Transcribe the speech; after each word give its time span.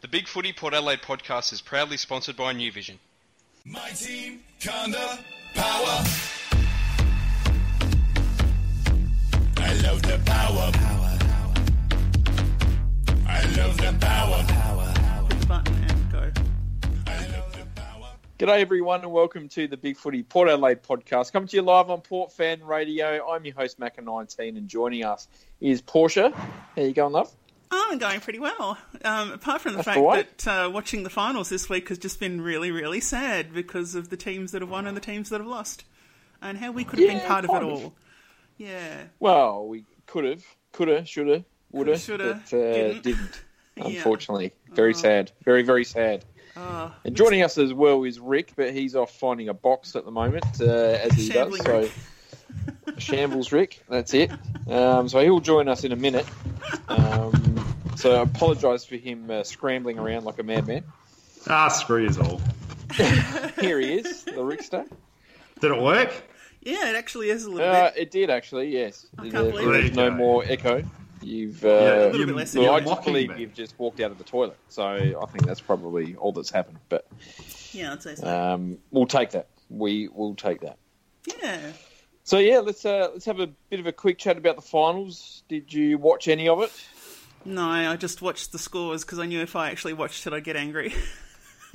The 0.00 0.06
Big 0.08 0.28
Footy 0.28 0.52
Port 0.52 0.74
Adelaide 0.74 1.02
podcast 1.02 1.52
is 1.52 1.60
proudly 1.60 1.96
sponsored 1.96 2.36
by 2.36 2.52
New 2.52 2.70
Vision. 2.70 3.00
My 3.64 3.88
team, 3.90 4.44
Conda, 4.60 5.18
power. 5.54 6.04
I 9.56 9.74
love 9.82 10.00
the 10.02 10.20
power. 10.24 10.70
Power, 10.72 11.18
power. 11.18 11.54
I 13.26 13.42
love 13.56 13.76
the 13.76 13.96
power. 14.00 14.44
Power, 14.46 15.26
Push 15.28 15.40
the 15.40 15.46
button 15.46 15.74
and 15.88 16.12
go. 16.12 16.30
I 17.08 17.26
love 17.26 17.52
the 17.52 17.66
power. 17.74 18.10
G'day 18.38 18.60
everyone 18.60 19.00
and 19.00 19.10
welcome 19.10 19.48
to 19.48 19.66
the 19.66 19.76
Big 19.76 19.96
Footy 19.96 20.22
Port 20.22 20.48
Adelaide 20.48 20.84
podcast. 20.84 21.32
Coming 21.32 21.48
to 21.48 21.56
you 21.56 21.62
live 21.62 21.90
on 21.90 22.02
Port 22.02 22.32
Fan 22.32 22.62
Radio. 22.62 23.28
I'm 23.28 23.44
your 23.44 23.56
host 23.56 23.80
Macca19 23.80 24.56
and 24.56 24.68
joining 24.68 25.04
us 25.04 25.26
is 25.60 25.82
Portia. 25.82 26.30
How 26.30 26.82
you 26.82 26.92
going, 26.92 27.12
love? 27.12 27.32
I'm 27.70 27.98
going 27.98 28.20
pretty 28.20 28.38
well. 28.38 28.78
Um, 29.04 29.32
apart 29.32 29.60
from 29.60 29.72
the 29.72 29.78
That's 29.78 29.86
fact 29.88 30.00
right. 30.00 30.38
that 30.38 30.66
uh, 30.66 30.70
watching 30.70 31.02
the 31.02 31.10
finals 31.10 31.48
this 31.48 31.68
week 31.68 31.88
has 31.88 31.98
just 31.98 32.18
been 32.20 32.40
really, 32.40 32.70
really 32.70 33.00
sad 33.00 33.52
because 33.52 33.94
of 33.94 34.08
the 34.08 34.16
teams 34.16 34.52
that 34.52 34.62
have 34.62 34.70
won 34.70 34.86
and 34.86 34.96
the 34.96 35.00
teams 35.00 35.28
that 35.30 35.40
have 35.40 35.46
lost, 35.48 35.84
and 36.40 36.56
how 36.58 36.70
we 36.72 36.84
could 36.84 36.98
have 36.98 37.08
been 37.08 37.20
part 37.20 37.44
of 37.44 37.50
it 37.50 37.62
of. 37.62 37.68
all. 37.68 37.94
Yeah, 38.56 39.04
Well, 39.20 39.66
we 39.68 39.84
could 40.06 40.24
have, 40.24 40.44
could 40.72 40.88
have, 40.88 41.08
should 41.08 41.28
have, 41.28 41.44
would 41.72 41.86
have, 41.88 42.04
but 42.08 42.20
uh, 42.20 42.38
didn't. 42.50 43.02
didn't. 43.02 43.42
Yeah. 43.76 43.84
Unfortunately, 43.98 44.52
very 44.72 44.92
sad, 44.92 45.30
very 45.44 45.62
very 45.62 45.84
sad. 45.84 46.24
oh, 46.56 46.92
And 47.04 47.14
joining 47.14 47.44
us 47.44 47.56
as 47.58 47.72
well 47.72 48.02
is 48.02 48.18
Rick, 48.18 48.54
but 48.56 48.74
he's 48.74 48.96
off 48.96 49.12
finding 49.12 49.48
a 49.50 49.54
box 49.54 49.94
at 49.94 50.04
the 50.04 50.10
moment, 50.10 50.44
uh, 50.60 50.64
as 50.64 51.12
he 51.12 51.30
Shambling 51.30 51.62
does. 51.62 51.72
Rick. 51.84 51.92
So, 52.86 52.94
shambles 52.98 53.52
Rick, 53.52 53.84
that's 53.88 54.14
it. 54.14 54.32
Um, 54.68 55.08
so 55.08 55.20
he'll 55.20 55.38
join 55.38 55.68
us 55.68 55.84
in 55.84 55.92
a 55.92 55.96
minute. 55.96 56.26
Um, 56.88 57.67
so 57.98 58.14
I 58.16 58.22
apologise 58.22 58.84
for 58.84 58.96
him 58.96 59.30
uh, 59.30 59.42
scrambling 59.42 59.98
around 59.98 60.24
like 60.24 60.38
a 60.38 60.42
madman. 60.42 60.84
Ah, 61.48 61.68
screw 61.68 62.04
you 62.08 62.20
all. 62.22 62.40
Here 63.60 63.78
he 63.80 63.94
is, 63.94 64.24
the 64.24 64.32
Rickster. 64.32 64.86
Did 65.60 65.72
it 65.72 65.82
work? 65.82 66.12
yeah, 66.62 66.90
it 66.90 66.96
actually 66.96 67.30
is 67.30 67.44
a 67.44 67.50
little 67.50 67.68
Uh, 67.68 67.90
bit. 67.90 68.02
it 68.02 68.10
did 68.10 68.30
actually, 68.30 68.68
yes. 68.68 69.06
I 69.18 69.22
can't 69.22 69.32
There- 69.32 69.50
believe 69.50 69.68
there's 69.72 69.84
it. 69.90 69.94
no 69.94 70.10
more 70.10 70.44
echo. 70.46 70.82
You've 71.20 71.64
uh, 71.64 71.68
Yeah, 71.68 72.04
A 72.06 72.10
little 72.12 72.26
bit 72.26 72.36
less 72.36 72.54
well, 72.54 72.74
I 72.74 72.80
just 72.80 73.02
believe 73.04 73.30
me. 73.30 73.40
you've 73.40 73.54
just 73.54 73.76
walked 73.78 74.00
out 74.00 74.10
of 74.12 74.18
the 74.18 74.24
toilet. 74.24 74.56
So 74.68 74.84
I 74.86 75.26
think 75.26 75.46
that's 75.46 75.60
probably 75.60 76.14
all 76.14 76.30
that's 76.32 76.50
happened. 76.50 76.78
But 76.88 77.06
Yeah, 77.72 77.92
I'd 77.92 78.02
say 78.02 78.14
so. 78.14 78.26
um, 78.54 78.78
we'll 78.92 79.06
take 79.06 79.30
that. 79.30 79.48
We 79.68 80.08
will 80.08 80.34
take 80.36 80.60
that. 80.60 80.78
yeah. 81.42 81.58
So 82.24 82.38
yeah, 82.38 82.58
let's 82.58 82.84
uh, 82.84 83.08
let's 83.12 83.24
have 83.24 83.40
a 83.40 83.46
bit 83.70 83.80
of 83.80 83.86
a 83.86 83.92
quick 83.92 84.18
chat 84.18 84.36
about 84.36 84.56
the 84.56 84.62
finals. 84.62 85.42
Did 85.48 85.72
you 85.72 85.96
watch 85.98 86.28
any 86.28 86.46
of 86.48 86.60
it? 86.60 86.70
No, 87.44 87.64
I 87.66 87.96
just 87.96 88.20
watched 88.20 88.52
the 88.52 88.58
scores 88.58 89.04
because 89.04 89.18
I 89.18 89.26
knew 89.26 89.40
if 89.40 89.56
I 89.56 89.70
actually 89.70 89.94
watched 89.94 90.26
it, 90.26 90.32
I'd 90.32 90.44
get 90.44 90.56
angry. 90.56 90.94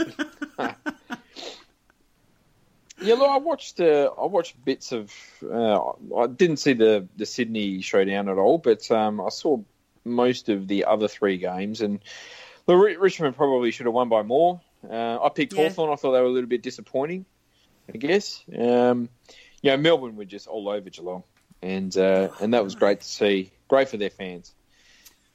Yeah, 3.01 3.15
look, 3.15 3.29
I 3.29 3.37
watched 3.37 3.81
uh, 3.81 4.11
I 4.17 4.25
watched 4.27 4.63
bits 4.63 4.93
of. 4.93 5.11
Uh, 5.43 5.91
I 6.15 6.27
didn't 6.27 6.57
see 6.57 6.71
the 6.73 7.05
the 7.17 7.25
Sydney 7.25 7.81
showdown 7.81 8.29
at 8.29 8.37
all, 8.37 8.57
but 8.59 8.89
um, 8.91 9.19
I 9.19 9.27
saw 9.29 9.57
most 10.05 10.47
of 10.47 10.67
the 10.69 10.85
other 10.85 11.09
three 11.09 11.37
games, 11.37 11.81
and 11.81 11.99
the 12.65 12.75
Ri- 12.75 12.95
Richmond 12.95 13.35
probably 13.35 13.71
should 13.71 13.87
have 13.87 13.93
won 13.93 14.07
by 14.07 14.21
more. 14.21 14.61
Uh, 14.89 15.21
I 15.21 15.29
picked 15.29 15.51
Yeah. 15.53 15.63
Hawthorn. 15.63 15.91
I 15.91 15.95
thought 15.97 16.13
they 16.13 16.21
were 16.21 16.27
a 16.27 16.31
little 16.31 16.49
bit 16.49 16.61
disappointing. 16.61 17.25
I 17.93 17.97
guess. 17.97 18.41
Um, 18.57 19.09
you 19.61 19.71
know, 19.71 19.77
Melbourne 19.77 20.15
were 20.15 20.23
just 20.23 20.47
all 20.47 20.69
over 20.69 20.89
Geelong, 20.89 21.23
and 21.61 21.95
uh, 21.97 22.29
and 22.39 22.53
that 22.53 22.63
was 22.63 22.75
great 22.75 23.01
to 23.01 23.07
see. 23.07 23.51
Great 23.67 23.89
for 23.89 23.97
their 23.97 24.11
fans, 24.11 24.53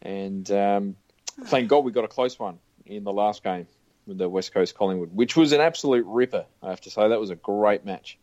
and 0.02 0.50
um, 0.50 0.96
thank 1.46 1.68
God 1.68 1.84
we 1.84 1.92
got 1.92 2.04
a 2.04 2.08
close 2.08 2.38
one 2.38 2.58
in 2.86 3.04
the 3.04 3.12
last 3.12 3.42
game 3.42 3.66
with 4.06 4.18
the 4.18 4.28
West 4.28 4.52
Coast 4.52 4.74
Collingwood, 4.74 5.10
which 5.14 5.36
was 5.36 5.52
an 5.52 5.60
absolute 5.60 6.06
ripper. 6.06 6.46
I 6.62 6.70
have 6.70 6.80
to 6.82 6.90
say 6.90 7.08
that 7.08 7.20
was 7.20 7.30
a 7.30 7.36
great 7.36 7.84
match. 7.84 8.18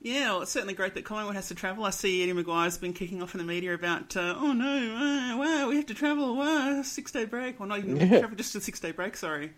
Yeah, 0.00 0.30
well, 0.32 0.42
it's 0.42 0.52
certainly 0.52 0.74
great 0.74 0.94
that 0.94 1.04
Collingwood 1.04 1.34
has 1.34 1.48
to 1.48 1.56
travel. 1.56 1.84
I 1.84 1.90
see 1.90 2.22
Eddie 2.22 2.32
McGuire's 2.32 2.78
been 2.78 2.92
kicking 2.92 3.20
off 3.20 3.34
in 3.34 3.38
the 3.38 3.44
media 3.44 3.74
about, 3.74 4.16
uh, 4.16 4.34
oh 4.38 4.52
no, 4.52 4.66
uh, 4.94 5.36
wow, 5.36 5.68
we 5.68 5.74
have 5.76 5.86
to 5.86 5.94
travel, 5.94 6.36
wow, 6.36 6.82
six 6.82 7.10
day 7.10 7.24
break. 7.24 7.58
Well, 7.58 7.68
not 7.68 7.78
even 7.80 7.96
Yeah. 7.96 8.20
travel, 8.20 8.36
just 8.36 8.54
a 8.54 8.60
six 8.60 8.78
day 8.78 8.92
break, 8.92 9.16
sorry. 9.16 9.52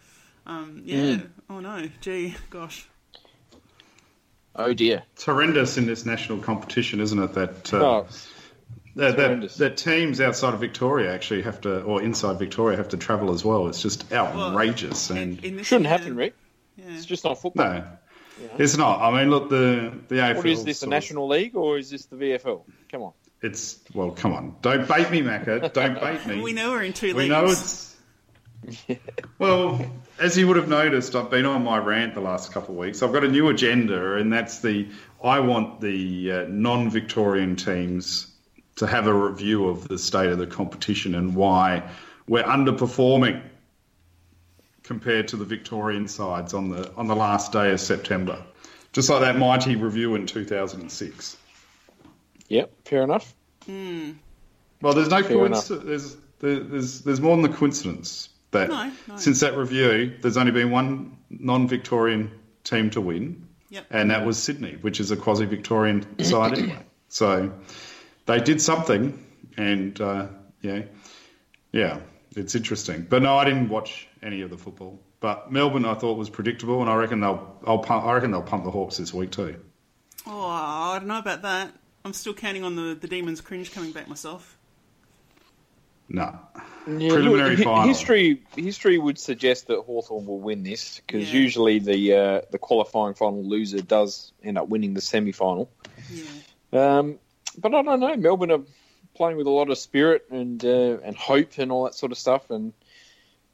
Um, 0.47 0.80
yeah, 0.86 0.97
Mm. 1.16 1.30
oh 1.50 1.60
no, 1.60 1.91
gee, 2.00 2.34
gosh. 2.48 2.88
Oh 4.56 4.72
dear. 4.72 5.03
It's 5.12 5.24
horrendous 5.24 5.76
in 5.78 5.86
this 5.86 6.04
national 6.06 6.38
competition, 6.38 7.00
isn't 7.00 7.19
it? 7.22 7.34
That 7.34 7.74
uh, 7.74 7.76
Oh, 7.76 8.06
that, 8.96 9.16
that, 9.16 9.26
horrendous. 9.26 9.56
that 9.56 9.76
teams 9.76 10.20
outside 10.20 10.54
of 10.54 10.60
Victoria 10.60 11.12
actually 11.14 11.42
have 11.42 11.60
to, 11.62 11.82
or 11.82 12.02
inside 12.02 12.38
Victoria 12.38 12.76
have 12.76 12.88
to 12.90 12.96
travel 12.96 13.32
as 13.32 13.44
well. 13.44 13.68
It's 13.68 13.80
just 13.82 14.12
outrageous, 14.12 15.10
In, 15.10 15.16
and 15.18 15.44
in 15.44 15.56
this 15.56 15.66
shouldn't 15.66 15.88
year- 15.88 15.98
happen, 15.98 16.16
Rick. 16.16 16.34
Yeah. 16.76 16.84
It's 16.90 17.04
just 17.06 17.24
not 17.24 17.40
football. 17.40 17.66
no, 17.72 17.84
it's 18.58 18.76
not. 18.76 19.00
I 19.02 19.10
mean, 19.20 19.30
look, 19.30 19.50
the 19.50 19.92
the 20.08 20.14
AFL. 20.16 20.36
What 20.36 20.46
is 20.46 20.64
this, 20.64 20.80
the 20.80 20.86
sort 20.86 20.88
of- 20.88 20.90
National 20.90 21.28
League 21.28 21.54
or 21.56 21.78
is 21.78 21.90
this 21.90 22.06
the 22.06 22.16
VFL? 22.16 22.62
Come 22.90 23.02
on. 23.02 23.12
It's 23.42 23.78
well, 23.94 24.10
come 24.10 24.32
on, 24.34 24.56
don't 24.62 24.86
bait 24.88 25.10
me, 25.10 25.22
Macca. 25.22 25.72
Don't 25.72 26.00
bait 26.00 26.26
me. 26.26 26.40
We 26.42 26.52
know 26.52 26.70
we're 26.72 26.82
in 26.82 26.92
two 26.92 27.14
We 27.14 27.28
leagues. 27.28 27.30
know 27.30 27.44
it's. 27.46 27.96
Well, 29.38 29.80
as 30.18 30.36
you 30.36 30.46
would 30.48 30.56
have 30.58 30.68
noticed, 30.68 31.14
I've 31.14 31.30
been 31.30 31.46
on 31.46 31.64
my 31.64 31.78
rant 31.78 32.14
the 32.14 32.20
last 32.20 32.52
couple 32.52 32.74
of 32.74 32.78
weeks. 32.78 33.02
I've 33.02 33.12
got 33.12 33.24
a 33.24 33.28
new 33.28 33.48
agenda, 33.48 34.16
and 34.16 34.30
that's 34.30 34.58
the 34.60 34.88
I 35.24 35.40
want 35.40 35.80
the 35.80 36.30
uh, 36.32 36.44
non-Victorian 36.48 37.56
teams 37.56 38.29
to 38.80 38.86
have 38.86 39.06
a 39.06 39.12
review 39.14 39.68
of 39.68 39.86
the 39.88 39.98
state 39.98 40.30
of 40.30 40.38
the 40.38 40.46
competition 40.46 41.14
and 41.14 41.34
why 41.36 41.88
we're 42.26 42.42
underperforming 42.42 43.42
compared 44.82 45.28
to 45.28 45.36
the 45.36 45.44
Victorian 45.44 46.08
sides 46.08 46.54
on 46.54 46.70
the 46.70 46.91
on 46.96 47.06
the 47.06 47.14
last 47.14 47.52
day 47.52 47.72
of 47.72 47.80
September. 47.80 48.42
Just 48.92 49.10
like 49.10 49.20
that 49.20 49.36
mighty 49.36 49.76
review 49.76 50.14
in 50.14 50.26
2006. 50.26 51.36
Yep, 52.48 52.72
fair 52.86 53.02
enough. 53.02 53.34
Hmm. 53.66 54.12
Well, 54.80 54.94
there's 54.94 55.10
no 55.10 55.22
Fair 55.22 55.36
coincidence. 55.36 55.84
There's, 55.84 56.16
there- 56.41 56.60
there's 56.64 57.02
there's 57.02 57.20
more 57.20 57.36
than 57.36 57.42
the 57.50 57.56
coincidence 57.56 58.30
that 58.52 58.70
No, 58.70 58.91
no. 59.08 59.16
since 59.18 59.41
that 59.41 59.56
review, 59.58 60.16
there's 60.22 60.38
only 60.38 60.52
been 60.52 60.70
one 60.70 61.18
non-Victorian 61.28 62.30
team 62.64 62.88
to 62.91 63.00
win, 63.02 63.47
Yep. 63.68 63.86
and 63.91 64.10
that 64.10 64.24
was 64.26 64.42
Sydney, 64.42 64.78
which 64.80 64.98
is 65.00 65.10
a 65.10 65.16
quasi-Victorian 65.16 66.24
side 66.24 66.56
anyway. 66.58 66.78
So 67.10 67.52
they 68.26 68.41
did 68.41 68.60
something, 68.60 69.25
and 69.56 70.00
uh, 70.00 70.26
yeah, 70.62 70.82
yeah, 71.72 72.00
it's 72.36 72.54
interesting. 72.54 73.06
But 73.08 73.22
no, 73.22 73.36
I 73.36 73.44
didn't 73.44 73.69
watch 73.69 74.08
any 74.22 74.42
of 74.42 74.50
the 74.50 74.58
football. 74.58 75.00
But 75.20 75.53
Melbourne, 75.53 75.84
I 75.84 75.94
thought 75.94 76.16
was 76.16 76.30
predictable, 76.30 76.80
and 76.80 76.88
I 76.91 76.94
reckon 76.94 77.20
they'll 77.20 77.59
I'll 77.66 77.78
pump, 77.78 78.04
I 78.04 78.14
reckon 78.14 78.30
they'll 78.30 78.42
pump 78.42 78.64
the 78.64 78.70
Hawks 78.70 78.97
this 78.97 79.12
week 79.12 79.30
too. 79.32 79.56
Oh, 80.26 80.47
I 80.48 80.98
don't 80.98 81.09
know 81.09 81.19
about 81.19 81.42
that. 81.42 81.72
I'm 82.04 82.12
still 82.14 82.32
counting 82.34 82.64
on 82.64 82.76
the, 82.76 82.94
the 82.98 83.06
Demons 83.09 83.41
cringe 83.42 83.72
coming 83.72 83.92
back 83.92 84.09
myself. 84.09 84.56
No, 86.09 86.38
Yeah, 86.88 87.09
Preliminary 87.10 87.56
look, 87.56 87.64
final. 87.64 87.86
History 87.86 88.42
history 88.56 88.98
would 88.98 89.16
suggest 89.19 89.69
that 89.69 89.80
Hawthorn 89.82 90.26
will 90.26 90.41
win 90.41 90.62
this 90.64 91.00
because 91.06 91.32
Yeah. 91.32 91.38
usually 91.41 91.78
the 91.78 92.14
uh, 92.14 92.41
the 92.50 92.59
qualifying 92.59 93.14
final 93.14 93.44
loser 93.44 93.80
does 93.80 94.32
end 94.42 94.59
up 94.59 94.69
winning 94.69 94.94
the 94.94 95.00
semi 95.00 95.30
final. 95.30 95.70
Yeah. 96.10 96.98
Um, 96.98 97.19
but 97.60 97.75
I 97.75 97.82
don't 97.82 98.00
know. 98.00 98.16
Melbourne 98.16 98.50
are 98.50 98.62
playing 99.15 99.37
with 99.37 99.47
a 99.47 99.50
lot 99.50 99.71
of 99.71 99.78
spirit 99.78 100.26
and 100.31 100.65
uh, 100.65 100.98
and 101.03 101.16
hope 101.16 101.59
and 101.59 101.71
all 101.71 101.84
that 101.84 101.94
sort 101.94 102.12
of 102.12 102.19
stuff, 102.19 102.50
and 102.50 102.72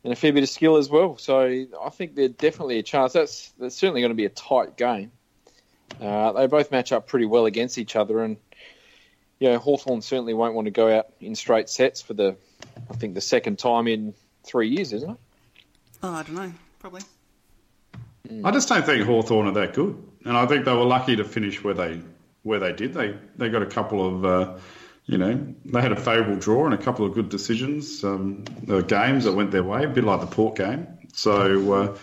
and 0.05 0.12
a 0.12 0.17
fair 0.17 0.33
bit 0.33 0.43
of 0.43 0.49
skill 0.49 0.77
as 0.77 0.89
well. 0.89 1.19
So 1.19 1.41
I 1.41 1.91
think 1.91 2.15
they're 2.15 2.28
definitely 2.28 2.78
a 2.78 2.83
chance. 2.83 3.12
That's 3.12 3.53
that's 3.59 3.77
certainly 3.77 4.00
going 4.00 4.11
to 4.11 4.17
be 4.17 4.27
a 4.27 4.31
tight 4.31 4.77
game. 4.77 5.11
Uh, 6.00 6.33
they 6.33 6.47
both 6.47 6.71
match 6.71 6.93
up 6.93 7.06
pretty 7.06 7.27
well 7.27 7.47
against 7.47 7.78
each 7.78 7.97
other, 7.97 8.22
and 8.22 8.37
you 9.39 9.49
know 9.49 9.59
Hawthorn 9.59 10.03
certainly 10.03 10.34
won't 10.34 10.55
want 10.55 10.67
to 10.67 10.73
go 10.73 10.97
out 10.97 11.06
in 11.21 11.34
straight 11.34 11.69
sets 11.69 12.03
for 12.03 12.15
the 12.15 12.37
I 12.91 12.94
think 12.94 13.15
the 13.15 13.21
second 13.21 13.59
time 13.59 13.88
in 13.88 14.15
three 14.44 14.69
years, 14.69 14.93
isn't 14.93 15.11
it? 15.11 15.17
Oh, 16.02 16.12
I 16.12 16.23
don't 16.23 16.35
know. 16.35 16.52
Probably. 16.79 17.02
I 18.44 18.50
just 18.50 18.69
don't 18.69 18.85
think 18.85 19.06
Hawthorn 19.06 19.47
are 19.47 19.52
that 19.52 19.75
good, 19.75 20.02
and 20.25 20.37
I 20.37 20.47
think 20.47 20.64
they 20.64 20.73
were 20.75 20.85
lucky 20.85 21.17
to 21.17 21.25
finish 21.25 21.62
where 21.62 21.75
they 21.75 22.00
where 22.46 22.60
they 22.60 22.72
did. 22.72 22.94
They 22.94 23.16
they 23.37 23.48
got 23.50 23.62
a 23.62 23.66
couple 23.66 24.06
of 24.06 24.25
uh, 24.25 24.58
you 25.04 25.19
know 25.19 25.54
they 25.64 25.81
had 25.82 25.93
a 25.93 25.96
favourable 25.96 26.37
draw 26.37 26.64
and 26.64 26.75
a 26.75 26.78
couple 26.78 27.04
of 27.04 27.12
good 27.12 27.28
decisions, 27.28 28.02
um, 28.04 28.44
games 28.87 29.25
that 29.25 29.32
went 29.32 29.50
their 29.50 29.64
way, 29.64 29.84
a 29.84 29.88
bit 29.88 30.04
like 30.04 30.20
the 30.20 30.26
Port 30.26 30.56
game. 30.56 30.87
So 31.12 31.72
uh, 31.72 31.98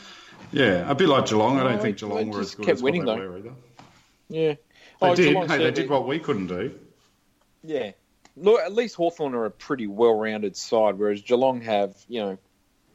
yeah, 0.51 0.89
a 0.89 0.95
bit 0.95 1.07
like 1.09 1.25
Geelong. 1.27 1.59
I 1.59 1.63
don't 1.63 1.81
think 1.81 1.97
Geelong 1.97 2.29
were 2.29 2.41
as 2.41 2.55
good 2.55 2.65
kept 2.65 2.77
as 2.77 2.83
what 2.83 2.91
winning, 2.93 3.05
they 3.05 3.15
though. 3.15 3.29
were 3.29 3.37
either. 3.37 3.53
Yeah. 4.29 4.53
They 4.53 5.09
Oh, 5.09 5.15
did. 5.15 5.27
Geelong 5.29 5.47
Hey, 5.49 5.57
they 5.57 5.71
did 5.71 5.89
what 5.89 6.07
we 6.07 6.19
couldn't 6.19 6.47
do. 6.47 6.79
Yeah. 7.63 7.91
Look, 8.35 8.59
at 8.61 8.73
least 8.73 8.95
Hawthorn 8.95 9.35
are 9.35 9.45
a 9.45 9.51
pretty 9.51 9.85
well-rounded 9.87 10.55
side, 10.55 10.97
whereas 10.97 11.21
Geelong 11.21 11.61
have, 11.61 11.95
you 12.07 12.21
know, 12.21 12.37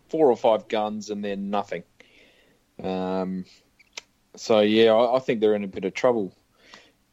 four 0.08 0.30
or 0.30 0.36
five 0.36 0.68
guns 0.68 1.10
and 1.10 1.24
then 1.24 1.50
nothing. 1.50 1.84
Um, 2.82 3.44
so, 4.36 4.60
yeah, 4.60 4.92
I, 4.92 5.16
I 5.16 5.18
think 5.20 5.40
they're 5.40 5.54
in 5.54 5.64
a 5.64 5.68
bit 5.68 5.84
of 5.84 5.94
trouble, 5.94 6.34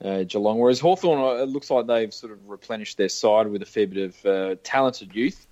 uh, 0.03 0.23
Geelong. 0.23 0.59
Whereas 0.59 0.79
Hawthorn, 0.79 1.39
it 1.41 1.49
looks 1.49 1.69
like 1.69 1.87
they've 1.87 2.13
sort 2.13 2.33
of 2.33 2.47
replenished 2.47 2.97
their 2.97 3.09
side 3.09 3.47
with 3.47 3.61
a 3.61 3.65
fair 3.65 3.87
bit 3.87 4.09
of 4.09 4.25
uh, 4.25 4.55
talented 4.63 5.15
youth. 5.15 5.45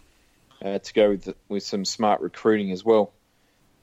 uh, 0.63 0.79
to 0.79 0.93
go 0.93 1.09
with 1.09 1.33
with 1.49 1.63
some 1.63 1.85
smart 1.85 2.21
recruiting 2.21 2.71
as 2.71 2.83
well. 2.83 3.11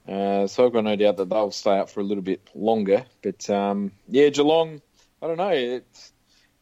Uh, 0.09 0.47
so 0.47 0.67
I've 0.67 0.73
got 0.73 0.85
no 0.85 0.97
doubt 0.97 1.19
that 1.19 1.29
they'll 1.29 1.51
stay 1.51 1.79
up 1.79 1.91
for 1.91 2.01
a 2.01 2.03
little 2.03 2.23
bit 2.23 2.41
longer. 2.55 3.05
But 3.23 3.49
um, 3.51 3.93
yeah, 4.09 4.29
Geelong, 4.31 4.81
I 5.23 5.27
don't 5.27 5.37
know. 5.37 5.51
It 5.51 5.87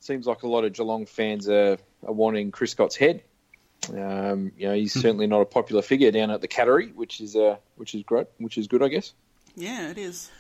seems 0.01 0.27
like 0.27 0.43
a 0.43 0.49
lot 0.49 0.65
of 0.65 0.73
Geelong 0.73 1.07
fans 1.07 1.49
are, 1.49 1.79
are 2.07 2.13
wanting 2.13 2.51
Chris 2.51 2.73
Scott's 2.73 2.97
head. 2.97 3.23
Um, 3.91 4.53
you 4.59 4.69
know, 4.69 4.75
he's 4.75 4.93
certainly 4.93 5.27
not 5.29 5.41
a 5.41 5.47
popular 5.47 5.83
figure 5.83 6.11
down 6.11 6.31
at 6.31 6.41
the 6.41 6.49
Cattery, 6.49 6.93
which 6.95 7.21
is 7.21 7.37
uh, 7.37 7.57
which 7.77 7.95
is 7.95 8.03
great, 8.03 8.27
which 8.39 8.59
is 8.59 8.67
good, 8.67 8.83
I 8.83 8.89
guess. 8.89 9.13
Yeah, 9.55 9.91
it 9.91 9.99
is. 9.99 10.31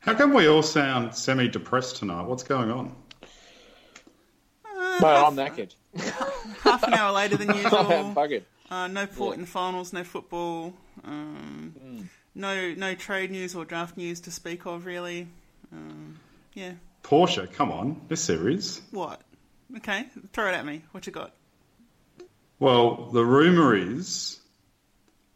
How 0.00 0.14
come 0.14 0.32
we 0.32 0.46
all 0.48 0.62
sound 0.62 1.14
semi-depressed 1.14 1.96
tonight? 1.96 2.22
What's 2.26 2.42
going 2.42 2.70
on? 2.70 2.94
Mate, 4.74 5.04
I'm 5.04 5.36
knackered. 5.36 5.74
Half 6.62 6.82
an 6.84 6.94
hour 6.94 7.12
later 7.12 7.36
than 7.36 7.50
I'm 7.50 7.56
usual. 7.56 7.84
buggered. 8.14 8.42
Uh, 8.70 8.86
no 8.86 9.06
port 9.06 9.34
in 9.34 9.42
the 9.42 9.46
finals, 9.46 9.92
no 9.92 10.04
football, 10.04 10.72
um, 11.04 12.08
no 12.36 12.72
no 12.74 12.94
trade 12.94 13.30
news 13.30 13.54
or 13.56 13.64
draft 13.64 13.96
news 13.96 14.20
to 14.20 14.30
speak 14.30 14.64
of, 14.64 14.86
really. 14.86 15.26
Um, 15.72 16.18
yeah. 16.54 16.72
Portia, 17.02 17.46
come 17.48 17.72
on, 17.72 18.00
this 18.08 18.20
series. 18.20 18.80
What? 18.92 19.20
Okay, 19.78 20.06
throw 20.32 20.48
it 20.48 20.54
at 20.54 20.64
me. 20.64 20.82
What 20.92 21.06
you 21.06 21.12
got? 21.12 21.32
Well, 22.58 23.06
the 23.12 23.24
rumour 23.24 23.74
is 23.74 24.38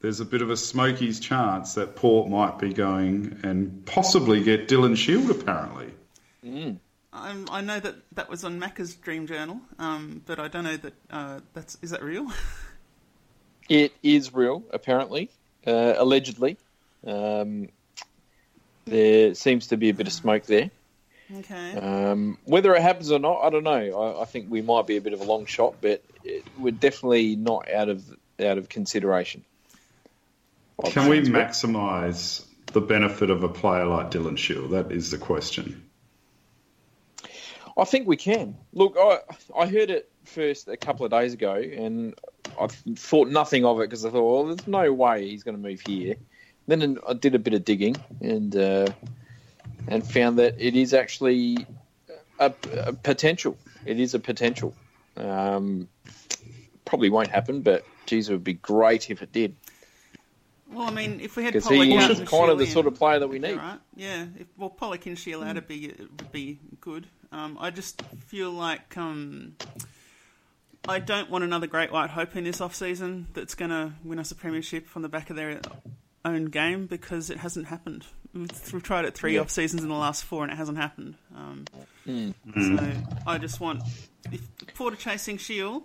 there's 0.04 0.20
a 0.20 0.24
bit 0.26 0.42
of 0.42 0.50
a 0.50 0.56
Smokies 0.56 1.18
chance 1.18 1.74
that 1.74 1.96
Port 1.96 2.28
might 2.28 2.58
be 2.58 2.74
going 2.74 3.40
and 3.42 3.86
possibly 3.86 4.42
get 4.42 4.68
Dylan 4.68 4.98
Shiel, 4.98 5.30
apparently. 5.30 5.90
I'm, 7.10 7.46
I 7.50 7.62
know 7.62 7.80
that 7.80 7.94
that 8.12 8.28
was 8.28 8.44
on 8.44 8.60
Macca's 8.60 8.94
Dream 8.96 9.26
Journal, 9.26 9.62
um, 9.78 10.20
but 10.26 10.38
I 10.38 10.48
don't 10.48 10.64
know 10.64 10.76
that 10.76 10.92
uh, 11.10 11.40
that's 11.54 11.78
is 11.80 11.90
that 11.90 12.02
real? 12.02 12.30
It 13.66 13.94
is 14.02 14.34
real, 14.34 14.62
apparently, 14.74 15.30
uh, 15.66 15.94
allegedly. 15.96 16.58
Um, 17.06 17.70
there 18.84 19.34
seems 19.34 19.68
to 19.68 19.78
be 19.78 19.88
a 19.88 19.94
bit 19.94 20.06
of 20.06 20.12
smoke 20.12 20.44
there. 20.44 20.70
okay. 21.34 21.78
Um, 21.78 22.36
whether 22.44 22.74
it 22.74 22.82
happens 22.82 23.10
or 23.10 23.18
not, 23.18 23.40
I 23.40 23.48
don't 23.48 23.64
know. 23.64 23.70
I, 23.70 24.20
I 24.20 24.24
think 24.26 24.50
we 24.50 24.60
might 24.60 24.86
be 24.86 24.98
a 24.98 25.00
bit 25.00 25.14
of 25.14 25.22
a 25.22 25.24
long 25.24 25.46
shot, 25.46 25.76
but 25.80 26.02
it, 26.24 26.44
we're 26.58 26.72
definitely 26.72 27.36
not 27.36 27.72
out 27.72 27.88
of 27.88 28.04
out 28.38 28.58
of 28.58 28.68
consideration. 28.68 29.46
Can 30.82 31.08
we 31.08 31.16
sounds 31.16 31.28
of 31.28 31.34
it. 31.34 31.38
maximise 31.38 32.46
the 32.72 32.80
benefit 32.80 33.30
of 33.30 33.44
a 33.44 33.48
player 33.48 33.86
like 33.86 34.10
Dylan 34.10 34.36
Shiel? 34.36 34.68
That 34.68 34.90
is 34.90 35.10
the 35.10 35.18
question. 35.18 35.88
I 37.76 37.84
think 37.84 38.06
we 38.06 38.16
can. 38.16 38.56
Look, 38.72 38.96
I 38.98 39.20
I 39.56 39.66
heard 39.66 39.90
it 39.90 40.10
first 40.24 40.68
a 40.68 40.76
couple 40.76 41.04
of 41.04 41.10
days 41.10 41.34
ago, 41.34 41.54
and 41.54 42.14
I 42.60 42.66
thought 42.66 43.28
nothing 43.28 43.64
of 43.64 43.80
it 43.80 43.84
because 43.84 44.04
I 44.04 44.10
thought, 44.10 44.32
well, 44.32 44.46
there's 44.46 44.66
no 44.66 44.92
way 44.92 45.28
he's 45.28 45.42
going 45.42 45.56
to 45.56 45.62
move 45.62 45.80
here. 45.80 46.16
Then 46.66 46.98
I 47.06 47.12
did 47.14 47.34
a 47.34 47.38
bit 47.38 47.54
of 47.54 47.64
digging 47.64 47.96
and 48.20 48.54
uh, 48.56 48.88
and 49.88 50.06
found 50.06 50.38
that 50.38 50.56
it 50.58 50.76
is 50.76 50.94
actually 50.94 51.66
a, 52.38 52.52
a 52.72 52.92
potential. 52.92 53.56
It 53.84 54.00
is 54.00 54.14
a 54.14 54.18
potential. 54.20 54.74
Um, 55.16 55.88
probably 56.84 57.10
won't 57.10 57.28
happen, 57.28 57.60
but 57.60 57.84
geez, 58.06 58.28
it 58.28 58.32
would 58.32 58.44
be 58.44 58.54
great 58.54 59.10
if 59.10 59.22
it 59.22 59.32
did 59.32 59.56
Well, 60.72 60.88
I 60.88 60.90
mean, 60.90 61.20
if 61.20 61.36
we 61.36 61.44
had 61.44 61.52
because 61.52 61.68
Pollock 61.68 61.86
he 61.86 61.94
is 61.94 62.28
kind 62.28 62.50
of 62.50 62.58
the 62.58 62.66
sort 62.66 62.86
of 62.86 62.94
player 62.94 63.18
that 63.18 63.28
we 63.28 63.38
need. 63.38 63.56
right? 63.56 63.78
Yeah. 63.96 64.26
If, 64.38 64.46
well, 64.56 64.70
Pollock 64.70 65.06
and 65.06 65.18
Shiel 65.18 65.42
out 65.42 65.54
would 65.54 65.68
be 65.68 65.86
it 65.86 65.98
would 66.00 66.32
be 66.32 66.58
good. 66.80 67.06
Um, 67.32 67.56
I 67.60 67.70
just 67.70 68.00
feel 68.26 68.50
like 68.50 68.96
um, 68.96 69.56
I 70.88 70.98
don't 71.00 71.30
want 71.30 71.44
another 71.44 71.66
Great 71.66 71.92
White 71.92 72.10
Hope 72.10 72.36
in 72.36 72.44
this 72.44 72.60
off 72.60 72.74
season 72.74 73.26
that's 73.34 73.54
going 73.54 73.70
to 73.70 73.92
win 74.04 74.18
us 74.18 74.30
a 74.30 74.34
premiership 74.34 74.86
on 74.96 75.02
the 75.02 75.08
back 75.08 75.30
of 75.30 75.36
their 75.36 75.60
own 76.24 76.46
game 76.46 76.86
because 76.86 77.30
it 77.30 77.38
hasn't 77.38 77.66
happened. 77.66 78.04
We've, 78.32 78.82
tried 78.82 79.04
it 79.04 79.14
three 79.14 79.34
Yeah. 79.34 79.42
off 79.42 79.50
seasons 79.50 79.82
in 79.82 79.88
the 79.88 79.94
last 79.94 80.24
four 80.24 80.42
and 80.42 80.52
it 80.52 80.56
hasn't 80.56 80.78
happened. 80.78 81.14
Um, 81.36 81.64
Hmm. 82.04 82.30
So 82.54 82.92
I 83.26 83.38
just 83.38 83.60
want 83.60 83.82
if 84.30 84.40
Porter 84.74 84.96
chasing 84.96 85.38
Shiel, 85.38 85.84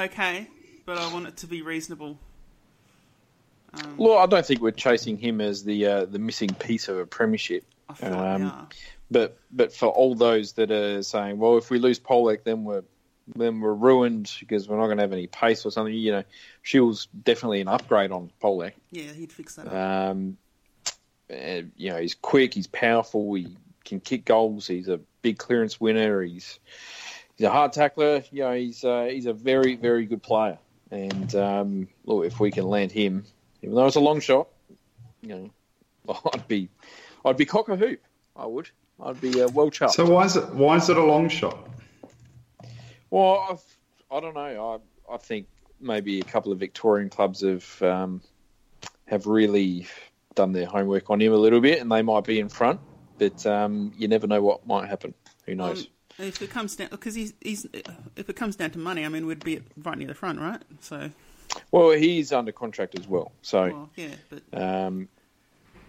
okay, 0.00 0.48
but 0.86 0.98
I 0.98 1.12
want 1.12 1.28
it 1.28 1.36
to 1.38 1.46
be 1.46 1.62
reasonable. 1.62 2.18
Um, 3.74 3.96
Well, 3.96 4.18
I 4.18 4.26
don't 4.26 4.44
think 4.44 4.60
we're 4.60 4.70
chasing 4.70 5.16
him 5.16 5.40
as 5.40 5.64
the 5.64 5.86
uh, 5.86 6.04
the 6.04 6.18
missing 6.18 6.50
piece 6.54 6.88
of 6.88 6.98
a 6.98 7.06
premiership. 7.06 7.64
I 7.88 7.94
feel 7.94 8.14
Um. 8.14 8.68
But 9.10 9.38
but 9.50 9.74
for 9.74 9.88
all 9.88 10.14
those 10.14 10.52
that 10.54 10.70
are 10.70 11.02
saying, 11.02 11.38
well, 11.38 11.58
if 11.58 11.70
we 11.70 11.78
lose 11.78 11.98
Pollock, 11.98 12.44
then 12.44 12.64
we're 12.64 12.84
then 13.36 13.60
we're 13.60 13.74
ruined 13.74 14.32
because 14.40 14.68
we're 14.68 14.78
not 14.78 14.86
going 14.86 14.96
to 14.96 15.02
have 15.02 15.12
any 15.12 15.26
pace 15.26 15.64
or 15.64 15.70
something. 15.70 15.94
You 15.94 16.12
know, 16.12 16.24
Shiel's 16.62 17.06
definitely 17.22 17.60
an 17.60 17.68
upgrade 17.68 18.10
on 18.10 18.30
Pollock. 18.40 18.74
Yeah, 18.90 19.12
he'd 19.12 19.32
fix 19.32 19.56
that 19.56 19.66
up. 19.66 19.72
Um, 19.72 20.38
you 21.28 21.90
know, 21.90 21.98
he's 21.98 22.14
quick, 22.14 22.54
he's 22.54 22.66
powerful, 22.66 23.34
he 23.34 23.56
can 23.84 24.00
kick 24.00 24.24
goals, 24.24 24.66
he's 24.66 24.88
a 24.88 25.00
big 25.22 25.38
clearance 25.38 25.80
winner, 25.80 26.22
he's 26.22 26.58
he's 27.36 27.46
a 27.46 27.50
hard 27.50 27.72
tackler. 27.72 28.22
You 28.30 28.42
know, 28.44 28.54
he's 28.54 28.84
uh, 28.84 29.08
he's 29.10 29.26
a 29.26 29.32
very 29.32 29.76
very 29.76 30.06
good 30.06 30.22
player. 30.22 30.58
And 30.90 31.34
um, 31.34 31.88
look, 32.04 32.26
if 32.26 32.38
we 32.38 32.50
can 32.50 32.64
land 32.64 32.92
him, 32.92 33.24
even 33.62 33.74
though 33.74 33.86
it's 33.86 33.96
a 33.96 34.00
long 34.00 34.20
shot, 34.20 34.48
you 35.22 35.50
know, 36.08 36.20
I'd 36.32 36.46
be 36.48 36.68
I'd 37.24 37.36
be 37.36 37.46
cock 37.46 37.68
a 37.68 37.76
hoop. 37.76 38.00
I 38.36 38.46
would. 38.46 38.70
I'd 39.02 39.20
be 39.20 39.42
uh, 39.42 39.48
well 39.48 39.70
chuffed. 39.70 39.92
So 39.92 40.08
why 40.08 40.24
is 40.24 40.36
it 40.36 40.48
why 40.54 40.76
is 40.76 40.88
it 40.88 40.96
a 40.96 41.04
long 41.04 41.28
shot? 41.28 41.68
Well, 43.10 43.46
I've, 43.50 43.62
I 44.10 44.20
don't 44.20 44.34
know. 44.34 44.80
I 45.10 45.14
I 45.14 45.16
think 45.18 45.46
maybe 45.80 46.20
a 46.20 46.24
couple 46.24 46.52
of 46.52 46.58
Victorian 46.58 47.10
clubs 47.10 47.42
have 47.42 47.82
um, 47.82 48.20
have 49.06 49.26
really 49.26 49.86
done 50.34 50.52
their 50.52 50.66
homework 50.66 51.10
on 51.10 51.20
him 51.20 51.32
a 51.32 51.36
little 51.36 51.60
bit, 51.60 51.80
and 51.80 51.90
they 51.90 52.02
might 52.02 52.24
be 52.24 52.40
in 52.40 52.48
front. 52.48 52.80
But 53.18 53.44
um, 53.46 53.92
you 53.96 54.08
never 54.08 54.26
know 54.26 54.42
what 54.42 54.66
might 54.66 54.88
happen. 54.88 55.14
Who 55.46 55.54
knows? 55.54 55.82
Um, 56.18 56.26
if 56.26 56.42
it 56.42 56.50
comes 56.50 56.76
down, 56.76 56.88
because 56.90 57.14
he's, 57.14 57.34
he's, 57.40 57.66
if 58.16 58.28
it 58.28 58.36
comes 58.36 58.56
down 58.56 58.70
to 58.72 58.78
money, 58.78 59.04
I 59.04 59.08
mean, 59.08 59.26
we'd 59.26 59.44
be 59.44 59.62
right 59.82 59.96
near 59.96 60.08
the 60.08 60.14
front, 60.14 60.40
right? 60.40 60.60
So, 60.80 61.10
well, 61.70 61.90
he's 61.90 62.32
under 62.32 62.52
contract 62.52 62.98
as 62.98 63.06
well, 63.06 63.32
so 63.42 63.62
well, 63.62 63.90
yeah, 63.96 64.14
but 64.30 64.62
um, 64.62 65.08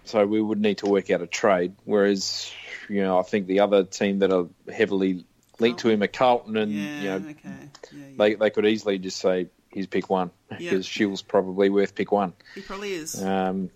so 0.04 0.26
we 0.26 0.40
would 0.40 0.60
need 0.60 0.78
to 0.78 0.86
work 0.86 1.10
out 1.10 1.22
a 1.22 1.26
trade. 1.26 1.74
Whereas, 1.84 2.52
you 2.88 3.02
know, 3.02 3.18
I 3.18 3.22
think 3.22 3.46
the 3.46 3.60
other 3.60 3.84
team 3.84 4.20
that 4.20 4.32
are 4.32 4.46
heavily 4.72 5.24
linked 5.58 5.80
to 5.80 5.90
him 5.90 6.02
are 6.02 6.08
Carlton, 6.08 6.56
and 6.56 6.72
yeah, 6.72 7.00
you 7.00 7.08
know, 7.08 7.28
okay, 7.30 7.38
yeah, 7.44 7.58
yeah. 7.92 8.04
they 8.16 8.34
they 8.34 8.50
could 8.50 8.66
easily 8.66 8.98
just 8.98 9.18
say 9.18 9.48
he's 9.70 9.86
pick 9.86 10.08
one 10.08 10.30
because 10.48 10.86
Shiel's 10.86 11.22
probably 11.22 11.70
worth 11.70 11.94
pick 11.94 12.12
one. 12.12 12.32
he 12.54 12.60
probably 12.60 12.92
is. 12.92 13.22
Um, 13.22 13.70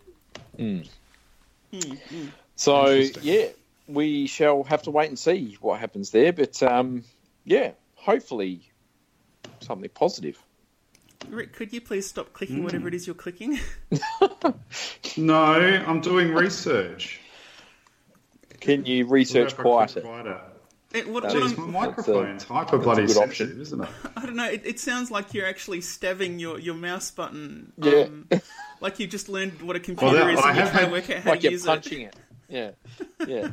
mm. 0.58 0.88
mm. 1.73 2.30
So 2.56 2.87
yeah, 3.23 3.47
we 3.87 4.26
shall 4.26 4.62
have 4.64 4.82
to 4.82 4.90
wait 4.90 5.08
and 5.08 5.18
see 5.18 5.56
what 5.61 5.80
happens 5.80 6.11
there. 6.11 6.32
But 6.32 6.62
um, 6.62 7.04
yeah, 7.44 7.73
hopefully 7.94 8.70
something 9.61 9.90
positive. 9.90 10.38
Rick, 11.28 11.52
could 11.52 11.72
you 11.72 11.80
please 11.80 12.06
stop 12.08 12.32
clicking 12.32 12.62
whatever 12.64 12.88
it 12.88 12.94
is 12.94 13.06
you're 13.06 13.14
clicking? 13.14 13.58
No, 15.16 15.34
I'm 15.34 16.00
doing 16.00 16.32
research. 16.32 17.20
Can 18.60 18.84
you 18.87 19.06
research 19.06 19.56
What 19.58 19.60
if 19.60 19.60
I 19.60 19.62
click 19.92 20.04
quieter? 20.04 20.25
quieter? 20.25 20.40
It, 20.94 21.08
what, 21.08 21.22
That 21.25 21.34
what 21.34 21.42
Jeez, 21.42 21.58
I'm- 21.58 21.72
my 21.72 21.87
microphone's 21.87 22.44
hyper 22.44 22.78
bloody 22.78 23.06
good 23.06 23.16
option. 23.16 23.46
sensitive, 23.48 23.60
isn't 23.60 23.82
it? 23.82 23.88
I 24.16 24.26
don't 24.26 24.37
know. 24.37 24.48
It, 24.48 24.62
it 24.64 24.80
sounds 24.80 25.10
like 25.10 25.34
you're 25.34 25.46
actually 25.46 25.80
stabbing 25.80 26.38
your, 26.38 26.58
your 26.58 26.75
mouse 26.76 27.10
button. 27.10 27.72
Yeah. 27.78 27.92
Um, 28.02 28.28
like 28.80 28.98
you 29.00 29.06
just 29.06 29.28
learned 29.28 29.60
what 29.62 29.75
a 29.76 29.80
computer 29.80 30.14
Well, 30.14 30.28
is 30.28 30.38
I 30.38 30.48
and 30.50 30.58
you're 30.58 30.66
trying 30.68 30.87
to 30.87 30.92
work 30.92 31.10
out 31.10 31.22
how 31.25 31.30
Like 31.30 31.40
to 31.40 31.44
you're 31.44 31.52
use 31.52 31.66
punching 31.66 32.00
it. 32.02 32.16
Yeah, 32.48 32.70
yeah. 33.26 33.50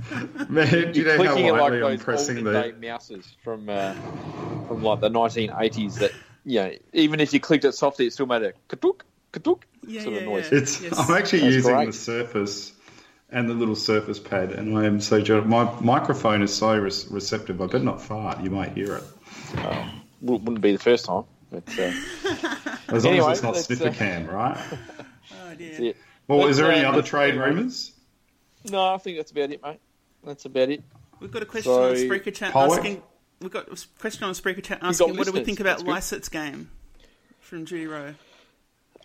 Man, 0.48 0.69
do 0.93 1.00
you 1.01 1.05
You're 1.05 1.17
know 1.17 1.24
how 1.25 1.34
clicking 1.34 1.45
it 1.48 1.51
like 1.51 1.62
lightly 1.62 1.84
I'm 1.84 2.00
pressing 2.00 2.43
day 2.45 2.72
the? 2.72 2.77
mouses 2.88 3.36
from 3.43 3.67
uh, 3.69 3.93
from 4.67 4.84
like 4.84 5.01
the 5.01 5.10
1980s. 5.10 5.95
That 6.00 6.12
you 6.46 6.60
know, 6.62 6.72
even 6.94 7.20
if 7.20 7.34
you 7.34 7.40
clicked 7.40 7.66
it 7.66 7.74
softly, 7.74 8.06
it 8.08 8.14
still 8.14 8.25
made 8.28 8.44
a 8.44 8.54
katuk 8.70 9.02
katuk 9.34 9.64
Yeah, 9.86 10.04
sort 10.04 10.18
of 10.18 10.24
noise. 10.24 10.50
yeah. 10.52 10.60
It's 10.60 10.82
Yes. 10.82 10.98
I'm 10.98 11.14
actually 11.16 11.40
That's 11.42 11.56
using 11.56 11.74
great. 11.75 11.86
the 11.88 11.94
Surface 11.94 12.72
and 13.30 13.50
the 13.50 13.54
little 13.54 13.75
Surface 13.75 14.20
Pad, 14.20 14.52
and 14.52 14.78
I 14.78 14.86
am 14.86 15.02
so 15.02 15.20
jo- 15.22 15.44
my 15.44 15.70
microphone 15.82 16.42
is 16.44 16.54
so 16.54 16.78
re- 16.78 16.92
receptive. 17.10 17.62
I 17.62 17.66
better 17.66 17.80
not 17.84 18.02
fart. 18.02 18.42
You 18.44 18.50
might 18.52 18.74
hear 18.74 18.96
it. 18.96 19.04
Wou- 20.22 20.38
Wouldn't 20.38 20.62
be 20.62 20.72
the 20.72 20.80
first 20.80 21.06
time, 21.06 21.24
but 21.52 21.64
uh, 21.80 21.92
As 22.90 23.04
long 23.04 23.14
Anyway, 23.14 23.32
as 23.32 23.38
it's 23.40 23.44
not 23.44 23.54
let's, 23.56 23.66
sniffer 23.66 23.88
uh, 23.90 23.94
cam, 23.94 24.28
right? 24.28 24.58
Oh, 25.32 25.56
dear. 25.56 25.94
Well, 26.28 26.40
Let's, 26.40 26.52
is 26.52 26.58
there 26.58 26.72
any 26.72 26.86
uh, 26.86 26.92
other 26.92 27.02
trade 27.02 27.36
rumours? 27.36 27.92
No, 28.64 28.94
I 28.94 28.98
think 29.00 29.18
that's 29.18 29.32
about 29.32 29.52
it, 29.52 29.62
mate. 29.62 29.80
That's 30.24 30.46
about 30.46 30.70
it. 30.70 30.84
We've 31.20 31.32
got 31.32 31.42
a 31.42 31.46
question 31.46 31.72
So, 31.72 31.90
on 31.90 31.96
Spreaker 31.96 32.34
Chat 32.34 32.52
Pollock? 32.52 32.80
asking. 32.80 33.02
We've 33.42 33.51
got 33.51 33.68
a 33.68 33.88
question 34.00 34.24
on 34.24 34.34
Spreaker 34.34 34.63
Chat 34.63 34.80
asking, 34.82 35.18
what 35.18 35.25
do 35.25 35.34
we 35.34 35.44
think 35.44 35.60
about. 35.60 35.86
Lycett's 35.86 36.30
game 36.30 36.70
from 37.39 37.65
Judy 37.65 37.88
Rowe? 37.88 38.15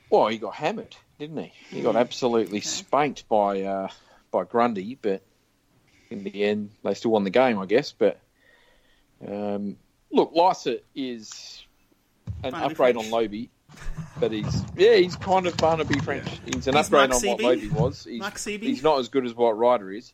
Well, 0.09 0.29
he 0.29 0.39
got 0.39 0.55
hammered, 0.55 0.97
didn't 1.19 1.37
he? 1.37 1.53
He 1.71 1.83
got 1.83 1.97
absolutely 1.97 2.61
spanked 2.61 3.29
by 3.29 3.63
uh, 3.63 3.89
by 4.31 4.45
Grundy, 4.45 4.99
but 5.01 5.23
in 6.11 6.25
the 6.25 6.45
end, 6.45 6.71
they 6.83 6.95
still 6.95 7.13
won 7.13 7.25
the 7.25 7.31
game, 7.31 7.59
I 7.59 7.67
guess. 7.67 7.93
But 7.93 8.21
um, 9.27 9.77
look, 10.11 10.33
Lycett 10.35 10.85
is 10.95 11.65
an 12.43 12.53
Barnaby 12.53 12.73
upgrade 12.73 12.95
French. 12.97 13.07
on 13.07 13.13
Lobbe, 13.13 13.49
but 14.19 14.33
he's 14.33 14.65
yeah, 14.77 14.97
he's 14.97 15.17
kind 15.17 15.47
of 15.47 15.57
Barnaby 15.57 15.99
French. 16.01 16.29
He's 16.45 16.67
an 16.67 16.77
He's 16.77 16.87
upgrade 16.87 17.13
on 17.13 17.21
what. 17.21 17.41
Lobbe 17.41 17.73
was. 17.73 18.05
He's, 18.05 18.21
Mark 18.21 18.39
he's 18.39 18.83
not 18.83 18.99
as 18.99 19.09
good 19.09 19.25
as 19.25 19.35
what 19.35 19.57
Ryder 19.57 19.93
is, 19.93 20.13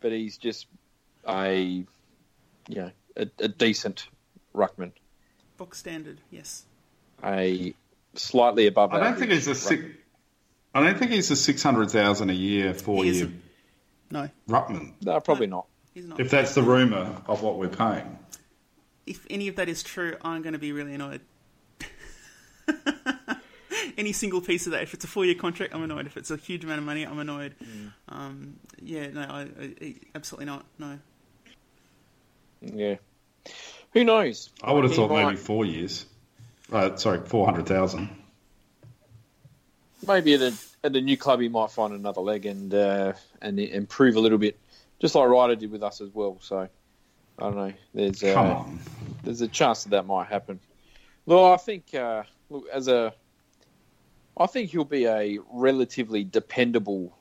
but 0.00 0.12
he's 0.12 0.36
just 0.36 0.66
a 1.28 1.84
you 2.68 2.76
know 2.76 2.90
a, 3.18 3.28
a 3.40 3.48
decent 3.48 4.08
ruckman, 4.54 4.92
Book 5.56 5.74
standard, 5.74 6.20
yes. 6.30 6.64
a 7.24 7.74
slightly 8.14 8.66
above. 8.66 8.94
I 8.94 9.00
don't 9.00 9.18
think 9.18 9.32
he's 9.32 9.48
a 9.48 9.54
six. 9.54 9.84
I 10.74 10.82
don't 10.84 10.98
think 10.98 11.10
he's 11.10 11.30
a 11.30 11.36
six 11.36 11.62
hundred 11.62 11.90
thousand 11.90 12.30
a 12.30 12.34
year 12.34 12.72
four 12.74 13.04
He 13.04 13.10
year 13.10 13.24
isn't. 13.24 13.42
No, 14.10 14.30
ruckman. 14.48 14.92
No, 15.02 15.20
probably 15.20 15.48
not. 15.48 15.66
he's 15.94 16.06
not. 16.06 16.20
If 16.20 16.30
that's 16.30 16.54
the 16.54 16.62
rumor 16.62 17.20
of 17.26 17.42
what 17.42 17.58
we're 17.58 17.68
paying, 17.68 18.18
if 19.06 19.26
any 19.28 19.48
of 19.48 19.56
that 19.56 19.68
is 19.68 19.82
true, 19.82 20.16
I'm 20.22 20.42
going 20.42 20.52
to 20.52 20.58
be 20.58 20.72
really 20.72 20.94
annoyed. 20.94 21.20
any 23.98 24.12
single 24.12 24.40
piece 24.40 24.66
of 24.66 24.72
that, 24.72 24.82
if 24.82 24.94
it's 24.94 25.04
a 25.04 25.08
four-year 25.08 25.34
contract, 25.34 25.74
I'm 25.74 25.82
annoyed. 25.82 26.06
If 26.06 26.16
it's 26.16 26.30
a 26.30 26.36
huge 26.36 26.64
amount 26.64 26.78
of 26.78 26.84
money, 26.84 27.04
I'm 27.04 27.18
annoyed. 27.18 27.54
Mm. 27.62 27.92
Um, 28.08 28.56
yeah, 28.80 29.08
no, 29.08 29.20
I, 29.22 29.48
I, 29.82 29.94
absolutely 30.14 30.46
not. 30.46 30.64
No, 30.78 30.98
Yeah. 32.60 32.96
Who 33.98 34.04
knows? 34.04 34.50
I 34.62 34.72
would 34.72 34.84
have 34.84 34.94
thought 34.94 35.10
might- 35.10 35.24
maybe 35.24 35.36
four 35.38 35.64
years. 35.64 36.06
Uh, 36.72 36.94
sorry, 36.94 37.18
four 37.26 37.44
hundred 37.44 37.66
thousand. 37.66 38.08
maybe 40.06 40.34
at 40.34 40.40
a, 40.40 40.54
at 40.84 40.94
a 40.94 41.00
new 41.00 41.16
club 41.16 41.40
he 41.40 41.48
might 41.48 41.72
find 41.72 41.92
another 41.92 42.20
leg 42.20 42.46
and 42.46 42.72
uh, 42.72 43.14
and 43.42 43.58
improve 43.58 44.14
a 44.14 44.20
little 44.20 44.38
bit, 44.38 44.56
just 45.00 45.16
like 45.16 45.28
Ryder 45.28 45.56
did 45.56 45.72
with 45.72 45.82
us 45.82 46.00
as 46.00 46.14
well. 46.14 46.38
So 46.40 46.60
I 46.60 47.42
don't 47.42 47.56
know. 47.56 47.72
There's 47.92 48.22
uh, 48.22 48.40
on. 48.40 48.78
there's 49.24 49.40
a 49.40 49.48
chance 49.48 49.82
that 49.82 49.90
that 49.90 50.06
might 50.06 50.28
happen. 50.28 50.60
Well, 51.26 51.52
I 51.52 51.56
think 51.56 51.92
uh, 51.92 52.22
look 52.50 52.66
as 52.72 52.86
a, 52.86 53.12
I 54.36 54.46
think 54.46 54.70
he'll 54.70 54.84
be 54.84 55.06
a 55.06 55.40
relatively 55.50 56.22
dependable 56.22 57.18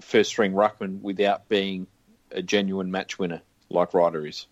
first 0.00 0.30
string 0.30 0.54
ruckman 0.54 1.02
without 1.02 1.48
being 1.48 1.86
a 2.32 2.42
genuine 2.42 2.90
match 2.90 3.16
winner 3.16 3.42
like 3.70 3.94
Ryder 3.94 4.26
is. 4.26 4.48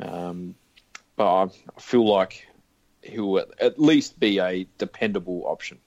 Um, 0.00 0.54
but 1.16 1.26
I, 1.26 1.42
I 1.76 1.80
feel 1.80 2.06
like 2.08 2.46
he'll 3.02 3.38
at, 3.38 3.48
at 3.60 3.78
least 3.80 4.18
be 4.18 4.38
a 4.38 4.66
dependable 4.78 5.44
option. 5.46 5.78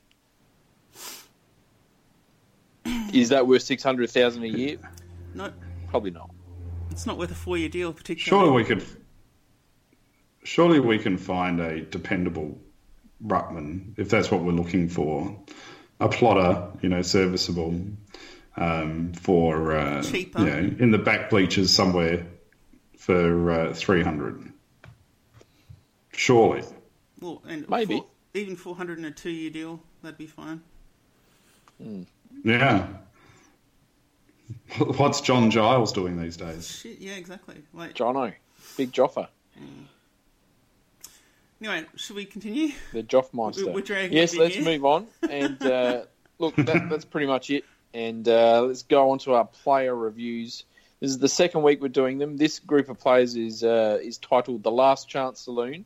Is 3.13 3.29
that 3.29 3.47
worth 3.47 3.63
six 3.63 3.81
hundred 3.83 4.09
thousand 4.12 4.43
a 4.43 4.47
year? 4.47 4.77
no, 5.33 5.51
Probably 5.89 6.12
not. 6.12 6.29
it's 6.91 7.05
not 7.05 7.17
worth 7.17 7.31
a 7.31 7.35
four-year 7.35 7.69
deal, 7.69 7.93
particularly. 7.93 8.45
Surely 8.47 8.63
we 8.63 8.67
could. 8.67 8.85
Surely 10.43 10.79
we 10.79 11.00
can 11.00 11.17
find 11.17 11.59
a 11.59 11.81
dependable 11.81 12.59
ruckman 13.25 13.97
if 13.97 14.09
that's 14.09 14.29
what 14.29 14.43
we're 14.43 14.51
looking 14.51 14.89
for. 14.89 15.35
A 16.00 16.09
plotter, 16.09 16.67
you 16.81 16.89
know, 16.89 17.01
serviceable 17.01 17.79
um, 18.57 19.13
for 19.13 19.71
uh, 19.77 20.03
Cheaper. 20.03 20.39
you 20.39 20.45
know, 20.45 20.75
in 20.79 20.91
the 20.91 20.97
back 20.97 21.29
bleachers 21.29 21.71
somewhere 21.71 22.27
for 23.05 23.51
uh, 23.51 23.74
three 23.74 24.01
hundred. 24.01 24.51
Surely, 26.12 26.63
Well, 27.19 27.41
and 27.47 27.69
Maybe. 27.69 27.97
four- 27.97 28.07
even 28.33 28.55
400 28.55 28.97
in 28.97 29.05
a 29.05 29.12
two-year 29.12 29.50
deal, 29.50 29.81
that'd 30.01 30.17
be 30.17 30.27
fine. 30.27 30.62
yeah. 32.43 32.88
What's 34.77 35.21
John 35.21 35.51
Giles 35.51 35.91
doing 35.93 36.17
these 36.19 36.35
days? 36.38 36.69
Shit, 36.69 37.00
yeah, 37.00 37.13
exactly. 37.15 37.62
Like, 37.74 37.93
Jono, 37.95 38.33
big 38.77 38.91
Joffa, 38.93 39.27
anyway, 41.62 41.85
should 41.95 42.15
we 42.15 42.25
continue? 42.25 42.71
the 42.93 43.03
Joffmeister. 43.03 43.74
We're 43.74 43.81
dragging 43.81 44.15
yes, 44.17 44.35
let's 44.35 44.55
here. 44.55 44.63
move 44.63 44.85
on. 44.85 45.07
And 45.29 45.62
uh, 45.62 46.01
look, 46.39 46.55
that, 46.55 46.89
that's 46.89 47.05
pretty 47.05 47.27
much 47.27 47.50
it. 47.50 47.65
And 47.93 48.27
uh, 48.27 48.62
let's 48.63 48.83
go 48.83 49.12
on 49.12 49.19
to 49.19 49.33
our 49.33 49.45
player 49.45 49.95
reviews. 49.95 50.63
This 51.05 51.12
is 51.12 51.19
the 51.19 51.29
second 51.29 51.62
week 51.62 51.81
we're 51.83 51.89
doing 51.89 52.17
them. 52.17 52.35
This 52.35 52.57
group 52.57 52.89
of 52.89 52.97
players 52.97 53.35
is 53.35 53.63
uh, 53.63 54.00
is 54.01 54.17
titled 54.17 54.63
the 54.63 54.71
Last 54.71 55.07
Chance 55.07 55.41
Saloon. 55.41 55.75
And 55.75 55.85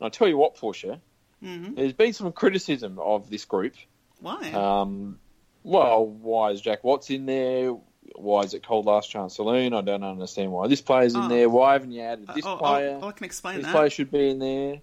I 0.00 0.08
tell 0.08 0.28
you 0.28 0.36
what, 0.36 0.54
Portia, 0.54 1.00
Mhm. 1.42 1.74
there's 1.74 1.94
been 1.94 2.12
some 2.12 2.30
criticism 2.30 3.00
of 3.00 3.28
this 3.28 3.44
group. 3.44 3.74
Why? 4.20 4.52
Um, 4.52 5.18
well, 5.64 6.06
why 6.06 6.52
is 6.52 6.60
Jack 6.60 6.84
Watts 6.84 7.10
in 7.10 7.26
there? 7.26 7.72
Why 8.14 8.42
is 8.42 8.54
it 8.54 8.64
called 8.64 8.86
Last 8.86 9.10
Chance 9.10 9.34
Saloon? 9.34 9.74
I 9.74 9.80
don't 9.80 10.04
understand 10.04 10.52
why 10.52 10.68
this 10.68 10.80
player's 10.80 11.16
in 11.16 11.22
Oh. 11.22 11.28
there. 11.28 11.48
Why 11.48 11.72
haven't 11.72 11.90
you 11.90 12.02
added 12.02 12.28
this 12.32 12.46
oh, 12.46 12.56
player? 12.56 13.00
oh, 13.02 13.08
I 13.08 13.10
can 13.10 13.24
explain 13.24 13.56
this 13.56 13.66
that. 13.66 13.72
player 13.72 13.90
should 13.90 14.12
be 14.12 14.30
in 14.30 14.38
there. 14.38 14.80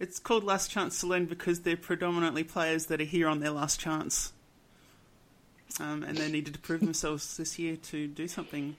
It's 0.00 0.18
called 0.18 0.42
Last 0.42 0.72
Chance 0.72 0.96
Saloon 0.96 1.26
because 1.26 1.60
they're 1.60 1.76
predominantly 1.76 2.42
players 2.42 2.86
that 2.86 3.00
are 3.00 3.04
here 3.04 3.28
on 3.28 3.38
their 3.38 3.52
last 3.52 3.78
chance. 3.78 4.32
Um, 5.78 6.02
and 6.02 6.18
they 6.18 6.28
needed 6.28 6.54
to 6.54 6.60
prove 6.60 6.80
themselves 6.80 7.36
this 7.36 7.56
year 7.56 7.76
to 7.76 8.08
do 8.08 8.26
something. 8.26 8.74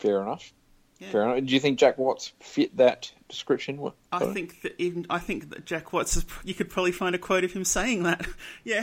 Fair 0.00 0.20
enough. 0.22 0.52
Yeah. 0.98 1.10
Fair 1.12 1.22
enough. 1.22 1.44
Do 1.46 1.54
you 1.54 1.60
think 1.60 1.78
Jack 1.78 1.96
Watts 1.96 2.32
fit 2.40 2.76
that 2.76 3.10
description? 3.28 3.78
What- 3.78 3.94
I 4.12 4.26
think 4.32 4.60
that 4.62 4.74
even 4.78 5.06
I 5.08 5.18
think 5.18 5.48
that 5.50 5.64
Jack 5.64 5.92
Watts 5.94 6.16
is, 6.16 6.26
you 6.44 6.52
could 6.52 6.68
probably 6.68 6.92
find 6.92 7.14
a 7.14 7.18
quote 7.18 7.44
of 7.44 7.52
him 7.52 7.64
saying 7.64 8.02
that. 8.02 8.26
yeah, 8.64 8.82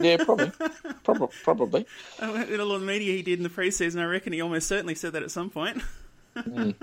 Yeah, 0.00 0.18
probably. 0.24 0.52
probably. 1.02 1.28
Probably. 1.44 1.86
in 2.20 2.60
a 2.60 2.64
lot 2.64 2.76
of 2.76 2.82
media 2.82 3.14
he 3.14 3.22
did 3.22 3.38
in 3.38 3.42
the 3.42 3.48
preseason, 3.48 4.00
I 4.00 4.04
reckon 4.04 4.32
he 4.32 4.40
almost 4.42 4.68
certainly 4.68 4.94
said 4.94 5.12
that 5.14 5.22
at 5.24 5.30
some 5.32 5.50
point. 5.50 5.82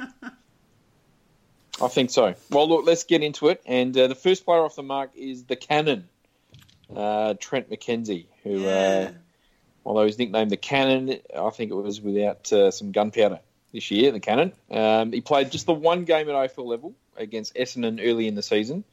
I 1.81 1.87
think 1.87 2.11
so. 2.11 2.35
Well, 2.49 2.67
look, 2.69 2.85
let's 2.85 3.03
get 3.03 3.23
into 3.23 3.47
it. 3.49 3.61
And 3.65 3.97
uh, 3.97 4.07
the 4.07 4.15
first 4.15 4.45
player 4.45 4.59
off 4.63 4.75
the 4.75 4.83
mark 4.83 5.11
is 5.15 5.43
the 5.45 5.55
Cannon, 5.55 6.07
uh, 6.95 7.33
Trent 7.39 7.69
McKenzie, 7.69 8.25
who, 8.43 8.59
Yeah. 8.61 9.09
uh, 9.09 9.11
although 9.85 10.05
he's 10.05 10.17
nicknamed 10.19 10.51
the 10.51 10.57
Cannon, 10.57 11.19
I 11.35 11.49
think 11.49 11.71
it 11.71 11.75
was 11.75 11.99
without 11.99 12.51
uh, 12.53 12.69
some 12.71 12.91
gunpowder 12.91 13.39
this 13.73 13.91
year, 13.91 14.11
the 14.11 14.19
Cannon. 14.19 14.53
Um, 14.71 15.11
he 15.11 15.21
played 15.21 15.51
just 15.51 15.65
the 15.65 15.73
one 15.73 16.05
game 16.05 16.29
at 16.29 16.35
AFL 16.35 16.65
level 16.65 16.93
against 17.17 17.55
Essendon 17.55 17.99
early 18.01 18.27
in 18.27 18.35
the 18.35 18.43
season 18.43 18.83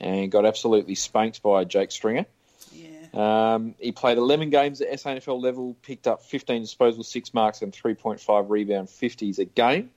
and 0.00 0.30
got 0.30 0.46
absolutely 0.46 0.94
spanked 0.94 1.42
by 1.42 1.64
Jake 1.64 1.90
Stringer. 1.90 2.26
Yeah, 2.72 3.54
Um, 3.54 3.74
he 3.78 3.92
played 3.92 4.18
11 4.18 4.50
games 4.50 4.80
at 4.80 4.88
SANFL 4.92 5.40
level, 5.42 5.76
picked 5.82 6.06
up 6.06 6.22
15 6.22 6.62
disposals, 6.62 7.06
6 7.06 7.34
marks, 7.34 7.62
and 7.62 7.72
3.5 7.72 8.48
rebound 8.48 8.88
50s 8.88 9.38
a 9.38 9.44
game. 9.44 9.90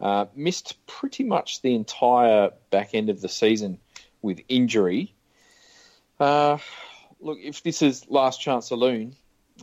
Uh, 0.00 0.26
missed 0.34 0.76
pretty 0.86 1.24
much 1.24 1.62
the 1.62 1.74
entire 1.74 2.50
back 2.70 2.90
end 2.94 3.08
of 3.08 3.20
the 3.20 3.28
season 3.28 3.78
with 4.20 4.40
injury. 4.48 5.14
Uh, 6.20 6.58
look, 7.20 7.38
if 7.40 7.62
this 7.62 7.80
is 7.80 8.08
last 8.10 8.40
chance 8.40 8.68
saloon, 8.68 9.14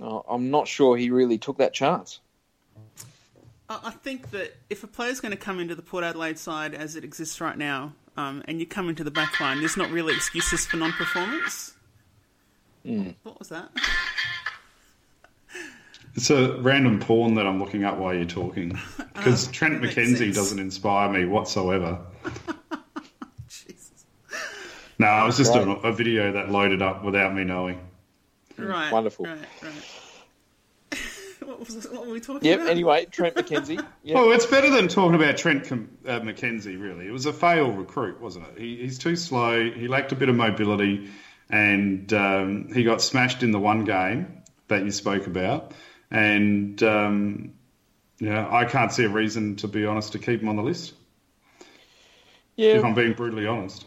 uh, 0.01 0.19
I'm 0.27 0.49
not 0.49 0.67
sure 0.67 0.95
he 0.95 1.09
really 1.09 1.37
took 1.37 1.57
that 1.57 1.73
chance. 1.73 2.19
I 3.71 3.79
I 3.87 3.91
think 3.91 4.31
that 4.31 4.55
if 4.69 4.83
a 4.83 4.87
player's 4.87 5.19
going 5.19 5.31
to 5.31 5.37
come 5.37 5.59
into 5.59 5.75
the 5.75 5.81
Port 5.81 6.03
Adelaide 6.03 6.37
side 6.37 6.73
as 6.75 6.95
it 6.95 7.03
exists 7.03 7.39
right 7.41 7.57
now, 7.57 7.93
um, 8.17 8.43
and 8.47 8.59
you 8.59 8.65
come 8.65 8.89
into 8.89 9.03
the 9.03 9.11
back 9.11 9.39
line, 9.39 9.59
there's 9.59 9.77
not 9.77 9.89
really 9.89 10.13
excuses 10.13 10.65
for 10.65 10.77
non-performance. 10.77 11.73
What 13.23 13.39
was 13.39 13.49
that? 13.49 13.69
It's 16.15 16.29
a 16.29 16.57
random 16.61 16.99
porn 16.99 17.35
that 17.35 17.47
I'm 17.47 17.57
looking 17.59 17.83
up 17.85 17.97
while 17.97 18.13
you're 18.13 18.25
talking. 18.25 18.77
Because 19.13 19.47
Trent 19.49 19.79
McKenzie 19.83 20.17
sense. 20.17 20.35
doesn't 20.35 20.57
inspire 20.57 21.07
me 21.09 21.25
whatsoever. 21.25 21.99
Jesus. 23.47 24.05
No, 24.97 25.21
it 25.21 25.25
was 25.27 25.37
just 25.37 25.53
a, 25.53 25.63
Right. 25.63 25.85
a 25.85 25.91
video 25.91 26.31
that 26.31 26.49
loaded 26.49 26.81
up 26.81 27.03
without 27.03 27.35
me 27.35 27.43
knowing. 27.43 27.79
Right. 28.57 28.91
Wonderful. 28.91 29.25
Right. 29.25 29.37
Right. 29.61 29.71
what, 31.45 31.59
was 31.59 31.75
this, 31.75 31.87
what 31.87 32.05
were 32.05 32.13
we 32.13 32.19
talking 32.19 32.47
Yep, 32.47 32.59
about? 32.61 32.71
anyway, 32.71 33.05
Trent 33.05 33.35
McKenzie. 33.35 33.83
Yep. 34.03 34.15
Well, 34.15 34.31
it's 34.31 34.47
better 34.47 34.69
than 34.69 34.87
talking 34.87 35.15
about 35.15 35.37
Trent 35.37 35.65
Com- 35.65 35.89
uh, 36.07 36.19
McKenzie, 36.21 36.79
really. 36.79 37.07
It 37.07 37.11
was 37.11 37.27
a 37.27 37.33
fail 37.33 37.71
recruit, 37.71 38.19
wasn't 38.19 38.47
it? 38.47 38.59
He, 38.59 38.77
he's 38.77 38.97
too 38.97 39.15
slow, 39.15 39.69
he 39.69 39.87
lacked 39.87 40.11
a 40.11 40.15
bit 40.15 40.27
of 40.29 40.35
mobility, 40.35 41.09
and 41.49 42.11
um, 42.13 42.73
he 42.73 42.83
got 42.83 43.01
smashed 43.01 43.43
in 43.43 43.51
the 43.51 43.59
one 43.59 43.85
game 43.85 44.41
that 44.69 44.83
you 44.83 44.91
spoke 44.91 45.27
about. 45.27 45.73
And, 46.09 46.81
um, 46.81 47.53
yeah, 48.19 48.47
I 48.51 48.65
can't 48.65 48.91
see 48.91 49.03
a 49.03 49.09
reason, 49.09 49.55
to 49.57 49.67
be 49.67 49.85
honest, 49.85 50.13
to 50.13 50.19
keep 50.19 50.41
him 50.41 50.49
on 50.49 50.55
the 50.55 50.63
list, 50.63 50.93
yeah, 52.55 52.73
if 52.73 52.83
I'm 52.83 52.95
being 52.95 53.13
brutally 53.13 53.45
honest. 53.47 53.85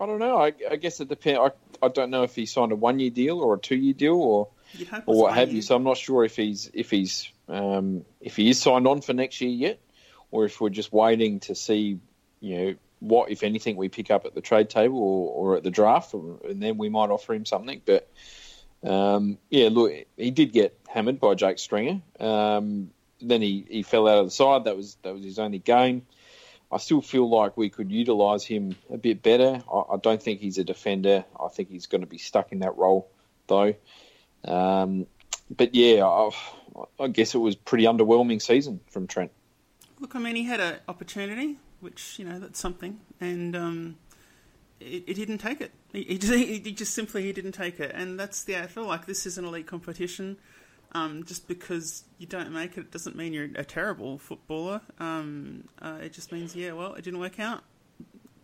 I 0.00 0.06
don't 0.06 0.18
know. 0.18 0.38
I, 0.38 0.52
I 0.70 0.76
guess 0.76 1.00
it 1.00 1.08
depends. 1.08 1.40
I, 1.40 1.86
I 1.86 1.88
don't 1.88 2.10
know 2.10 2.24
if 2.24 2.34
he 2.34 2.46
signed 2.46 2.72
a 2.72 2.76
one 2.76 2.98
year 2.98 3.10
deal 3.10 3.40
or 3.40 3.54
a 3.54 3.58
two 3.58 3.76
year 3.76 3.94
deal 3.94 4.16
or, 4.16 4.48
You'd 4.48 4.48
hope 4.48 4.50
it 4.50 4.55
or 5.06 5.22
what 5.22 5.34
have 5.34 5.52
you. 5.52 5.62
So 5.62 5.76
I'm 5.76 5.84
not 5.84 5.96
sure 5.96 6.24
if 6.24 6.36
he's 6.36 6.70
if 6.72 6.90
he's 6.90 7.30
um, 7.48 8.04
if 8.20 8.36
he 8.36 8.50
is 8.50 8.60
signed 8.60 8.86
on 8.86 9.00
for 9.00 9.12
next 9.12 9.40
year 9.40 9.50
yet, 9.50 9.80
or 10.30 10.44
if 10.44 10.60
we're 10.60 10.70
just 10.70 10.92
waiting 10.92 11.40
to 11.40 11.54
see, 11.54 12.00
you 12.40 12.56
know, 12.56 12.74
what 13.00 13.30
if 13.30 13.42
anything 13.42 13.76
we 13.76 13.88
pick 13.88 14.10
up 14.10 14.26
at 14.26 14.34
the 14.34 14.40
trade 14.40 14.70
table 14.70 14.98
or, 14.98 15.52
or 15.52 15.56
at 15.56 15.62
the 15.62 15.70
draft, 15.70 16.14
or, 16.14 16.38
and 16.48 16.62
then 16.62 16.78
we 16.78 16.88
might 16.88 17.10
offer 17.10 17.34
him 17.34 17.44
something. 17.44 17.80
But 17.84 18.08
um, 18.82 19.38
yeah, 19.50 19.68
look, 19.70 19.92
he 20.16 20.30
did 20.30 20.52
get 20.52 20.78
hammered 20.88 21.20
by 21.20 21.34
Jake 21.34 21.58
Stringer. 21.58 22.02
Um, 22.18 22.90
then 23.20 23.40
he, 23.42 23.64
he 23.68 23.82
fell 23.82 24.08
out 24.08 24.18
of 24.18 24.26
the 24.26 24.30
side. 24.30 24.64
That 24.64 24.76
was 24.76 24.96
that 25.02 25.14
was 25.14 25.24
his 25.24 25.38
only 25.38 25.58
game. 25.58 26.06
I 26.70 26.78
still 26.78 27.00
feel 27.00 27.28
like 27.28 27.56
we 27.56 27.70
could 27.70 27.92
utilise 27.92 28.44
him 28.44 28.74
a 28.90 28.98
bit 28.98 29.22
better. 29.22 29.62
I, 29.72 29.94
I, 29.94 29.96
don't 29.98 30.20
think 30.20 30.40
he's 30.40 30.58
a 30.58 30.64
defender. 30.64 31.24
I 31.38 31.48
think 31.48 31.70
he's 31.70 31.86
going 31.86 32.00
to 32.00 32.08
be 32.08 32.18
stuck 32.18 32.50
in 32.50 32.58
that 32.60 32.76
role, 32.76 33.08
though. 33.46 33.74
Um, 34.44 35.06
but 35.54 35.74
yeah, 35.74 36.04
I, 36.04 36.30
I, 37.00 37.08
guess 37.08 37.34
it 37.34 37.38
was 37.38 37.56
pretty 37.56 37.84
underwhelming 37.84 38.40
season 38.40 38.80
from 38.90 39.06
Trent. 39.06 39.30
Look, 40.00 40.14
I 40.14 40.18
mean, 40.18 40.36
he 40.36 40.44
had 40.44 40.60
an 40.60 40.76
opportunity, 40.88 41.56
which 41.80 42.18
you 42.18 42.24
know 42.24 42.38
that's 42.38 42.58
something, 42.58 43.00
and 43.20 43.56
um, 43.56 43.96
it, 44.80 45.04
it, 45.06 45.14
didn't 45.14 45.38
take 45.38 45.60
it. 45.60 45.72
He, 45.92 46.02
he, 46.02 46.18
just, 46.18 46.34
he, 46.34 46.72
just, 46.72 46.94
simply 46.94 47.22
he 47.22 47.32
didn't 47.32 47.52
take 47.52 47.80
it, 47.80 47.92
and 47.94 48.18
that's 48.18 48.44
the 48.44 48.54
AFL. 48.54 48.86
Like 48.86 49.06
this 49.06 49.26
is 49.26 49.38
an 49.38 49.44
elite 49.44 49.66
competition. 49.66 50.36
Um, 50.92 51.24
just 51.24 51.46
because 51.46 52.04
you 52.16 52.26
don't 52.26 52.52
make 52.52 52.78
it 52.78 52.90
doesn't 52.90 53.16
mean 53.16 53.32
you're 53.32 53.48
a 53.56 53.64
terrible 53.64 54.18
footballer. 54.18 54.80
Um, 54.98 55.68
uh, 55.82 55.98
it 56.00 56.12
just 56.12 56.32
means, 56.32 56.56
yeah, 56.56 56.72
well, 56.72 56.94
it 56.94 57.04
didn't 57.04 57.20
work 57.20 57.38
out. 57.38 57.64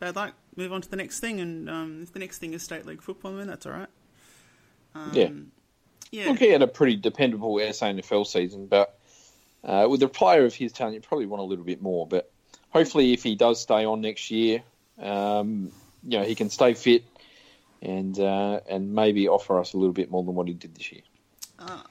Bad 0.00 0.16
luck. 0.16 0.34
Move 0.56 0.72
on 0.72 0.82
to 0.82 0.90
the 0.90 0.96
next 0.96 1.20
thing, 1.20 1.40
and 1.40 1.70
um, 1.70 2.00
if 2.02 2.12
the 2.12 2.18
next 2.18 2.38
thing 2.38 2.52
is 2.52 2.62
state 2.62 2.84
league 2.84 3.00
football, 3.00 3.32
then 3.36 3.46
that's 3.46 3.64
all 3.64 3.72
right. 3.72 3.88
yeah. 5.12 5.28
Yeah. 6.12 6.28
Look, 6.28 6.38
he 6.38 6.50
had 6.50 6.60
a 6.60 6.66
pretty 6.66 6.96
dependable 6.96 7.54
SANFL 7.54 8.26
season, 8.26 8.66
but 8.66 8.98
uh, 9.64 9.86
with 9.90 10.02
a 10.02 10.08
player 10.08 10.44
of 10.44 10.54
his 10.54 10.70
talent, 10.70 10.94
you 10.94 11.00
probably 11.00 11.24
want 11.24 11.40
a 11.40 11.44
little 11.44 11.64
bit 11.64 11.80
more. 11.80 12.06
But 12.06 12.30
hopefully, 12.68 13.14
if 13.14 13.22
he 13.22 13.34
does 13.34 13.60
stay 13.60 13.86
on 13.86 14.02
next 14.02 14.30
year, 14.30 14.62
um, 15.00 15.72
you 16.04 16.18
know, 16.18 16.24
he 16.24 16.34
can 16.34 16.50
stay 16.50 16.74
fit 16.74 17.04
and 17.80 18.18
uh, 18.18 18.60
and 18.68 18.94
maybe 18.94 19.26
offer 19.26 19.58
us 19.58 19.72
a 19.72 19.78
little 19.78 19.94
bit 19.94 20.10
more 20.10 20.22
than 20.22 20.34
what 20.34 20.48
he 20.48 20.54
did 20.54 20.74
this 20.74 20.92
year. 20.92 21.02
Uh, 21.58 21.82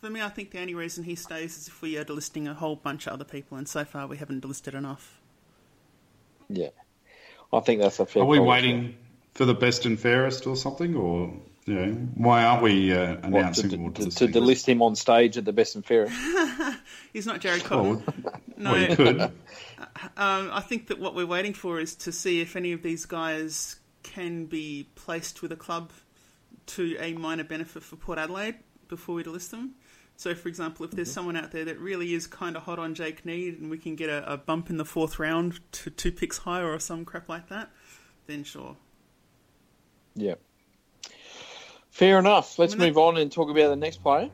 for 0.00 0.10
me, 0.10 0.20
I 0.20 0.28
think 0.28 0.50
the 0.50 0.60
only 0.60 0.74
reason 0.74 1.04
he 1.04 1.14
stays 1.14 1.56
is 1.56 1.68
if 1.68 1.80
we 1.80 1.96
are 1.96 2.04
delisting 2.04 2.50
a 2.50 2.54
whole 2.54 2.76
bunch 2.76 3.06
of 3.06 3.14
other 3.14 3.24
people, 3.24 3.56
and 3.56 3.66
so 3.66 3.84
far 3.86 4.06
we 4.06 4.18
haven't 4.18 4.42
delisted 4.42 4.74
enough. 4.74 5.18
Yeah, 6.50 6.68
I 7.50 7.60
think 7.60 7.80
that's 7.80 7.98
a 7.98 8.04
fair. 8.04 8.24
Are 8.24 8.26
we 8.26 8.40
waiting 8.40 8.96
for 9.34 9.44
the 9.44 9.54
best 9.54 9.86
and 9.86 9.98
fairest 9.98 10.46
or 10.46 10.56
something, 10.56 10.94
or 10.94 11.32
you 11.66 11.74
know, 11.74 11.92
why 12.14 12.44
aren't 12.44 12.62
we 12.62 12.92
uh, 12.92 13.16
announcing 13.22 13.84
what, 13.84 13.94
to, 13.96 14.10
to, 14.10 14.26
to, 14.26 14.28
delist 14.28 14.66
him 14.66 14.82
on 14.82 14.96
stage 14.96 15.36
at 15.36 15.44
the 15.44 15.52
best 15.52 15.76
and 15.76 15.84
fairest? 15.84 16.14
He's 17.12 17.26
not 17.26 17.40
Jared 17.40 17.64
Cotton. 17.64 18.02
Well, 18.60 18.74
no, 18.74 18.86
well, 18.88 18.96
could. 18.96 19.20
um, 20.18 20.50
I 20.52 20.60
think 20.60 20.88
that 20.88 20.98
what 20.98 21.14
we're 21.14 21.24
waiting 21.24 21.54
for 21.54 21.80
is 21.80 21.94
to 21.96 22.12
see 22.12 22.42
if 22.42 22.56
any 22.56 22.72
of 22.72 22.82
these 22.82 23.06
guys 23.06 23.76
can 24.02 24.44
be 24.44 24.90
placed 24.96 25.40
with 25.40 25.50
a 25.50 25.56
club 25.56 25.92
to 26.66 26.94
a 27.00 27.14
minor 27.14 27.44
benefit 27.44 27.82
for 27.82 27.96
Port 27.96 28.18
Adelaide 28.18 28.56
before 28.86 29.14
we 29.14 29.24
delist 29.24 29.48
them. 29.48 29.76
So, 30.16 30.34
for 30.34 30.48
example, 30.48 30.84
if 30.84 30.90
there's 30.90 31.08
mm-hmm. 31.08 31.14
someone 31.14 31.36
out 31.36 31.52
there 31.52 31.64
that 31.64 31.78
really 31.78 32.12
is 32.12 32.26
kind 32.26 32.54
of 32.54 32.64
hot 32.64 32.78
on 32.78 32.94
Jake 32.94 33.24
Neade 33.24 33.58
and 33.58 33.70
we 33.70 33.78
can 33.78 33.96
get 33.96 34.10
a, 34.10 34.34
a, 34.34 34.36
bump 34.36 34.68
in 34.68 34.76
the 34.76 34.84
fourth 34.84 35.18
round 35.18 35.60
to 35.72 35.88
two 35.88 36.12
picks 36.12 36.36
higher 36.36 36.70
or 36.70 36.78
some 36.78 37.06
crap 37.06 37.30
like 37.30 37.48
that, 37.48 37.70
then 38.26 38.44
sure. 38.44 38.76
Yeah. 40.14 40.34
Fair 41.90 42.18
enough. 42.18 42.58
Let's 42.58 42.76
move 42.76 42.96
on 42.96 43.16
and 43.16 43.30
talk 43.30 43.50
about 43.50 43.68
the 43.68 43.76
next 43.76 44.02
player, 44.02 44.30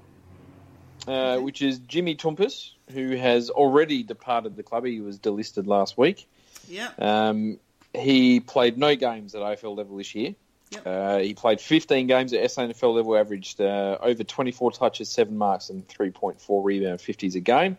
uh, 1.08 1.38
which 1.38 1.62
is 1.62 1.78
Jimmy 1.78 2.14
Toumpas, 2.14 2.70
who 2.92 3.16
has 3.16 3.50
already 3.50 4.02
departed 4.02 4.56
the 4.56 4.62
club. 4.62 4.84
He 4.84 5.00
was 5.00 5.18
delisted 5.18 5.66
last 5.66 5.98
week. 5.98 6.28
Yeah. 6.68 6.90
Um, 6.98 7.58
he 7.92 8.40
played 8.40 8.78
no 8.78 8.94
games 8.94 9.34
at 9.34 9.42
AFL 9.42 9.76
level 9.76 9.96
this 9.96 10.14
year. 10.14 10.34
Yep. 10.70 10.86
Uh, 10.86 11.18
he 11.18 11.34
played 11.34 11.60
15 11.60 12.06
games 12.06 12.32
at 12.32 12.42
SANFL 12.42 12.94
level, 12.94 13.16
averaged 13.16 13.60
uh, 13.60 13.98
over 14.00 14.24
24 14.24 14.72
touches, 14.72 15.08
7 15.08 15.36
marks, 15.36 15.70
and 15.70 15.86
3.4 15.86 16.64
rebound 16.64 16.98
50s 16.98 17.36
a 17.36 17.40
game. 17.40 17.78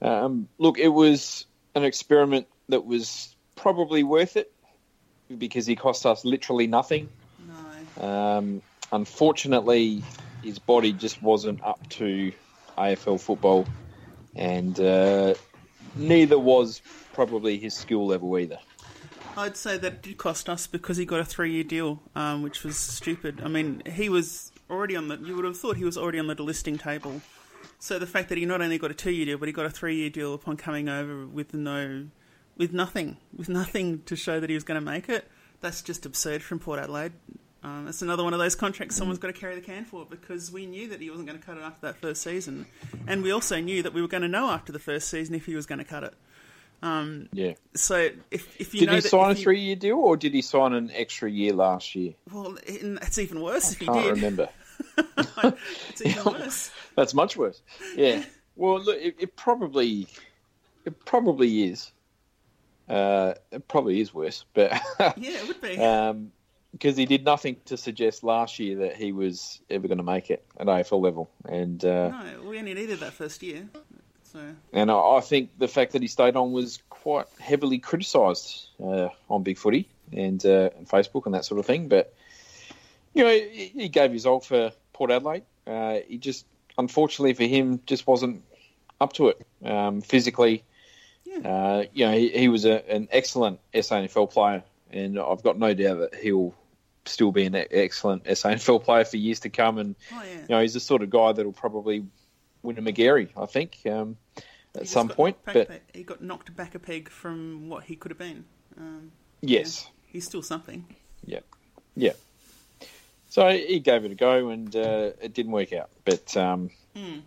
Um, 0.00 0.48
look, 0.58 0.78
it 0.78 0.88
was 0.88 1.46
an 1.74 1.84
experiment 1.84 2.46
that 2.68 2.84
was 2.84 3.34
probably 3.56 4.02
worth 4.02 4.36
it 4.36 4.52
because 5.38 5.66
he 5.66 5.76
cost 5.76 6.06
us 6.06 6.24
literally 6.24 6.66
nothing. 6.66 7.08
No. 7.98 8.06
Um, 8.06 8.62
unfortunately, 8.92 10.02
his 10.42 10.58
body 10.58 10.92
just 10.92 11.22
wasn't 11.22 11.62
up 11.62 11.88
to 11.90 12.32
AFL 12.78 13.20
football, 13.20 13.66
and 14.34 14.78
uh, 14.80 15.34
neither 15.94 16.38
was 16.38 16.80
probably 17.12 17.58
his 17.58 17.74
skill 17.74 18.06
level 18.06 18.38
either. 18.38 18.58
I'd 19.36 19.56
say 19.56 19.78
that 19.78 19.92
it 19.92 20.02
did 20.02 20.18
cost 20.18 20.48
us 20.48 20.66
because 20.66 20.98
he 20.98 21.06
got 21.06 21.20
a 21.20 21.24
three-year 21.24 21.64
deal, 21.64 22.02
um, 22.14 22.42
which 22.42 22.64
was 22.64 22.76
stupid. 22.76 23.40
I 23.42 23.48
mean, 23.48 23.82
he 23.86 24.08
was 24.08 24.52
already 24.68 24.94
on 24.94 25.08
the. 25.08 25.16
You 25.16 25.36
would 25.36 25.44
have 25.44 25.58
thought 25.58 25.76
he 25.76 25.84
was 25.84 25.96
already 25.96 26.18
on 26.18 26.26
the 26.26 26.36
delisting 26.36 26.80
table. 26.80 27.22
So 27.78 27.98
the 27.98 28.06
fact 28.06 28.28
that 28.28 28.38
he 28.38 28.44
not 28.44 28.60
only 28.60 28.78
got 28.78 28.90
a 28.90 28.94
two-year 28.94 29.26
deal, 29.26 29.38
but 29.38 29.48
he 29.48 29.52
got 29.52 29.66
a 29.66 29.70
three-year 29.70 30.10
deal 30.10 30.34
upon 30.34 30.56
coming 30.56 30.88
over 30.88 31.26
with 31.26 31.54
no, 31.54 32.06
with 32.56 32.72
nothing, 32.72 33.16
with 33.36 33.48
nothing 33.48 34.02
to 34.06 34.16
show 34.16 34.40
that 34.40 34.50
he 34.50 34.54
was 34.54 34.64
going 34.64 34.80
to 34.80 34.84
make 34.84 35.08
it. 35.08 35.28
That's 35.60 35.82
just 35.82 36.06
absurd 36.06 36.42
from 36.42 36.58
Port 36.58 36.78
Adelaide. 36.78 37.12
Um, 37.64 37.86
it's 37.86 38.02
another 38.02 38.24
one 38.24 38.32
of 38.32 38.40
those 38.40 38.56
contracts 38.56 38.96
someone's 38.96 39.20
got 39.20 39.28
to 39.28 39.40
carry 39.40 39.54
the 39.54 39.60
can 39.60 39.84
for 39.84 40.04
because 40.04 40.50
we 40.50 40.66
knew 40.66 40.88
that 40.88 41.00
he 41.00 41.10
wasn't 41.10 41.28
going 41.28 41.38
to 41.38 41.44
cut 41.44 41.56
it 41.56 41.62
after 41.62 41.86
that 41.86 41.96
first 41.96 42.22
season, 42.22 42.66
and 43.06 43.22
we 43.22 43.30
also 43.30 43.60
knew 43.60 43.84
that 43.84 43.94
we 43.94 44.02
were 44.02 44.08
going 44.08 44.22
to 44.22 44.28
know 44.28 44.50
after 44.50 44.72
the 44.72 44.80
first 44.80 45.08
season 45.08 45.36
if 45.36 45.46
he 45.46 45.54
was 45.54 45.64
going 45.64 45.78
to 45.78 45.84
cut 45.84 46.02
it. 46.02 46.14
Um, 46.82 47.28
yeah. 47.32 47.52
So 47.74 48.08
if, 48.30 48.60
if 48.60 48.74
you 48.74 48.80
did 48.80 48.90
he 48.90 49.00
sign 49.00 49.30
a 49.30 49.34
three 49.36 49.60
year 49.60 49.76
deal 49.76 49.98
or 49.98 50.16
did 50.16 50.34
he 50.34 50.42
sign 50.42 50.72
an 50.72 50.90
extra 50.92 51.30
year 51.30 51.52
last 51.52 51.94
year? 51.94 52.14
Well, 52.32 52.58
it's 52.66 53.18
even 53.18 53.40
worse 53.40 53.68
I 53.68 53.72
if 53.72 53.78
he 53.78 53.86
can't 53.86 54.02
did. 54.02 54.10
remember. 54.10 54.48
it's 55.90 56.02
even 56.04 56.24
worse. 56.32 56.70
That's 56.96 57.14
much 57.14 57.36
worse. 57.36 57.62
Yeah. 57.94 58.24
Well, 58.56 58.82
look, 58.82 58.98
it, 58.98 59.14
it 59.20 59.36
probably 59.36 60.08
it 60.84 61.04
probably 61.04 61.64
is. 61.64 61.92
Uh, 62.92 63.34
it 63.50 63.66
probably 63.68 64.00
is 64.00 64.12
worse, 64.12 64.44
but 64.54 64.70
yeah, 65.00 65.12
it 65.16 65.48
would 65.48 65.60
be. 65.60 65.78
Um, 65.78 66.32
because 66.72 66.96
he 66.96 67.04
did 67.04 67.24
nothing 67.24 67.56
to 67.66 67.76
suggest 67.76 68.24
last 68.24 68.58
year 68.58 68.76
that 68.78 68.96
he 68.96 69.12
was 69.12 69.60
ever 69.68 69.88
going 69.88 69.98
to 69.98 70.04
make 70.04 70.30
it 70.30 70.44
at 70.58 70.66
AFL 70.66 71.02
level, 71.02 71.30
and 71.44 71.84
uh, 71.84 72.08
no, 72.08 72.42
we 72.48 72.58
only 72.58 72.74
needed 72.74 73.00
that 73.00 73.12
first 73.12 73.42
year. 73.42 73.68
So. 74.24 74.40
And 74.72 74.90
I, 74.90 74.96
I 74.96 75.20
think 75.20 75.50
the 75.58 75.68
fact 75.68 75.92
that 75.92 76.00
he 76.02 76.08
stayed 76.08 76.36
on 76.36 76.52
was 76.52 76.82
quite 76.88 77.26
heavily 77.38 77.78
criticised 77.78 78.68
uh, 78.82 79.08
on 79.28 79.42
Big 79.42 79.58
Footy 79.58 79.88
and, 80.12 80.44
uh, 80.46 80.70
and 80.76 80.88
Facebook 80.88 81.26
and 81.26 81.34
that 81.34 81.44
sort 81.44 81.58
of 81.58 81.66
thing. 81.66 81.88
But 81.88 82.14
you 83.12 83.24
know, 83.24 83.30
he, 83.30 83.72
he 83.74 83.88
gave 83.88 84.12
his 84.12 84.24
all 84.24 84.40
for 84.40 84.72
Port 84.92 85.10
Adelaide. 85.10 85.44
Uh, 85.66 85.98
he 86.06 86.16
just, 86.16 86.46
unfortunately 86.78 87.34
for 87.34 87.44
him, 87.44 87.80
just 87.86 88.06
wasn't 88.06 88.42
up 89.00 89.12
to 89.14 89.28
it 89.28 89.46
um, 89.64 90.00
physically. 90.00 90.64
Uh, 91.44 91.84
you 91.92 92.06
know, 92.06 92.12
he, 92.12 92.28
he 92.28 92.48
was 92.48 92.64
a, 92.64 92.90
an 92.90 93.08
excellent 93.10 93.60
SANFL 93.74 94.30
player, 94.30 94.62
and 94.90 95.18
I've 95.18 95.42
got 95.42 95.58
no 95.58 95.74
doubt 95.74 95.98
that 95.98 96.14
he'll 96.14 96.54
still 97.04 97.32
be 97.32 97.44
an 97.44 97.54
excellent 97.54 98.24
SANFL 98.24 98.82
player 98.82 99.04
for 99.04 99.16
years 99.16 99.40
to 99.40 99.50
come. 99.50 99.78
And 99.78 99.96
oh, 100.12 100.22
yeah. 100.24 100.34
you 100.34 100.46
know, 100.48 100.60
he's 100.60 100.74
the 100.74 100.80
sort 100.80 101.02
of 101.02 101.10
guy 101.10 101.32
that'll 101.32 101.52
probably 101.52 102.04
win 102.62 102.78
a 102.78 102.82
Magarey, 102.82 103.28
I 103.36 103.46
think, 103.46 103.78
um, 103.86 104.16
at 104.74 104.88
some 104.88 105.08
point. 105.08 105.36
But 105.44 105.82
he 105.92 106.02
got 106.02 106.22
knocked 106.22 106.54
back 106.56 106.74
a 106.74 106.78
peg 106.78 107.08
from 107.08 107.68
what 107.68 107.84
he 107.84 107.96
could 107.96 108.10
have 108.10 108.18
been. 108.18 108.44
Um, 108.76 109.12
yes, 109.40 109.84
yeah, 109.84 109.90
he's 110.12 110.24
still 110.24 110.42
something. 110.42 110.86
Yeah, 111.24 111.40
yeah. 111.94 112.12
So 113.28 113.48
he 113.48 113.80
gave 113.80 114.04
it 114.04 114.12
a 114.12 114.14
go, 114.14 114.50
and 114.50 114.74
uh, 114.76 115.12
it 115.20 115.32
didn't 115.32 115.52
work 115.52 115.72
out. 115.72 115.88
But 116.04 116.36
um, 116.36 116.70
mm. 116.94 117.22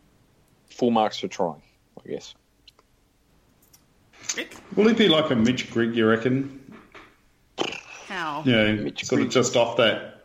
full 0.70 0.92
marks 0.92 1.18
for 1.18 1.28
trying, 1.28 1.62
I 2.04 2.10
guess. 2.10 2.36
Rick? 4.36 4.56
Will 4.76 4.88
he 4.88 4.94
be 4.94 5.08
like 5.08 5.32
a 5.32 5.36
Mitch 5.36 5.72
Grigg, 5.72 5.96
you 5.96 6.08
reckon? 6.08 6.62
How? 8.08 8.44
Yeah, 8.46 8.72
Mitch 8.74 9.06
sort 9.06 9.20
Grigg. 9.20 9.28
of 9.28 9.34
just 9.34 9.56
off 9.56 9.78
that 9.78 10.16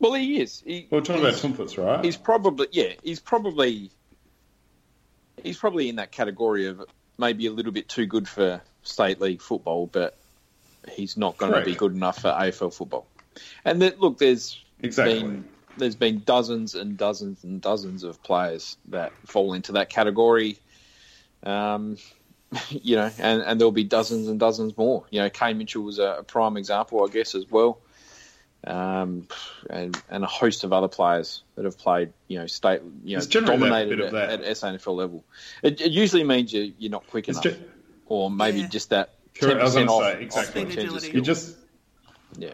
well, 0.00 0.14
he 0.14 0.40
is. 0.40 0.62
He, 0.66 0.88
well, 0.90 1.00
we're 1.00 1.04
talking 1.04 1.22
about 1.22 1.34
Toumpas, 1.34 1.76
right? 1.76 2.02
He's 2.02 2.16
probably 2.16 2.68
yeah. 2.72 2.92
He's 3.02 3.20
probably 3.20 3.90
he's 5.42 5.58
probably 5.58 5.90
in 5.90 5.96
that 5.96 6.10
category 6.10 6.66
of 6.66 6.82
maybe 7.18 7.46
a 7.46 7.52
little 7.52 7.70
bit 7.70 7.88
too 7.88 8.06
good 8.06 8.26
for 8.26 8.62
state 8.82 9.20
league 9.20 9.42
football, 9.42 9.86
but 9.86 10.16
he's 10.90 11.18
not 11.18 11.36
going 11.36 11.52
to 11.52 11.62
be 11.62 11.74
good 11.74 11.94
enough 11.94 12.22
for 12.22 12.28
AFL 12.28 12.72
football. 12.72 13.06
And 13.64 13.82
that, 13.82 14.00
look, 14.00 14.16
there's 14.16 14.58
exactly. 14.80 15.20
been 15.20 15.44
there's 15.76 15.96
been 15.96 16.22
dozens 16.24 16.74
and 16.74 16.96
dozens 16.96 17.44
and 17.44 17.60
dozens 17.60 18.02
of 18.02 18.22
players 18.22 18.78
that 18.88 19.12
fall 19.26 19.52
into 19.52 19.72
that 19.72 19.90
category. 19.90 20.58
Um, 21.42 21.96
you 22.70 22.96
know, 22.96 23.10
and, 23.18 23.42
and 23.42 23.60
there'll 23.60 23.72
be 23.72 23.84
dozens 23.84 24.28
and 24.28 24.40
dozens 24.40 24.76
more. 24.76 25.04
You 25.10 25.20
know, 25.20 25.30
Kane 25.30 25.58
Mitchell 25.58 25.82
was 25.82 25.98
a, 25.98 26.16
a 26.18 26.22
prime 26.22 26.56
example, 26.56 27.06
I 27.08 27.12
guess, 27.12 27.34
as 27.34 27.50
well 27.50 27.80
um, 28.64 29.26
and, 29.68 30.00
and 30.10 30.24
a 30.24 30.26
host 30.26 30.64
of 30.64 30.72
other 30.72 30.88
players 30.88 31.42
that 31.56 31.64
have 31.64 31.78
played, 31.78 32.12
you 32.28 32.38
know, 32.38 32.46
state, 32.46 32.82
you 33.04 33.16
know, 33.16 33.24
dominated 33.24 34.00
at, 34.00 34.14
at 34.14 34.40
SANFL 34.42 34.94
level. 34.94 35.24
It, 35.62 35.80
it, 35.80 35.92
usually 35.92 36.24
means 36.24 36.52
you, 36.52 36.72
you're 36.78 36.90
not 36.90 37.06
quick 37.06 37.28
enough, 37.28 37.42
just, 37.42 37.58
or 38.06 38.30
maybe 38.30 38.60
yeah. 38.60 38.68
just 38.68 38.90
that 38.90 39.14
ten 39.34 39.58
percent 39.58 39.88
off. 39.88 40.02
Say, 40.02 40.22
exactly. 40.22 40.88
Off 40.88 41.14
you 41.14 41.22
just, 41.22 41.56
yeah, 42.36 42.52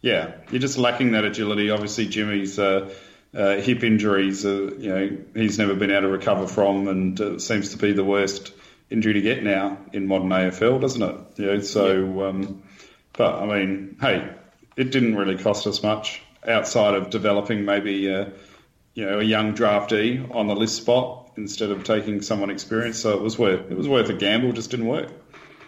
yeah, 0.00 0.32
you're 0.50 0.60
just 0.60 0.78
lacking 0.78 1.12
that 1.12 1.24
agility. 1.24 1.70
Obviously, 1.70 2.06
Jimmy's 2.06 2.58
uh, 2.58 2.92
uh, 3.34 3.56
hip 3.56 3.84
injuries, 3.84 4.44
uh, 4.44 4.70
you 4.78 4.88
know, 4.88 5.18
he's 5.34 5.58
never 5.58 5.74
been 5.74 5.90
able 5.90 6.02
to 6.02 6.08
recover 6.08 6.46
from, 6.46 6.88
and 6.88 7.20
uh, 7.20 7.38
seems 7.38 7.70
to 7.72 7.78
be 7.78 7.92
the 7.92 8.04
worst 8.04 8.52
injury 8.90 9.14
to 9.14 9.20
get 9.20 9.42
now 9.42 9.78
in 9.92 10.06
modern 10.06 10.28
AFL, 10.28 10.80
doesn't 10.80 11.02
it? 11.02 11.16
You 11.36 11.46
know, 11.46 11.60
so, 11.60 12.28
um, 12.28 12.62
but 13.12 13.34
I 13.42 13.46
mean, 13.46 13.96
hey, 14.00 14.28
it 14.76 14.90
didn't 14.90 15.16
really 15.16 15.36
cost 15.36 15.66
us 15.66 15.82
much 15.82 16.22
outside 16.46 16.94
of 16.94 17.10
developing 17.10 17.64
maybe 17.64 18.12
uh, 18.12 18.26
you 18.94 19.04
know 19.04 19.18
a 19.18 19.22
young 19.22 19.54
draftee 19.54 20.34
on 20.34 20.46
the 20.46 20.54
list 20.54 20.76
spot 20.76 21.32
instead 21.36 21.70
of 21.70 21.84
taking 21.84 22.22
someone 22.22 22.50
experienced. 22.50 23.02
So 23.02 23.14
it 23.14 23.22
was 23.22 23.38
worth 23.38 23.70
it 23.70 23.76
was 23.76 23.88
worth 23.88 24.08
a 24.08 24.14
gamble. 24.14 24.52
Just 24.52 24.70
didn't 24.70 24.86
work. 24.86 25.10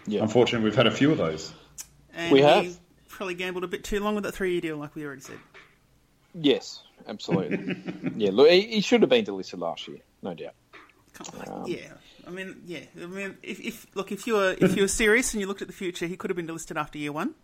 Yeah. 0.06 0.22
Unfortunately, 0.22 0.64
we've 0.64 0.76
had 0.76 0.86
a 0.86 0.90
few 0.90 1.12
of 1.12 1.18
those. 1.18 1.52
And 2.14 2.32
We 2.32 2.40
have. 2.40 2.64
he 2.64 2.76
probably 3.08 3.34
gambled 3.34 3.64
a 3.64 3.68
bit 3.68 3.84
too 3.84 4.00
long 4.00 4.14
with 4.14 4.24
that 4.24 4.32
three-year 4.32 4.60
deal, 4.60 4.76
like 4.78 4.94
we 4.94 5.04
already 5.04 5.20
said. 5.20 5.38
Yes, 6.34 6.82
absolutely. 7.06 7.76
yeah, 8.16 8.30
look, 8.32 8.48
he, 8.48 8.62
he 8.62 8.80
should 8.80 9.00
have 9.02 9.10
been 9.10 9.24
delisted 9.24 9.58
last 9.58 9.88
year, 9.88 9.98
no 10.22 10.34
doubt. 10.34 10.54
Can't- 11.14 11.68
yeah, 11.68 11.92
I 12.26 12.30
mean, 12.30 12.62
yeah, 12.66 12.80
I 13.02 13.06
mean, 13.06 13.36
if, 13.42 13.60
if 13.60 13.96
look, 13.96 14.12
if 14.12 14.26
you 14.26 14.34
were 14.34 14.54
if 14.60 14.76
you 14.76 14.82
were 14.82 14.88
serious 14.88 15.32
and 15.34 15.40
you 15.40 15.46
looked 15.46 15.62
at 15.62 15.68
the 15.68 15.74
future, 15.74 16.06
he 16.06 16.16
could 16.16 16.30
have 16.30 16.36
been 16.36 16.46
delisted 16.46 16.76
after 16.76 16.98
year 16.98 17.12
one, 17.12 17.34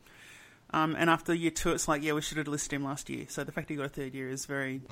um, 0.71 0.95
and 0.99 1.11
after 1.11 1.35
year 1.35 1.51
two, 1.51 1.71
it's 1.73 1.89
like, 1.89 2.03
yeah, 2.03 2.13
we 2.13 2.21
should 2.21 2.37
have 2.39 2.47
delisted 2.47 2.73
him 2.73 2.85
last 2.85 3.09
year. 3.09 3.27
So 3.29 3.43
the 3.43 3.53
fact 3.53 3.69
he 3.71 3.77
got 3.77 3.87
a 3.87 3.89
third 3.89 4.15
year 4.15 4.29
is 4.29 4.47
very 4.47 4.83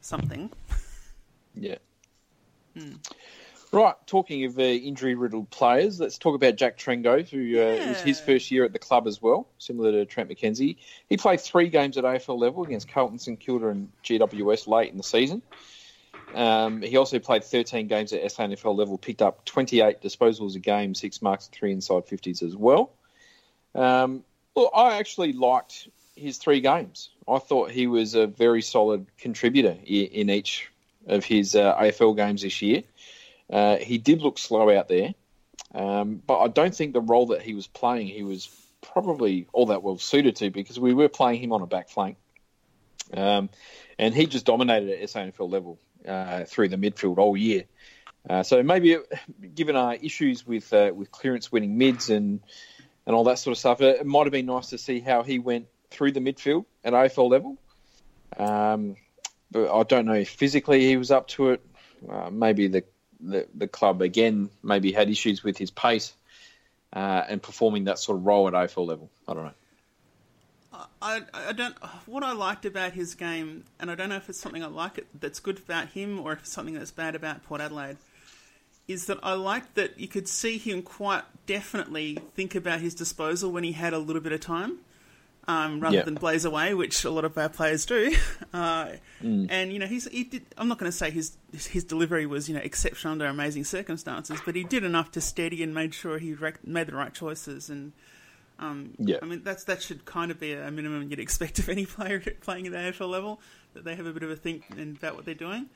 something. 0.00 0.50
Yeah. 1.54 1.76
Right, 3.70 3.94
talking 4.06 4.46
of 4.46 4.58
uh, 4.58 4.62
injury 4.62 5.14
riddled 5.14 5.50
players, 5.50 6.00
let's 6.00 6.16
talk 6.16 6.34
about 6.34 6.56
Jack 6.56 6.78
Trengove, 6.78 7.28
who 7.28 7.58
uh, 7.58 7.64
it 7.64 7.88
was 7.88 8.00
his 8.00 8.18
first 8.18 8.50
year 8.50 8.64
at 8.64 8.72
the 8.72 8.78
club 8.78 9.06
as 9.06 9.20
well, 9.20 9.46
similar 9.58 9.92
to 9.92 10.06
Trent 10.06 10.30
McKenzie. 10.30 10.76
He 11.10 11.18
played 11.18 11.40
three 11.40 11.68
games 11.68 11.98
at 11.98 12.04
AFL 12.04 12.38
level 12.38 12.64
against 12.64 12.88
Carlton, 12.88 13.18
St 13.18 13.38
Kilda, 13.38 13.68
and 13.68 13.92
GWS 14.02 14.68
late 14.68 14.90
in 14.90 14.96
the 14.96 15.02
season. 15.02 15.42
Um, 16.34 16.80
he 16.80 16.96
also 16.96 17.18
played 17.18 17.44
13 17.44 17.88
games 17.88 18.12
at 18.14 18.22
SANFL 18.22 18.74
level, 18.74 18.96
picked 18.96 19.20
up 19.20 19.44
28 19.44 20.00
disposals 20.00 20.56
a 20.56 20.60
game, 20.60 20.94
six 20.94 21.20
marks, 21.20 21.48
three 21.48 21.72
inside 21.72 22.06
50s 22.06 22.42
as 22.42 22.56
well. 22.56 22.92
Um, 23.74 24.24
well, 24.54 24.70
I 24.74 24.98
actually 24.98 25.34
liked 25.34 25.88
his 26.16 26.38
three 26.38 26.60
games. 26.60 27.10
I 27.28 27.38
thought 27.38 27.70
he 27.70 27.86
was 27.86 28.14
a 28.14 28.26
very 28.26 28.62
solid 28.62 29.06
contributor 29.18 29.76
in 29.84 30.30
each 30.30 30.70
of 31.06 31.24
his 31.24 31.54
uh, 31.54 31.76
AFL 31.76 32.16
games 32.16 32.42
this 32.42 32.62
year. 32.62 32.82
Uh, 33.50 33.76
he 33.76 33.98
did 33.98 34.22
look 34.22 34.38
slow 34.38 34.76
out 34.76 34.88
there, 34.88 35.14
um, 35.74 36.22
but 36.26 36.38
I 36.38 36.48
don't 36.48 36.74
think 36.74 36.92
the 36.92 37.00
role 37.00 37.26
that 37.26 37.42
he 37.42 37.54
was 37.54 37.66
playing, 37.66 38.08
he 38.08 38.22
was 38.22 38.48
probably 38.80 39.46
all 39.52 39.66
that 39.66 39.82
well 39.82 39.98
suited 39.98 40.36
to 40.36 40.50
because 40.50 40.78
we 40.78 40.94
were 40.94 41.08
playing 41.08 41.42
him 41.42 41.52
on 41.52 41.62
a 41.62 41.66
back 41.66 41.88
flank. 41.88 42.16
Um, 43.12 43.48
and 43.98 44.14
he 44.14 44.26
just 44.26 44.44
dominated 44.44 45.02
at 45.02 45.08
SANFL 45.08 45.50
level 45.50 45.78
uh, 46.06 46.44
through 46.44 46.68
the 46.68 46.76
midfield 46.76 47.18
all 47.18 47.36
year. 47.36 47.64
Uh, 48.28 48.42
so 48.42 48.62
maybe, 48.62 48.98
given 49.54 49.76
our 49.76 49.94
issues 49.94 50.46
with 50.46 50.72
uh, 50.72 50.92
with 50.94 51.10
clearance 51.10 51.50
winning 51.50 51.78
mids 51.78 52.10
and 52.10 52.40
and 53.06 53.16
all 53.16 53.24
that 53.24 53.38
sort 53.38 53.52
of 53.52 53.58
stuff, 53.58 53.80
it, 53.80 54.00
it 54.00 54.06
might 54.06 54.24
have 54.24 54.32
been 54.32 54.46
nice 54.46 54.68
to 54.68 54.78
see 54.78 55.00
how 55.00 55.22
he 55.22 55.38
went 55.38 55.66
through 55.90 56.12
the 56.12 56.20
midfield 56.20 56.66
at 56.84 56.92
AFL 56.92 57.30
level. 57.30 57.56
Um, 58.36 58.96
but 59.50 59.74
I 59.74 59.82
don't 59.84 60.04
know 60.04 60.12
if 60.12 60.28
physically 60.28 60.86
he 60.86 60.96
was 60.98 61.10
up 61.10 61.28
to 61.28 61.50
it. 61.50 61.62
Uh, 62.08 62.28
maybe 62.30 62.68
the, 62.68 62.84
the 63.20 63.46
the 63.54 63.68
club 63.68 64.02
again 64.02 64.50
maybe 64.62 64.92
had 64.92 65.10
issues 65.10 65.42
with 65.42 65.58
his 65.58 65.70
pace 65.70 66.14
uh, 66.92 67.24
and 67.28 67.42
performing 67.42 67.84
that 67.84 67.98
sort 67.98 68.18
of 68.18 68.26
role 68.26 68.48
at 68.48 68.54
AFL 68.54 68.86
level. 68.86 69.10
I 69.26 69.34
don't 69.34 69.44
know. 69.44 69.52
I, 71.02 71.22
I 71.32 71.52
don't. 71.52 71.76
What 72.06 72.22
I 72.22 72.32
liked 72.32 72.64
about 72.64 72.92
his 72.92 73.14
game, 73.14 73.64
and 73.80 73.90
I 73.90 73.94
don't 73.94 74.08
know 74.08 74.16
if 74.16 74.28
it's 74.28 74.38
something 74.38 74.62
I 74.62 74.68
like 74.68 74.98
it 74.98 75.06
that's 75.18 75.40
good 75.40 75.58
about 75.58 75.88
him 75.88 76.20
or 76.20 76.32
if 76.32 76.40
it's 76.40 76.52
something 76.52 76.74
that's 76.74 76.90
bad 76.90 77.14
about 77.14 77.44
Port 77.44 77.60
Adelaide, 77.60 77.96
is 78.86 79.06
that 79.06 79.18
I 79.22 79.34
liked 79.34 79.74
that 79.74 79.98
you 79.98 80.08
could 80.08 80.28
see 80.28 80.58
him 80.58 80.82
quite 80.82 81.22
definitely 81.46 82.18
think 82.34 82.54
about 82.54 82.80
his 82.80 82.94
disposal 82.94 83.50
when 83.50 83.64
he 83.64 83.72
had 83.72 83.92
a 83.92 83.98
little 83.98 84.22
bit 84.22 84.32
of 84.32 84.40
time, 84.40 84.78
um, 85.48 85.80
rather 85.80 85.96
Yeah. 85.96 86.02
than 86.04 86.14
blaze 86.14 86.44
away, 86.44 86.74
which 86.74 87.04
a 87.04 87.10
lot 87.10 87.24
of 87.24 87.36
our 87.36 87.48
players 87.48 87.84
do. 87.86 88.14
Uh, 88.52 88.92
And 89.20 89.72
you 89.72 89.78
know, 89.78 89.86
he's 89.86 90.06
he 90.08 90.24
did. 90.24 90.44
I'm 90.56 90.68
not 90.68 90.78
going 90.78 90.90
to 90.90 90.96
say 90.96 91.10
his 91.10 91.36
his 91.52 91.84
delivery 91.84 92.24
was 92.26 92.48
you 92.48 92.54
know 92.54 92.60
exceptional 92.62 93.12
under 93.12 93.26
amazing 93.26 93.64
circumstances, 93.64 94.40
but 94.44 94.54
he 94.54 94.62
did 94.64 94.84
enough 94.84 95.10
to 95.12 95.20
steady 95.20 95.62
and 95.62 95.74
made 95.74 95.92
sure 95.94 96.18
he 96.18 96.32
rec- 96.34 96.66
made 96.66 96.86
the 96.86 96.94
right 96.94 97.12
choices 97.12 97.68
and. 97.68 97.92
Um, 98.60 98.94
Yeah. 98.98 99.18
I 99.22 99.26
mean, 99.26 99.42
that's 99.44 99.64
that 99.64 99.82
should 99.82 100.04
kind 100.04 100.30
of 100.32 100.40
be 100.40 100.52
a 100.52 100.70
minimum 100.70 101.08
you'd 101.10 101.20
expect 101.20 101.58
of 101.62 101.68
any 101.68 101.86
player 101.86 102.20
playing 102.40 102.66
at 102.66 102.72
the 102.72 102.78
AFL 102.78 103.08
level 103.08 103.40
that 103.74 103.84
they 103.84 103.94
have 103.94 104.06
a 104.06 104.12
bit 104.12 104.22
of 104.24 104.30
a 104.30 104.36
think 104.36 104.64
about 104.96 105.14
what 105.14 105.24
they're 105.24 105.34
doing. 105.34 105.66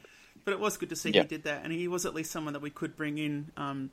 But 0.45 0.53
it 0.55 0.59
was 0.61 0.77
good 0.77 0.89
to 0.89 0.97
see 0.97 1.11
Yeah. 1.11 1.23
he 1.23 1.29
did 1.29 1.45
that, 1.45 1.63
and 1.63 1.73
he 1.73 1.87
was 1.87 2.05
at 2.07 2.15
least 2.15 2.31
someone 2.33 2.55
that 2.55 2.63
we 2.63 2.71
could 2.71 2.97
bring 2.97 3.19
in 3.19 3.53
um, 3.57 3.91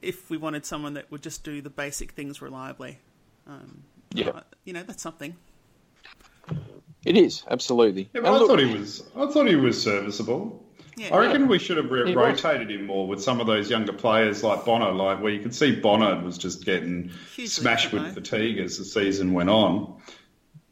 if 0.00 0.30
we 0.30 0.36
wanted 0.36 0.64
someone 0.66 0.94
that 0.94 1.10
would 1.10 1.22
just 1.22 1.42
do 1.42 1.60
the 1.60 1.70
basic 1.70 2.12
things 2.12 2.40
reliably. 2.40 2.98
Um, 3.48 3.82
Yeah. 4.14 4.28
uh, 4.30 4.40
you 4.64 4.72
know, 4.72 4.82
that's 4.82 5.02
something. 5.02 5.36
It 7.04 7.16
is 7.16 7.42
absolutely. 7.50 8.08
Yeah, 8.14 8.20
but 8.22 8.32
I 8.32 8.38
look- 8.38 8.48
thought 8.48 8.58
he 8.60 8.66
was. 8.66 9.02
I 9.16 9.26
thought 9.26 9.48
he 9.48 9.56
was 9.56 9.82
serviceable. 9.82 10.58
Yeah, 10.96 11.14
I 11.14 11.18
reckon 11.18 11.48
we 11.48 11.58
should 11.58 11.78
have 11.78 11.90
re- 11.90 12.14
rotated 12.14 12.70
him 12.70 12.84
more 12.86 13.08
with 13.08 13.22
some 13.22 13.40
of 13.40 13.46
those 13.46 13.70
younger 13.70 13.94
players 13.94 14.44
like 14.44 14.66
Bonner, 14.66 14.92
like 14.92 15.22
where 15.22 15.32
you 15.32 15.40
could 15.40 15.54
see 15.54 15.74
Bonner 15.74 16.22
was 16.22 16.36
just 16.36 16.66
getting 16.66 17.10
Hugely 17.34 17.46
smashed 17.46 17.92
with 17.92 18.02
different, 18.04 18.28
fatigue 18.28 18.58
as 18.58 18.76
the 18.76 18.84
season 18.84 19.32
went 19.32 19.48
on. 19.48 19.96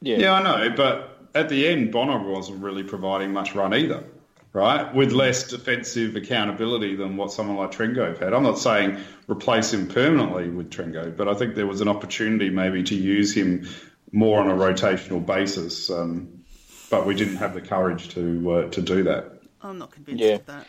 yeah, 0.02 0.18
Yeah, 0.18 0.32
I 0.34 0.42
know, 0.42 0.74
but 0.76 1.26
at 1.34 1.48
the 1.48 1.66
end, 1.66 1.90
Bonner 1.90 2.18
wasn't 2.22 2.62
really 2.62 2.82
providing 2.82 3.32
much 3.32 3.54
run 3.54 3.72
either, 3.74 4.04
right? 4.52 4.94
With 4.94 5.12
less 5.12 5.48
defensive 5.48 6.16
accountability 6.16 6.96
than 6.96 7.16
what 7.16 7.32
someone 7.32 7.56
like 7.56 7.70
Trengove 7.70 8.18
had. 8.18 8.32
I'm 8.32 8.42
not 8.42 8.58
saying 8.58 8.98
replace 9.28 9.72
him 9.72 9.86
permanently 9.88 10.48
with 10.50 10.70
Trengove, 10.70 11.16
but 11.16 11.28
I 11.28 11.34
think 11.34 11.54
there 11.54 11.66
was 11.66 11.80
an 11.80 11.88
opportunity 11.88 12.50
maybe 12.50 12.82
to 12.84 12.94
use 12.94 13.32
him 13.34 13.66
more 14.12 14.40
on 14.40 14.50
a 14.50 14.54
rotational 14.54 15.24
basis. 15.24 15.90
Um, 15.90 16.44
but 16.90 17.06
we 17.06 17.14
didn't 17.14 17.36
have 17.36 17.54
the 17.54 17.60
courage 17.60 18.08
to 18.14 18.52
uh, 18.52 18.68
to 18.70 18.82
do 18.82 19.04
that. 19.04 19.40
I'm 19.62 19.78
not 19.78 19.92
convinced 19.92 20.24
Yeah. 20.24 20.34
of 20.36 20.46
that. 20.46 20.66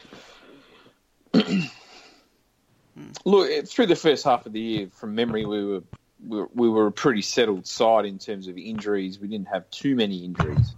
Look, 3.26 3.50
eh, 3.50 3.62
through 3.63 3.88
the 3.88 3.96
first 3.96 4.26
half 4.26 4.46
of 4.46 4.54
the 4.54 4.60
year, 4.60 4.88
from 4.94 5.15
memory, 5.15 5.46
we 5.46 5.63
were 5.63 5.84
we 6.28 6.38
were, 6.38 6.50
we 6.54 6.70
were 6.70 6.88
a 6.88 6.91
pretty 6.91 7.24
settled 7.24 7.65
side 7.65 8.06
in 8.06 8.20
terms 8.20 8.48
of 8.48 8.58
injuries. 8.58 9.20
We 9.20 9.28
didn't 9.28 9.48
have 9.48 9.67
too 9.72 9.96
many 9.96 10.24
injuries. 10.24 10.76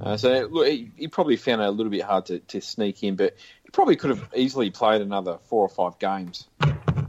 Uh, 0.00 0.16
so 0.16 0.48
look, 0.50 0.66
he, 0.66 0.90
he 0.96 1.08
probably 1.08 1.36
found 1.36 1.62
it 1.62 1.66
a 1.66 1.70
little 1.70 1.90
bit 1.90 2.02
hard 2.02 2.26
to, 2.26 2.38
to 2.40 2.60
sneak 2.60 3.02
in, 3.02 3.16
but 3.16 3.34
he 3.62 3.70
probably 3.70 3.96
could 3.96 4.10
have 4.10 4.28
easily 4.34 4.70
played 4.70 5.00
another 5.00 5.38
four 5.44 5.62
or 5.62 5.68
five 5.68 5.98
games. 5.98 6.46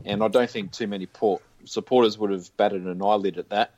And 0.06 0.24
I 0.24 0.28
don't 0.30 0.50
think 0.50 0.72
too 0.72 0.88
many 0.88 1.06
port 1.06 1.44
supporters 1.66 2.18
would 2.18 2.32
have 2.32 2.56
batted 2.56 2.86
an 2.86 3.02
eyelid 3.02 3.38
at 3.38 3.50
that. 3.50 3.74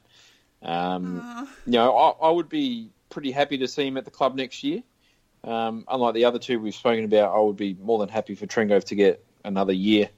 Um, 0.61 1.47
you 1.65 1.73
know, 1.73 1.97
I, 1.97 2.27
I 2.27 2.31
would 2.31 2.49
be 2.49 2.91
pretty 3.09 3.31
happy 3.31 3.59
to 3.59 3.67
see 3.67 3.87
him 3.87 3.97
at 3.97 4.05
the 4.05 4.11
club 4.11 4.35
next 4.35 4.63
year. 4.63 4.83
Um, 5.43 5.85
unlike 5.87 6.13
the 6.13 6.25
other 6.25 6.39
two 6.39 6.59
we've 6.59 6.75
spoken 6.75 7.05
about, 7.05 7.35
I 7.35 7.39
would 7.39 7.55
be 7.55 7.73
more 7.73 7.97
than 7.99 8.09
happy 8.09 8.35
for 8.35 8.45
Trengove 8.45 8.83
to 8.85 8.95
get 8.95 9.25
another 9.43 9.73
year. 9.73 10.09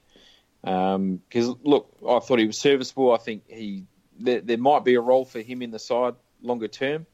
Because 0.62 1.54
look, 1.62 1.96
I 2.06 2.18
thought 2.18 2.38
he 2.38 2.46
was 2.46 2.58
serviceable. 2.58 3.12
I 3.12 3.18
think 3.18 3.44
he 3.48 3.84
there, 4.18 4.40
there 4.40 4.58
might 4.58 4.84
be 4.84 4.94
a 4.94 5.00
role 5.00 5.24
for 5.24 5.40
him 5.40 5.62
in 5.62 5.70
the 5.70 5.78
side 5.78 6.14
longer 6.42 6.68
term. 6.68 7.06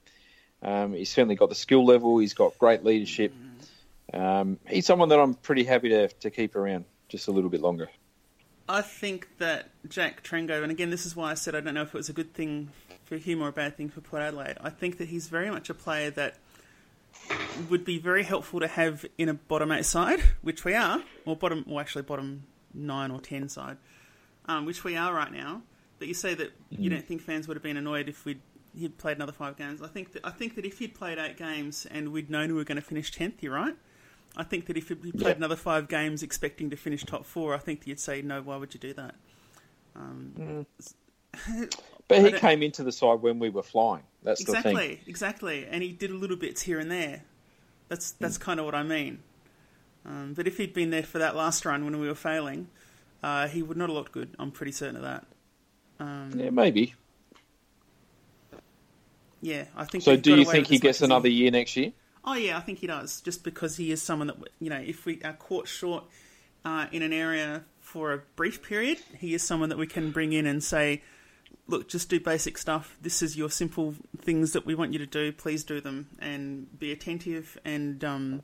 Um, 0.62 0.92
he's 0.92 1.10
certainly 1.10 1.36
got 1.36 1.48
the 1.48 1.54
skill 1.54 1.84
level. 1.84 2.18
He's 2.18 2.34
got 2.34 2.58
great 2.58 2.84
leadership. 2.84 3.32
Um, 4.12 4.58
he's 4.68 4.86
someone 4.86 5.10
that 5.10 5.20
I'm 5.20 5.34
pretty 5.34 5.64
happy 5.64 5.90
to 5.90 6.08
to 6.08 6.30
keep 6.30 6.56
around 6.56 6.84
just 7.08 7.28
a 7.28 7.30
little 7.30 7.50
bit 7.50 7.60
longer. 7.60 7.88
I 8.68 8.82
think 8.82 9.38
that 9.38 9.70
Jack 9.88 10.22
Trengove, 10.22 10.62
and 10.62 10.70
again, 10.70 10.90
this 10.90 11.06
is 11.06 11.16
why 11.16 11.30
I 11.30 11.34
said 11.34 11.54
I 11.54 11.60
don't 11.60 11.74
know 11.74 11.82
if 11.82 11.88
it 11.88 11.94
was 11.94 12.08
a 12.08 12.12
good 12.12 12.34
thing 12.34 12.70
for 13.04 13.16
him 13.16 13.42
or 13.42 13.48
a 13.48 13.52
bad 13.52 13.76
thing 13.76 13.88
for 13.88 14.00
Port 14.00 14.22
Adelaide. 14.22 14.56
I 14.60 14.70
think 14.70 14.98
that 14.98 15.08
he's 15.08 15.28
very 15.28 15.50
much 15.50 15.70
a 15.70 15.74
player 15.74 16.10
that 16.10 16.36
would 17.70 17.84
be 17.84 17.98
very 17.98 18.22
helpful 18.22 18.60
to 18.60 18.68
have 18.68 19.06
in 19.16 19.28
a 19.28 19.34
bottom 19.34 19.72
eight 19.72 19.86
side, 19.86 20.20
which 20.42 20.64
we 20.64 20.74
are, 20.74 21.02
or 21.24 21.36
bottom, 21.36 21.64
or 21.68 21.80
actually 21.80 22.02
bottom 22.02 22.44
nine 22.74 23.10
or 23.10 23.20
ten 23.20 23.48
side, 23.48 23.78
um, 24.46 24.66
which 24.66 24.84
we 24.84 24.96
are 24.96 25.14
right 25.14 25.32
now. 25.32 25.62
But 25.98 26.08
you 26.08 26.14
say 26.14 26.34
that 26.34 26.52
you 26.70 26.90
don't 26.90 27.04
think 27.04 27.22
fans 27.22 27.48
would 27.48 27.56
have 27.56 27.62
been 27.62 27.76
annoyed 27.76 28.08
if 28.08 28.24
we'd 28.24 28.40
he'd 28.76 28.98
played 28.98 29.16
another 29.16 29.32
five 29.32 29.56
games. 29.56 29.82
I 29.82 29.88
think 29.88 30.12
that 30.12 30.24
I 30.26 30.30
think 30.30 30.54
that 30.56 30.64
if 30.64 30.78
he'd 30.78 30.94
played 30.94 31.18
eight 31.18 31.36
games 31.36 31.86
and 31.90 32.12
we'd 32.12 32.30
known 32.30 32.48
we 32.50 32.54
were 32.54 32.64
going 32.64 32.76
to 32.76 32.82
finish 32.82 33.10
tenth, 33.10 33.42
you're 33.42 33.54
right. 33.54 33.76
I 34.36 34.44
think 34.44 34.66
that 34.66 34.76
if 34.76 34.88
he 34.88 34.94
played 34.94 35.14
Yeah. 35.14 35.28
another 35.30 35.56
five 35.56 35.88
games 35.88 36.22
expecting 36.22 36.70
to 36.70 36.76
finish 36.76 37.02
top 37.04 37.24
four, 37.24 37.54
I 37.54 37.58
think 37.58 37.80
that 37.80 37.88
you'd 37.88 37.98
say 38.00 38.22
no. 38.22 38.40
Why 38.42 38.56
would 38.56 38.72
you 38.74 38.80
do 38.80 38.92
that? 38.94 39.14
Um, 39.96 40.66
But 42.08 42.24
he 42.24 42.32
came 42.32 42.62
into 42.62 42.82
the 42.82 42.92
side 42.92 43.20
when 43.20 43.38
we 43.38 43.50
were 43.50 43.62
flying. 43.62 44.02
That's 44.22 44.42
the 44.42 44.52
thing. 44.52 44.72
exactly, 44.76 45.00
exactly, 45.06 45.66
and 45.66 45.82
he 45.82 45.92
did 45.92 46.10
a 46.10 46.14
little 46.14 46.36
bits 46.38 46.62
here 46.62 46.78
and 46.78 46.90
there. 46.90 47.22
That's 47.88 48.12
that's 48.12 48.38
kind 48.38 48.58
of 48.60 48.64
what 48.66 48.74
I 48.74 48.82
mean. 48.82 49.18
Um, 50.06 50.32
but 50.34 50.46
if 50.46 50.56
he'd 50.56 50.72
been 50.72 50.88
there 50.90 51.02
for 51.02 51.18
that 51.18 51.36
last 51.36 51.66
run 51.66 51.84
when 51.84 51.98
we 52.00 52.08
were 52.08 52.14
failing, 52.14 52.68
uh, 53.22 53.46
he 53.48 53.62
would 53.62 53.76
not 53.76 53.90
have 53.90 53.96
looked 53.96 54.12
good. 54.12 54.34
I'm 54.38 54.50
pretty 54.50 54.72
certain 54.72 54.96
of 54.96 55.02
that. 55.02 55.26
Um, 56.00 56.32
Yeah, 56.34 56.48
maybe. 56.50 56.94
Yeah, 59.40 59.64
I 59.76 59.84
think. 59.84 60.04
So, 60.04 60.12
they've 60.12 60.22
do 60.22 60.36
you 60.36 60.44
think 60.44 60.66
he 60.66 60.78
gets 60.78 61.02
another 61.02 61.28
year 61.28 61.50
next 61.50 61.76
year? 61.76 61.92
Oh 62.24 62.34
yeah, 62.34 62.58
I 62.58 62.60
think 62.60 62.78
he 62.78 62.86
does. 62.86 63.20
Just 63.20 63.44
because 63.44 63.76
he 63.76 63.90
is 63.90 64.02
someone 64.02 64.26
that 64.28 64.36
you 64.60 64.70
know, 64.70 64.82
if 64.84 65.06
we 65.06 65.20
are 65.22 65.32
caught 65.32 65.68
short 65.68 66.04
uh, 66.64 66.86
in 66.92 67.02
an 67.02 67.12
area 67.12 67.64
for 67.80 68.12
a 68.12 68.18
brief 68.36 68.62
period, 68.62 68.98
he 69.18 69.34
is 69.34 69.42
someone 69.42 69.68
that 69.70 69.78
we 69.78 69.86
can 69.86 70.10
bring 70.10 70.32
in 70.32 70.46
and 70.46 70.62
say, 70.62 71.02
look, 71.66 71.88
just 71.88 72.10
do 72.10 72.20
basic 72.20 72.58
stuff. 72.58 72.96
This 73.00 73.22
is 73.22 73.36
your 73.36 73.50
simple 73.50 73.94
things 74.20 74.52
that 74.52 74.66
we 74.66 74.74
want 74.74 74.92
you 74.92 74.98
to 74.98 75.06
do. 75.06 75.32
Please 75.32 75.64
do 75.64 75.80
them 75.80 76.08
and 76.18 76.78
be 76.78 76.92
attentive 76.92 77.56
and 77.64 78.04
um, 78.04 78.42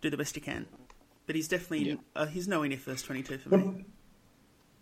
do 0.00 0.10
the 0.10 0.16
best 0.16 0.34
you 0.34 0.42
can. 0.42 0.66
But 1.26 1.36
he's 1.36 1.46
definitely 1.46 1.90
Yeah. 1.90 1.96
uh, 2.16 2.26
he's 2.26 2.48
nowhere 2.48 2.68
near 2.68 2.78
first 2.78 3.04
twenty 3.04 3.22
two 3.22 3.38
for 3.38 3.56
me. 3.56 3.84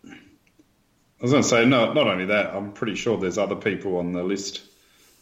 I 0.05 1.23
was 1.23 1.31
going 1.31 1.43
to 1.43 1.49
say, 1.49 1.65
no, 1.65 1.91
not 1.91 2.07
only 2.07 2.25
that, 2.27 2.55
I'm 2.55 2.71
pretty 2.71 2.95
sure 2.95 3.17
there's 3.17 3.37
other 3.37 3.55
people 3.57 3.97
on 3.97 4.13
the 4.13 4.23
list 4.23 4.61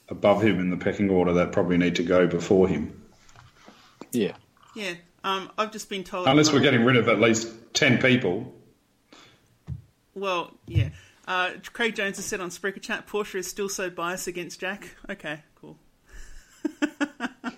above 0.09 0.41
him 0.41 0.59
in 0.59 0.69
the 0.69 0.77
pecking 0.77 1.09
order 1.09 1.33
that 1.33 1.51
probably 1.51 1.77
need 1.77 1.95
to 1.95 2.03
go 2.03 2.27
before 2.27 2.67
him. 2.67 3.01
Yeah. 4.11 4.33
Yeah, 4.77 4.93
um, 5.23 5.49
I've 5.57 5.71
just 5.71 5.89
been 5.89 6.03
told. 6.03 6.27
Unless 6.27 6.53
we're 6.53 6.59
getting 6.59 6.85
rid 6.85 6.97
of 6.97 7.07
at 7.09 7.19
least 7.19 7.51
10 7.73 7.97
people. 7.97 8.53
Well, 10.13 10.51
yeah. 10.67 10.89
Uh, 11.27 11.53
Craig 11.73 11.95
Jones 11.95 12.17
has 12.17 12.25
said 12.25 12.39
on 12.41 12.49
Spreaker 12.51 12.79
Chat, 12.79 13.07
Portia 13.07 13.39
is 13.39 13.47
still 13.47 13.69
so 13.69 13.89
biased 13.89 14.27
against 14.27 14.59
Jack. 14.59 14.95
Okay, 15.09 15.41
cool. 15.55 15.77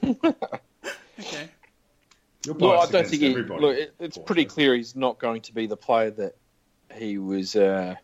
okay. 0.04 1.50
You're 2.46 2.56
Look, 2.56 2.62
I 2.64 2.86
don't 2.86 2.90
against 2.90 3.10
think 3.12 3.22
he. 3.22 3.30
everybody. 3.30 3.62
Look, 3.62 3.78
it, 3.78 3.94
it's 4.00 4.18
pretty 4.18 4.46
clear 4.46 4.74
he's 4.76 4.96
not 4.96 5.20
going 5.20 5.42
to 5.42 5.54
be 5.54 5.68
the 5.68 5.78
player 5.78 6.12
that 6.12 6.38
he 6.96 7.18
was 7.18 7.58
uh, 7.58 7.96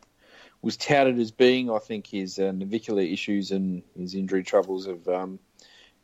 was 0.66 0.78
touted 0.78 1.20
as 1.20 1.30
being. 1.30 1.70
I 1.70 1.78
think 1.78 2.08
his 2.08 2.40
uh, 2.40 2.52
navicular 2.52 3.04
issues 3.04 3.52
and 3.52 3.84
his 3.96 4.16
injury 4.16 4.44
troubles 4.44 4.88
have 4.88 5.08
um, 5.08 5.38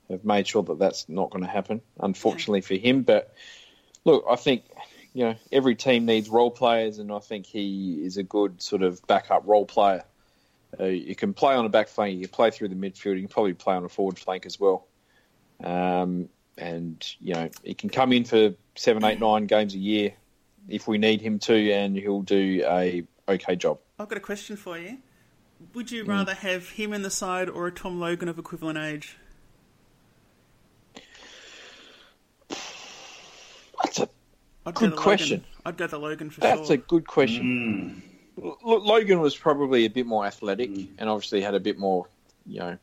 have 0.07 0.23
made 0.23 0.47
sure 0.47 0.61
that 0.61 0.77
that's 0.77 1.09
not 1.09 1.31
going 1.31 1.43
to 1.43 1.49
happen. 1.49 1.81
Unfortunately 1.99 2.61
for 2.61 2.75
him, 2.75 3.01
but 3.01 3.33
look, 4.05 4.23
I 4.29 4.35
think 4.35 4.65
you 5.13 5.25
know 5.25 5.35
every 5.51 5.73
team 5.73 6.05
needs 6.05 6.29
role 6.29 6.51
players, 6.51 6.99
and 6.99 7.11
I 7.11 7.17
think 7.17 7.47
he 7.47 8.03
is 8.05 8.17
a 8.17 8.23
good 8.23 8.61
sort 8.61 8.83
of 8.83 9.05
backup 9.07 9.47
role 9.47 9.65
player. 9.65 10.03
Uh, 10.79 10.85
you 10.85 11.15
can 11.15 11.33
play 11.33 11.55
on 11.55 11.65
a 11.65 11.69
back 11.69 11.87
flank, 11.87 12.13
you 12.13 12.27
can 12.27 12.29
play 12.29 12.51
through 12.51 12.69
the 12.69 12.75
midfield, 12.75 13.15
you 13.15 13.21
can 13.21 13.29
probably 13.29 13.53
play 13.53 13.73
on 13.73 13.83
a 13.83 13.89
forward 13.89 14.19
flank 14.19 14.45
as 14.45 14.59
well. 14.59 14.85
Um, 15.63 16.29
and 16.55 17.03
you 17.19 17.33
know 17.33 17.49
he 17.63 17.73
can 17.73 17.89
come 17.89 18.13
in 18.13 18.25
for 18.25 18.53
seven, 18.75 19.03
eight, 19.05 19.19
nine 19.19 19.47
games 19.47 19.73
a 19.73 19.79
year 19.79 20.13
if 20.69 20.87
we 20.87 20.99
need 20.99 21.19
him 21.19 21.39
to, 21.39 21.71
and 21.71 21.97
he'll 21.97 22.21
do 22.21 22.63
a 22.67 23.03
okay 23.27 23.55
job. 23.55 23.79
I've 23.99 24.07
got 24.07 24.17
a 24.17 24.21
question 24.21 24.55
for 24.55 24.77
you. 24.77 24.99
Would 25.73 25.91
you 25.91 26.03
mm. 26.03 26.09
rather 26.09 26.33
have 26.33 26.69
him 26.69 26.93
in 26.93 27.01
the 27.01 27.09
side 27.09 27.49
or 27.49 27.67
a 27.67 27.71
Tom 27.71 27.99
Logan 27.99 28.29
of 28.29 28.39
equivalent 28.39 28.77
age? 28.77 29.17
That's 33.83 33.99
a 33.99 34.09
I'd 34.65 34.75
Good 34.75 34.91
go 34.91 34.97
question. 34.97 35.39
Logan. 35.39 35.45
I'd 35.65 35.77
go 35.77 35.87
the 35.87 35.97
Logan 35.97 36.29
for 36.29 36.41
that. 36.41 36.55
that's 36.55 36.67
sure. 36.67 36.75
a 36.75 36.77
good 36.77 37.07
question. 37.07 38.03
Mm. 38.37 38.43
L- 38.43 38.57
Look, 38.63 38.85
Logan 38.85 39.19
was 39.19 39.35
probably 39.35 39.85
a 39.85 39.89
bit 39.89 40.05
more 40.05 40.25
athletic, 40.25 40.69
mm. 40.69 40.87
and 40.97 41.09
obviously 41.09 41.41
had 41.41 41.55
a 41.55 41.59
bit 41.59 41.79
more, 41.79 42.07
you 42.45 42.59
know, 42.59 42.77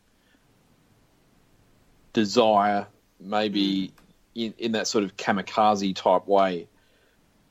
desire, 2.12 2.86
maybe 3.20 3.92
in, 4.34 4.54
in 4.58 4.72
that 4.72 4.86
sort 4.86 5.04
of 5.04 5.16
kamikaze 5.16 5.94
type 5.94 6.26
way 6.26 6.66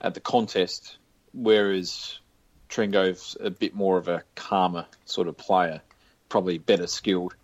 at 0.01 0.13
the 0.13 0.19
contest, 0.19 0.97
whereas 1.33 2.19
Trengove's 2.69 3.37
a 3.39 3.49
bit 3.49 3.73
more 3.75 3.97
of 3.97 4.07
a 4.07 4.23
calmer 4.35 4.85
sort 5.05 5.27
of 5.27 5.37
player, 5.37 5.81
probably 6.29 6.57
better 6.57 6.87
skilled, 6.87 7.35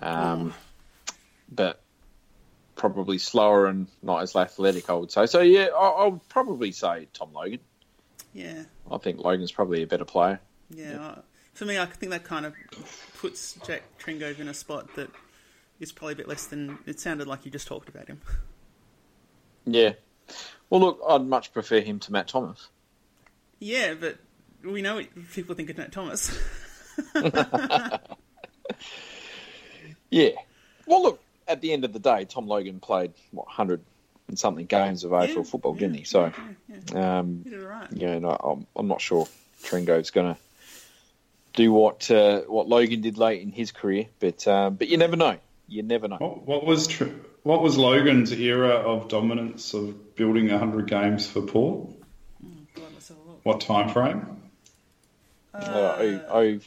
um, 0.00 0.54
but 1.50 1.80
probably 2.76 3.18
slower 3.18 3.66
and 3.66 3.86
not 4.02 4.22
as 4.22 4.34
athletic, 4.34 4.88
I 4.88 4.94
would 4.94 5.10
say. 5.12 5.26
So 5.26 5.40
yeah, 5.40 5.66
I, 5.76 5.88
I 5.88 6.06
would 6.08 6.26
probably 6.28 6.72
say 6.72 7.08
Tom 7.12 7.32
Logan. 7.34 7.60
Yeah, 8.32 8.62
I 8.90 8.98
think 8.98 9.18
Logan's 9.18 9.52
probably 9.52 9.82
a 9.82 9.86
better 9.86 10.04
player. 10.04 10.40
yeah. 10.70 10.98
I- 11.00 11.20
For 11.52 11.64
me, 11.66 11.78
I 11.78 11.84
think 11.84 12.10
that 12.12 12.24
kind 12.24 12.46
of 12.46 12.54
puts 13.18 13.54
Jack 13.66 13.82
Trengove 13.98 14.38
in 14.38 14.48
a 14.48 14.54
spot 14.54 14.94
that 14.94 15.10
is 15.80 15.92
probably 15.92 16.12
a 16.14 16.16
bit 16.16 16.28
less 16.28 16.46
than. 16.46 16.78
It 16.86 17.00
sounded 17.00 17.26
like 17.26 17.44
you 17.44 17.50
just 17.50 17.66
talked 17.66 17.88
about 17.90 18.06
him. 18.08 18.20
Yeah. 19.66 19.92
Well, 20.70 20.80
look, 20.80 21.00
I'd 21.06 21.26
much 21.26 21.52
prefer 21.52 21.80
him 21.80 21.98
to 22.00 22.12
Matt 22.12 22.28
Thomas. 22.28 22.68
Yeah, 23.58 23.94
but 23.94 24.16
we 24.64 24.82
know 24.82 24.96
what 24.96 25.06
people 25.32 25.54
think 25.54 25.70
of 25.70 25.78
Matt 25.78 25.92
Thomas. 25.92 26.36
Yeah. 30.10 30.30
Well, 30.86 31.02
look, 31.02 31.22
at 31.46 31.60
the 31.60 31.72
end 31.72 31.84
of 31.84 31.92
the 31.92 31.98
day, 31.98 32.24
Tom 32.24 32.46
Logan 32.46 32.80
played 32.80 33.12
what 33.30 33.46
hundred 33.48 33.80
and 34.28 34.38
something 34.38 34.66
games 34.66 35.04
of 35.04 35.12
AFL 35.12 35.36
Yeah, 35.36 35.42
football, 35.44 35.74
yeah, 35.74 35.80
didn't 35.80 35.96
he? 35.96 36.04
So, 36.04 36.32
yeah, 36.68 36.76
yeah. 36.92 37.18
um, 37.20 37.42
He 37.44 37.50
did 37.50 37.62
all 37.62 37.68
right. 37.68 37.92
you 37.92 38.20
know, 38.20 38.36
I'm, 38.42 38.66
I'm 38.76 38.88
not 38.88 39.00
sure 39.00 39.28
Trengove's 39.62 40.10
going 40.10 40.34
to 40.34 40.40
do 41.52 41.72
what 41.72 42.10
uh, 42.10 42.40
what 42.42 42.68
Logan 42.68 43.00
did 43.02 43.18
late 43.18 43.42
in 43.42 43.50
his 43.52 43.72
career, 43.72 44.06
but 44.18 44.46
um, 44.48 44.74
but 44.76 44.88
you 44.88 44.96
never 44.96 45.16
know. 45.16 45.36
You 45.68 45.82
never 45.84 46.08
know. 46.08 46.16
What, 46.16 46.42
what 46.46 46.66
was 46.66 46.88
tr- 46.88 47.04
what 47.44 47.62
was 47.62 47.78
Logan's 47.78 48.32
era 48.32 48.70
of 48.70 49.08
dominance 49.08 49.74
of 49.74 50.16
building 50.16 50.48
100 50.50 50.88
games 50.88 51.26
for 51.28 51.42
Port? 51.42 51.90
God, 52.74 52.84
let's 52.92 53.08
have 53.08 53.16
a 53.18 53.20
look. 53.28 53.40
What 53.44 53.60
time 53.60 53.88
frame? 53.90 54.39
Uh, 55.52 56.20
oh, 56.30 56.60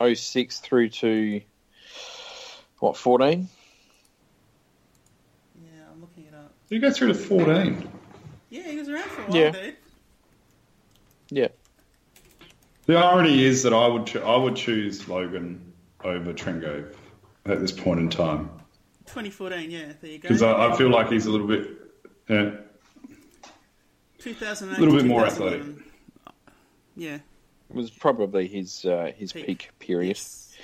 oh, 0.00 0.14
06 0.14 0.58
through 0.60 0.88
to 0.90 1.40
what 2.80 2.96
14? 2.96 3.48
Yeah, 5.62 5.70
I'm 5.92 6.00
looking 6.00 6.24
it 6.24 6.34
up. 6.34 6.52
You 6.68 6.80
go 6.80 6.90
through 6.90 7.08
to 7.08 7.14
14. 7.14 7.88
Yeah, 8.50 8.62
he 8.62 8.76
was 8.76 8.88
around 8.88 9.04
for 9.04 9.22
a 9.22 9.24
while, 9.26 9.36
Yeah. 9.36 9.50
dude. 9.50 9.76
Yeah. 11.30 11.48
The 12.86 12.96
irony 12.96 13.44
is 13.44 13.62
that 13.64 13.74
I 13.74 13.86
would 13.86 14.06
cho- 14.06 14.22
I 14.22 14.36
would 14.36 14.56
choose 14.56 15.06
Logan 15.08 15.60
over 16.02 16.32
Trengove 16.32 16.94
at 17.44 17.60
this 17.60 17.72
point 17.72 18.00
in 18.00 18.08
time 18.08 18.50
2014, 19.06 19.70
yeah, 19.70 19.92
there 20.00 20.10
you 20.10 20.18
go. 20.18 20.22
because 20.28 20.42
I, 20.42 20.68
I 20.70 20.76
feel 20.76 20.88
like 20.90 21.10
he's 21.10 21.26
a 21.26 21.30
little 21.30 21.46
bit. 21.46 21.68
Yeah, 22.28 22.52
2008, 24.18 24.78
a 24.78 24.80
little 24.80 24.98
bit 24.98 25.06
more 25.06 25.24
2011. 25.24 25.84
Yeah. 26.96 27.18
It 27.70 27.76
was 27.76 27.90
probably 27.90 28.48
his 28.48 28.84
uh, 28.84 29.12
his 29.16 29.32
Peak. 29.32 29.46
peak, 29.46 29.70
period. 29.78 30.08
Yes. 30.16 30.56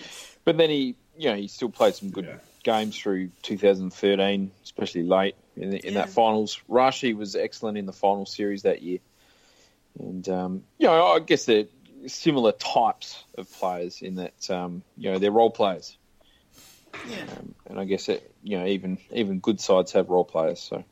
But 0.45 0.57
then 0.57 0.71
he, 0.71 0.97
you 1.17 1.31
know, 1.31 1.37
he 1.37 1.49
still 1.49 1.71
played 1.71 1.95
some 1.95 2.11
good 2.11 2.27
Yeah. 2.27 2.37
games 2.63 2.99
through 2.99 3.31
2013, 3.43 4.51
especially 4.63 5.03
late 5.03 5.37
in, 5.57 5.71
the, 5.71 5.87
in 5.87 5.95
Yeah. 5.95 6.01
that 6.01 6.11
finals. 6.11 6.61
Rashi 6.69 7.15
was 7.15 7.37
excellent 7.37 7.79
in 7.79 7.87
the 7.87 7.93
final 7.93 8.27
series 8.27 8.63
that 8.63 8.83
year, 8.83 8.99
and 9.99 10.29
um, 10.29 10.65
you 10.79 10.87
know, 10.87 11.07
I 11.07 11.19
guess 11.21 11.45
they're 11.45 11.67
similar 12.07 12.53
types 12.53 13.23
of 13.37 13.51
players 13.53 14.03
in 14.03 14.17
that 14.17 14.51
um, 14.51 14.83
you 14.97 15.13
know 15.13 15.19
they're 15.19 15.31
role 15.31 15.51
players, 15.51 15.97
Yeah. 17.05 17.25
and 17.67 17.79
I 17.79 17.85
guess 17.85 18.09
it, 18.09 18.35
you 18.43 18.59
know 18.59 18.67
even 18.67 18.99
even 19.11 19.41
good 19.41 19.61
sides 19.61 19.93
have 19.93 20.09
role 20.09 20.25
players. 20.25 20.61
So 20.61 20.85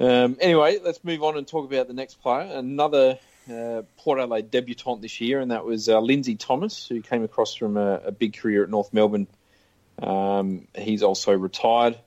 um, 0.00 0.36
anyway, 0.40 0.78
let's 0.82 1.04
move 1.04 1.22
on 1.22 1.36
and 1.36 1.46
talk 1.46 1.70
about 1.70 1.86
the 1.86 1.94
next 1.94 2.20
player, 2.22 2.50
another. 2.56 3.18
Uh, 3.50 3.82
Port 3.98 4.18
Adelaide 4.18 4.50
debutant 4.50 5.02
this 5.02 5.20
year, 5.20 5.40
and 5.40 5.50
that 5.50 5.64
was 5.64 5.88
uh, 5.88 6.00
Lindsay 6.00 6.36
Thomas, 6.36 6.88
who 6.88 7.02
came 7.02 7.24
across 7.24 7.54
from 7.54 7.76
a, 7.76 7.96
a 8.06 8.12
big 8.12 8.36
career 8.36 8.64
at 8.64 8.70
North 8.70 8.92
Melbourne. 8.92 9.26
Um, 10.02 10.66
he's 10.74 11.02
also 11.02 11.32
retired. 11.32 11.98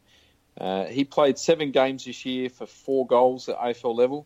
Uh, 0.60 0.86
he 0.86 1.06
played 1.06 1.38
seven 1.38 1.72
games 1.72 2.06
this 2.06 2.26
year 2.26 2.50
for 2.50 2.66
four 2.66 3.06
goals 3.06 3.48
at 3.50 3.58
AFL 3.58 3.96
level. 3.96 4.26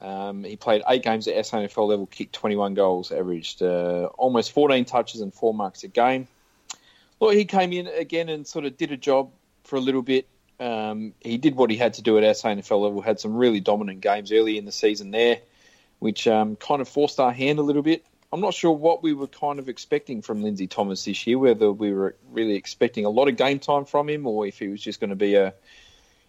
Um, 0.00 0.44
he 0.44 0.56
played 0.56 0.82
eight 0.88 1.02
games 1.02 1.26
at 1.26 1.34
SANFL 1.34 1.88
level, 1.88 2.06
kicked 2.06 2.32
21 2.32 2.74
goals, 2.74 3.10
averaged 3.10 3.62
uh, 3.62 4.08
almost 4.16 4.52
14 4.52 4.84
touches 4.84 5.20
and 5.20 5.34
four 5.34 5.52
marks 5.52 5.82
a 5.82 5.88
game. 5.88 6.28
Look, 7.20 7.34
he 7.34 7.44
came 7.44 7.72
in 7.72 7.88
again 7.88 8.28
and 8.28 8.46
sort 8.46 8.64
of 8.64 8.76
did 8.76 8.92
a 8.92 8.96
job 8.96 9.32
for 9.64 9.76
a 9.76 9.80
little 9.80 10.02
bit. 10.02 10.28
Um, 10.60 11.14
he 11.20 11.36
did 11.38 11.56
what 11.56 11.70
he 11.70 11.76
had 11.76 11.94
to 11.94 12.02
do 12.02 12.16
at 12.18 12.24
SANFL 12.24 12.80
level, 12.80 13.00
had 13.00 13.18
some 13.18 13.34
really 13.34 13.60
dominant 13.60 14.00
games 14.00 14.30
early 14.30 14.56
in 14.56 14.64
the 14.64 14.72
season 14.72 15.10
there, 15.10 15.40
which 15.98 16.26
um, 16.26 16.56
kind 16.56 16.80
of 16.80 16.88
forced 16.88 17.20
our 17.20 17.32
hand 17.32 17.58
a 17.58 17.62
little 17.62 17.82
bit. 17.82 18.04
I'm 18.32 18.40
not 18.40 18.54
sure 18.54 18.72
what 18.72 19.02
we 19.02 19.14
were 19.14 19.26
kind 19.26 19.58
of 19.58 19.68
expecting 19.68 20.20
from 20.20 20.42
Lindsay 20.42 20.66
Thomas 20.66 21.04
this 21.04 21.26
year, 21.26 21.38
whether 21.38 21.72
we 21.72 21.92
were 21.92 22.14
really 22.30 22.54
expecting 22.54 23.06
a 23.06 23.10
lot 23.10 23.28
of 23.28 23.36
game 23.36 23.58
time 23.58 23.86
from 23.86 24.08
him 24.08 24.26
or 24.26 24.46
if 24.46 24.58
he 24.58 24.68
was 24.68 24.82
just 24.82 25.00
going 25.00 25.10
to 25.10 25.16
be 25.16 25.34
a, 25.34 25.54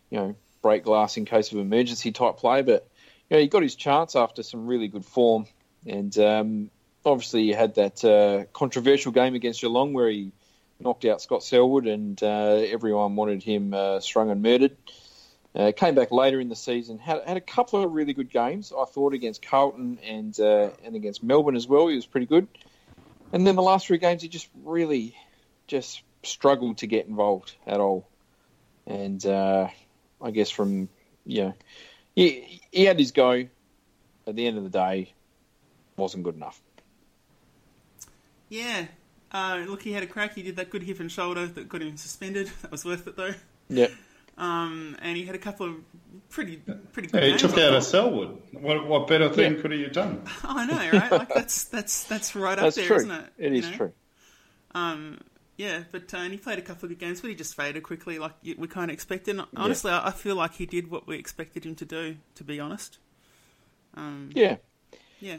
you 0.09 0.17
know, 0.17 0.35
break 0.61 0.83
glass 0.83 1.17
in 1.17 1.25
case 1.25 1.51
of 1.51 1.57
emergency 1.57 2.11
type 2.11 2.37
play. 2.37 2.61
But, 2.61 2.87
you 3.29 3.35
know, 3.35 3.41
he 3.41 3.47
got 3.47 3.63
his 3.63 3.75
chance 3.75 4.15
after 4.15 4.43
some 4.43 4.65
really 4.65 4.87
good 4.87 5.05
form. 5.05 5.45
And 5.85 6.17
um, 6.17 6.71
obviously 7.05 7.43
he 7.43 7.51
had 7.51 7.75
that 7.75 8.03
uh, 8.03 8.45
controversial 8.53 9.11
game 9.11 9.35
against 9.35 9.61
Geelong 9.61 9.91
where 9.93 10.09
he 10.09 10.31
knocked 10.79 11.03
out 11.03 11.21
Scott 11.21 11.43
Selwood 11.43 11.85
and 11.85 12.21
uh, 12.23 12.63
everyone 12.65 13.17
wanted 13.17 13.43
him 13.43 13.73
uh, 13.73 13.99
strung 13.99 14.29
and 14.31 14.41
murdered. 14.41 14.77
Uh, 15.55 15.71
came 15.75 15.95
back 15.95 16.11
later 16.11 16.39
in 16.39 16.47
the 16.47 16.55
season, 16.55 16.99
had, 16.99 17.23
had 17.25 17.35
a 17.35 17.41
couple 17.41 17.83
of 17.83 17.91
really 17.91 18.13
good 18.13 18.29
games, 18.29 18.71
I 18.71 18.85
thought, 18.85 19.13
against 19.13 19.41
Carlton 19.41 19.97
and 20.03 20.39
uh, 20.39 20.69
and 20.85 20.95
against 20.95 21.23
Melbourne 21.23 21.55
as 21.55 21.67
well. 21.67 21.87
He 21.87 21.95
was 21.95 22.05
pretty 22.05 22.27
good. 22.27 22.47
And 23.33 23.45
then 23.45 23.55
the 23.55 23.63
last 23.63 23.87
three 23.87 23.97
games, 23.97 24.21
he 24.21 24.27
just 24.27 24.47
really 24.63 25.15
just 25.67 26.01
struggled 26.23 26.77
to 26.79 26.87
get 26.87 27.07
involved 27.07 27.55
at 27.65 27.79
all. 27.79 28.07
And 28.85 29.23
uh, 29.25 29.69
I 30.21 30.31
guess 30.31 30.49
from, 30.49 30.89
you 31.25 31.43
know, 31.43 31.53
he, 32.15 32.61
he 32.71 32.85
had 32.85 32.99
his 32.99 33.11
go 33.11 33.47
at 34.27 34.35
the 34.35 34.45
end 34.45 34.57
of 34.57 34.63
the 34.63 34.69
day, 34.69 35.13
wasn't 35.95 36.23
good 36.23 36.35
enough. 36.35 36.59
Yeah. 38.49 38.87
Uh, 39.31 39.63
look, 39.67 39.83
he 39.83 39.91
had 39.91 40.01
a 40.01 40.07
crack. 40.07 40.33
He 40.33 40.41
did 40.41 40.55
that 40.55 40.71
good 40.71 40.83
hip 40.83 40.99
and 40.99 41.11
shoulder 41.11 41.45
that 41.45 41.69
got 41.69 41.81
him 41.81 41.97
suspended. 41.97 42.51
That 42.61 42.71
was 42.71 42.83
worth 42.83 43.07
it, 43.07 43.15
though. 43.15 43.35
Yeah. 43.69 43.87
Um, 44.39 44.95
and 45.01 45.17
he 45.17 45.25
had 45.25 45.35
a 45.35 45.39
couple 45.39 45.65
of 45.67 45.75
pretty 46.29 46.57
pretty 46.93 47.09
good 47.09 47.21
Yeah, 47.23 47.31
he 47.31 47.37
took 47.37 47.57
out 47.57 47.73
a. 47.73 47.81
Selwood. 47.81 48.41
What, 48.53 48.87
what 48.87 49.07
better 49.07 49.29
thing 49.29 49.55
Yeah. 49.55 49.61
could 49.61 49.71
he 49.71 49.83
have 49.83 49.91
done? 49.91 50.21
I 50.43 50.65
know, 50.65 50.97
right? 50.97 51.11
Like 51.11 51.29
that's 51.33 51.65
that's 51.65 52.05
that's 52.05 52.35
right 52.35 52.57
up 52.57 52.63
That's 52.65 52.75
there, 52.77 52.85
true. 52.85 53.05
not 53.05 53.25
it? 53.37 53.45
It 53.47 53.51
You 53.53 53.59
is 53.59 53.69
know? 53.69 53.77
true. 53.77 53.91
Um, 54.73 55.19
yeah, 55.57 55.83
but 55.91 56.13
uh, 56.13 56.17
and 56.17 56.31
he 56.31 56.37
played 56.37 56.57
a 56.57 56.61
couple 56.61 56.85
of 56.85 56.89
good 56.91 56.99
games, 56.99 57.19
but 57.21 57.29
he 57.29 57.35
just 57.35 57.53
faded 57.55 57.83
quickly, 57.83 58.17
like 58.17 58.31
we 58.57 58.67
kind 58.67 58.89
of 58.89 58.93
expected. 58.93 59.37
And 59.37 59.47
honestly, 59.57 59.91
I 59.91 60.07
I 60.07 60.11
feel 60.11 60.35
like 60.35 60.53
he 60.53 60.65
did 60.65 60.89
what 60.89 61.05
we 61.05 61.17
expected 61.17 61.65
him 61.65 61.75
to 61.75 61.85
do. 61.85 62.17
To 62.35 62.43
be 62.45 62.59
honest, 62.61 62.97
um, 63.95 64.29
Yeah. 64.33 64.57
yeah, 65.19 65.37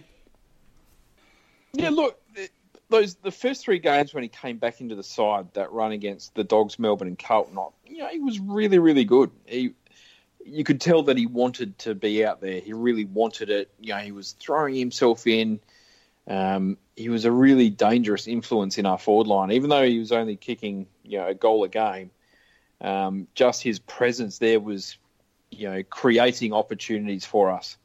Yeah, 1.72 1.90
look, 1.90 2.18
th- 2.34 2.50
those 2.90 3.14
the 3.16 3.30
first 3.30 3.64
three 3.64 3.78
games 3.78 4.12
when 4.12 4.22
he 4.22 4.28
came 4.28 4.58
back 4.58 4.80
into 4.80 4.94
the 4.94 5.02
side, 5.02 5.52
that 5.54 5.72
run 5.72 5.92
against 5.92 6.34
the 6.34 6.44
Dogs, 6.44 6.78
Melbourne, 6.78 7.08
and 7.08 7.18
Carlton, 7.18 7.58
you 7.86 7.98
know, 7.98 8.08
he 8.08 8.18
was 8.18 8.38
really, 8.38 8.78
really 8.78 9.04
good. 9.04 9.30
He, 9.46 9.74
you 10.44 10.64
could 10.64 10.80
tell 10.80 11.04
that 11.04 11.16
he 11.16 11.26
wanted 11.26 11.78
to 11.80 11.94
be 11.94 12.24
out 12.24 12.40
there. 12.40 12.60
He 12.60 12.72
really 12.72 13.04
wanted 13.04 13.50
it. 13.50 13.70
You 13.80 13.94
know, 13.94 14.00
he 14.00 14.12
was 14.12 14.32
throwing 14.32 14.74
himself 14.74 15.26
in. 15.26 15.60
Um, 16.26 16.76
he 16.96 17.08
was 17.08 17.24
a 17.24 17.32
really 17.32 17.70
dangerous 17.70 18.26
influence 18.26 18.78
in 18.78 18.86
our 18.86 18.98
forward 18.98 19.26
line, 19.26 19.52
even 19.52 19.70
though 19.70 19.84
he 19.84 19.98
was 19.98 20.12
only 20.12 20.36
kicking, 20.36 20.86
you 21.02 21.18
know, 21.18 21.28
a 21.28 21.34
goal 21.34 21.64
a 21.64 21.68
game. 21.68 22.10
Um, 22.80 23.26
just 23.34 23.62
his 23.62 23.78
presence 23.78 24.38
there 24.38 24.60
was, 24.60 24.96
you 25.50 25.68
know, 25.68 25.82
creating 25.82 26.52
opportunities 26.52 27.24
for 27.24 27.50
us 27.50 27.76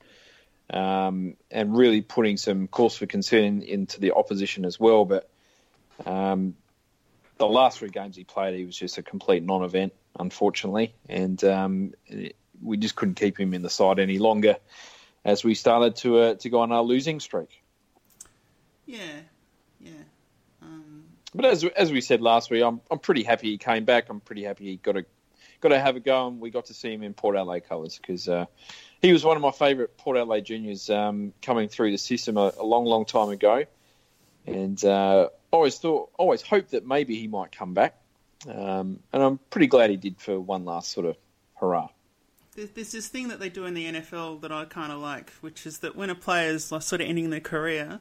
um, 0.70 1.36
and 1.52 1.76
really 1.76 2.02
putting 2.02 2.38
some 2.38 2.68
cause 2.68 2.96
for 2.98 3.06
concern 3.06 3.62
into 3.62 4.00
the 4.00 4.14
opposition 4.14 4.66
as 4.66 4.80
well. 4.80 5.06
But 5.06 5.30
um, 6.06 6.56
the 7.38 7.48
last 7.48 7.80
three 7.80 7.90
games 7.90 8.16
he 8.16 8.24
played, 8.24 8.58
he 8.58 8.66
was 8.66 8.78
just 8.78 8.98
a 8.98 9.04
complete 9.04 9.44
non-event, 9.44 9.94
unfortunately, 10.18 10.94
and 11.08 11.44
um, 11.44 11.94
we 12.62 12.78
just 12.78 12.96
couldn't 12.96 13.16
keep 13.16 13.40
him 13.40 13.54
in 13.54 13.62
the 13.62 13.70
side 13.70 14.00
any 14.00 14.18
longer 14.18 14.58
as 15.24 15.44
we 15.44 15.56
started 15.56 15.96
to 15.98 16.20
uh, 16.20 16.36
to 16.36 16.50
go 16.50 16.62
on 16.62 16.72
our 16.72 16.84
losing 16.84 17.20
streak. 17.20 17.62
yeah, 18.86 19.00
yeah. 19.80 19.92
Um, 20.62 21.04
But 21.34 21.46
as 21.46 21.64
as 21.64 21.92
we 21.92 22.02
said 22.02 22.22
last 22.22 22.50
week, 22.50 22.64
I'm 22.64 22.82
I'm 22.90 23.00
pretty 23.00 23.24
happy 23.24 23.52
he 23.52 23.58
came 23.58 23.86
back. 23.86 24.10
I'm 24.10 24.22
pretty 24.22 24.44
happy 24.44 24.66
he 24.66 24.78
got 24.78 24.98
a 24.98 25.06
got 25.62 25.70
to 25.70 25.80
have 25.80 25.96
a 25.96 26.00
go, 26.00 26.28
and 26.28 26.40
we 26.40 26.52
got 26.52 26.66
to 26.66 26.74
see 26.74 26.94
him 26.94 27.04
in 27.04 27.14
Port 27.14 27.36
Adelaide 27.36 27.68
colours 27.68 27.98
because 27.98 28.30
uh, 28.30 28.46
he 29.02 29.14
was 29.14 29.24
one 29.24 29.36
of 29.36 29.42
my 29.42 29.52
favourite 29.52 29.98
Port 29.98 30.18
Adelaide 30.18 30.46
juniors 30.46 30.90
um, 30.90 31.34
coming 31.42 31.70
through 31.70 31.92
the 31.92 31.98
system 31.98 32.38
a, 32.38 32.52
a 32.60 32.64
long, 32.64 32.86
long 32.86 33.06
time 33.06 33.30
ago, 33.30 33.66
and 34.46 34.84
uh, 34.84 35.30
always 35.52 35.78
thought, 35.78 36.10
always 36.18 36.42
hoped 36.42 36.72
that 36.72 36.86
maybe 36.86 37.20
he 37.20 37.28
might 37.28 37.52
come 37.52 37.74
back, 37.74 37.98
um, 38.48 39.00
and 39.14 39.24
I'm 39.24 39.40
pretty 39.50 39.68
glad 39.68 39.90
he 39.90 39.98
did 39.98 40.20
for 40.20 40.40
one 40.40 40.66
last 40.66 40.92
sort 40.92 41.06
of 41.06 41.18
hurrah. 41.56 41.90
There's, 42.56 42.70
there's 42.72 42.92
this 42.92 43.08
thing 43.08 43.28
that 43.30 43.40
they 43.40 43.50
do 43.50 43.66
in 43.66 43.74
the 43.74 43.86
NFL 43.86 44.42
that 44.42 44.52
I 44.52 44.66
kind 44.66 44.92
of 44.92 45.00
like, 45.00 45.32
which 45.42 45.66
is 45.66 45.80
that 45.80 45.96
when 45.96 46.10
a 46.10 46.16
player's 46.16 46.72
like, 46.72 46.82
sort 46.82 47.02
of 47.02 47.08
ending 47.08 47.30
their 47.30 47.42
career, 47.42 48.00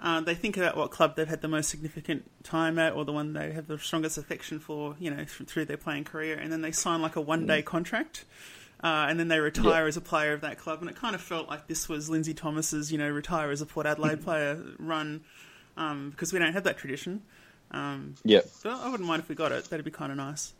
uh, 0.00 0.20
they 0.20 0.34
think 0.34 0.56
about 0.56 0.76
what 0.76 0.90
club 0.90 1.16
they've 1.16 1.28
had 1.28 1.40
the 1.40 1.48
most 1.48 1.68
significant 1.68 2.30
time 2.44 2.78
at, 2.78 2.92
or 2.92 3.04
the 3.04 3.12
one 3.12 3.32
they 3.32 3.52
have 3.52 3.66
the 3.66 3.78
strongest 3.78 4.18
affection 4.18 4.60
for, 4.60 4.94
you 5.00 5.10
know, 5.10 5.24
th- 5.24 5.48
through 5.48 5.64
their 5.64 5.76
playing 5.76 6.04
career, 6.04 6.36
and 6.36 6.52
then 6.52 6.60
they 6.60 6.70
sign 6.70 7.02
like 7.02 7.16
a 7.16 7.20
one-day 7.20 7.62
contract, 7.62 8.24
uh, 8.82 9.06
and 9.08 9.18
then 9.18 9.28
they 9.28 9.38
retire 9.40 9.86
as 9.86 9.96
a 9.96 10.00
player 10.00 10.32
of 10.32 10.40
that 10.42 10.58
club. 10.58 10.80
And 10.80 10.88
it 10.90 10.96
kind 10.96 11.14
of 11.14 11.20
felt 11.20 11.48
like 11.48 11.66
this 11.66 11.88
was 11.88 12.08
Lindsay 12.08 12.34
Thomas's, 12.34 12.90
you 12.92 12.98
know, 12.98 13.08
retire 13.10 13.50
as 13.50 13.60
a 13.60 13.66
Port 13.66 13.86
Adelaide 13.86 14.22
player 14.22 14.62
run, 14.78 15.22
um, 15.76 16.10
because 16.10 16.32
we 16.32 16.38
don't 16.38 16.52
have 16.52 16.64
that 16.64 16.78
tradition. 16.78 17.22
Um, 17.70 18.14
Yeah, 18.24 18.40
so 18.50 18.70
I 18.70 18.88
wouldn't 18.88 19.08
mind 19.08 19.22
if 19.22 19.28
we 19.28 19.34
got 19.34 19.52
it. 19.52 19.64
That'd 19.68 19.84
be 19.84 19.90
kind 19.90 20.10
of 20.12 20.16
nice. 20.18 20.52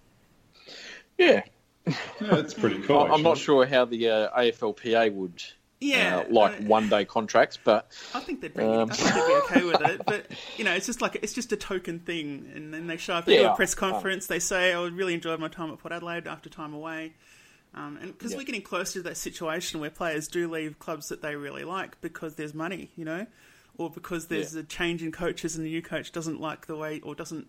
yeah. 1.17 1.43
Yeah, 1.87 1.95
that's 2.21 2.53
pretty 2.53 2.81
cool. 2.83 2.99
I- 2.99 3.15
I'm 3.15 3.23
not 3.23 3.39
sure 3.39 3.65
how 3.65 3.87
the 3.87 4.11
uh, 4.11 4.39
AFLPA 4.39 5.11
would 5.15 5.43
Yeah, 5.81 6.19
uh, 6.19 6.25
like 6.29 6.61
uh, 6.61 6.65
one 6.65 6.91
day 6.91 7.07
contracts, 7.07 7.59
but 7.63 7.91
I 8.15 8.21
think 8.21 8.43
they'd 8.43 8.53
bring 8.53 8.69
Um, 8.69 8.91
it. 8.91 9.01
I 9.01 9.11
think 9.11 9.15
they'd 9.15 9.27
be 9.27 9.35
okay 9.35 9.65
with 9.65 9.81
it. 9.89 10.03
But 10.05 10.27
you 10.59 10.65
know, 10.65 10.73
it's 10.75 10.85
just 10.85 11.01
like 11.01 11.19
it's 11.23 11.33
just 11.33 11.51
a 11.53 11.57
token 11.57 12.01
thing. 12.01 12.51
And 12.55 12.75
then 12.75 12.89
they 12.89 12.99
show 12.99 13.15
up, 13.15 13.27
at 13.29 13.33
Yeah. 13.35 13.53
a 13.53 13.57
press 13.57 13.75
conference. 13.75 14.27
They 14.27 14.39
say, 14.41 14.75
"I 14.75 14.85
really 14.89 15.15
enjoyed 15.15 15.41
my 15.41 15.49
time 15.49 15.71
at 15.71 15.79
Port 15.79 15.93
Adelaide 15.93 16.27
after 16.27 16.51
time 16.51 16.75
away." 16.75 17.15
Um, 17.79 17.97
and 18.03 18.13
because 18.13 18.33
Yeah. 18.33 18.39
we're 18.39 18.45
getting 18.45 18.63
closer 18.63 18.95
to 18.95 19.03
that 19.05 19.17
situation 19.17 19.79
where 19.81 19.91
players 19.91 20.27
do 20.27 20.51
leave 20.51 20.79
clubs 20.81 21.09
that 21.11 21.23
they 21.23 21.37
really 21.37 21.63
like 21.65 22.01
because 22.01 22.35
there's 22.35 22.53
money, 22.55 22.91
you 22.97 23.05
know, 23.05 23.27
or 23.77 23.89
because 23.89 24.27
there's 24.27 24.55
Yeah. 24.55 24.61
a 24.63 24.65
change 24.65 25.03
in 25.03 25.13
coaches 25.13 25.55
and 25.55 25.65
the 25.65 25.71
new 25.71 25.83
coach 25.83 26.11
doesn't 26.11 26.41
like 26.41 26.67
the 26.67 26.77
way 26.77 27.01
or 27.01 27.15
doesn't 27.15 27.47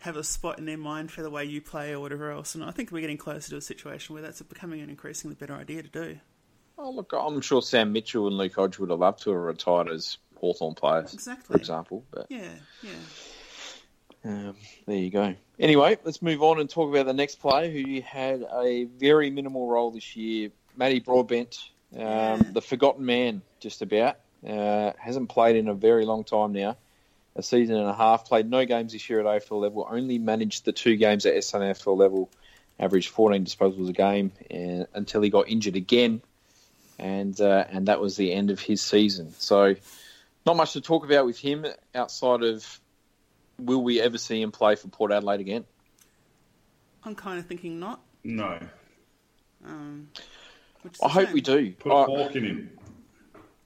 have 0.00 0.16
a 0.16 0.24
spot 0.24 0.58
in 0.58 0.64
their 0.64 0.76
mind 0.76 1.12
for 1.12 1.22
the 1.22 1.30
way 1.30 1.44
you 1.44 1.60
play 1.62 1.92
or 1.94 2.00
whatever 2.00 2.32
else. 2.32 2.56
And 2.56 2.64
I 2.64 2.72
think 2.72 2.90
we're 2.90 3.00
getting 3.02 3.18
closer 3.18 3.50
to 3.50 3.56
a 3.56 3.60
situation 3.60 4.14
where 4.14 4.22
that's 4.22 4.42
becoming 4.42 4.80
an 4.80 4.90
increasingly 4.90 5.36
better 5.36 5.54
idea 5.54 5.82
to 5.84 5.88
do. 5.88 6.18
Oh, 6.76 6.90
look, 6.90 7.12
I'm 7.12 7.40
sure 7.40 7.62
Sam 7.62 7.92
Mitchell 7.92 8.26
and 8.26 8.36
Luke 8.36 8.54
Hodge 8.56 8.78
would 8.80 8.90
have 8.90 8.98
loved 8.98 9.22
to 9.22 9.30
have 9.30 9.38
retired 9.40 9.88
as 9.88 10.18
Hawthorn 10.36 10.74
players, 10.74 11.14
Exactly. 11.14 11.54
for 11.54 11.56
example. 11.60 12.04
But 12.10 12.26
Yeah, 12.28 12.48
yeah. 12.82 12.90
Um, 14.24 14.54
there 14.86 14.96
you 14.96 15.10
go. 15.10 15.34
Anyway, 15.58 15.98
let's 16.04 16.22
move 16.22 16.42
on 16.42 16.60
and 16.60 16.68
talk 16.68 16.88
about 16.90 17.06
the 17.06 17.12
next 17.12 17.36
player 17.36 17.70
who 17.70 18.00
had 18.00 18.44
a 18.52 18.84
very 18.84 19.30
minimal 19.30 19.68
role 19.68 19.90
this 19.90 20.16
year, 20.16 20.50
Matty 20.76 21.00
Broadbent, 21.00 21.58
um, 21.94 22.00
Yeah. 22.00 22.42
the 22.52 22.62
forgotten 22.62 23.04
man, 23.04 23.42
just 23.60 23.82
about. 23.82 24.16
Uh, 24.46 24.92
hasn't 24.98 25.28
played 25.28 25.56
in 25.56 25.68
a 25.68 25.74
very 25.74 26.04
long 26.04 26.24
time 26.24 26.52
now, 26.52 26.76
a 27.36 27.42
season 27.42 27.76
and 27.76 27.88
a 27.88 27.94
half. 27.94 28.26
Played 28.26 28.50
no 28.50 28.64
games 28.64 28.92
this 28.92 29.08
year 29.08 29.20
at 29.20 29.26
AFL 29.26 29.60
level. 29.60 29.86
Only 29.88 30.18
managed 30.18 30.64
the 30.64 30.72
two 30.72 30.96
games 30.96 31.26
at 31.26 31.34
SANFL 31.34 31.96
level. 31.96 32.28
Averaged 32.80 33.10
14 33.10 33.44
disposals 33.44 33.88
a 33.88 33.92
game 33.92 34.32
and, 34.50 34.86
until 34.94 35.22
he 35.22 35.30
got 35.30 35.48
injured 35.48 35.76
again, 35.76 36.22
and 36.98 37.38
uh, 37.40 37.64
and 37.70 37.86
that 37.86 38.00
was 38.00 38.16
the 38.16 38.32
end 38.32 38.50
of 38.50 38.58
his 38.58 38.80
season. 38.80 39.32
So, 39.38 39.76
not 40.46 40.56
much 40.56 40.72
to 40.72 40.80
talk 40.80 41.04
about 41.04 41.26
with 41.26 41.38
him 41.38 41.66
outside 41.94 42.42
of 42.42 42.80
will 43.58 43.82
we 43.82 44.00
ever 44.00 44.18
see 44.18 44.40
him 44.40 44.52
play 44.52 44.76
for 44.76 44.88
Port 44.88 45.12
Adelaide 45.12 45.40
again? 45.40 45.64
I'm 47.04 47.14
kind 47.14 47.38
of 47.38 47.46
thinking 47.46 47.80
not. 47.80 48.00
No. 48.24 48.58
Um, 49.64 50.08
which 50.82 50.94
is 50.94 51.00
hope 51.02 51.26
shame. 51.26 51.34
we 51.34 51.40
do. 51.40 51.72
Put 51.72 51.92
a 51.92 51.94
I- 51.94 52.06
fork 52.06 52.36
in 52.36 52.44
him. 52.44 52.78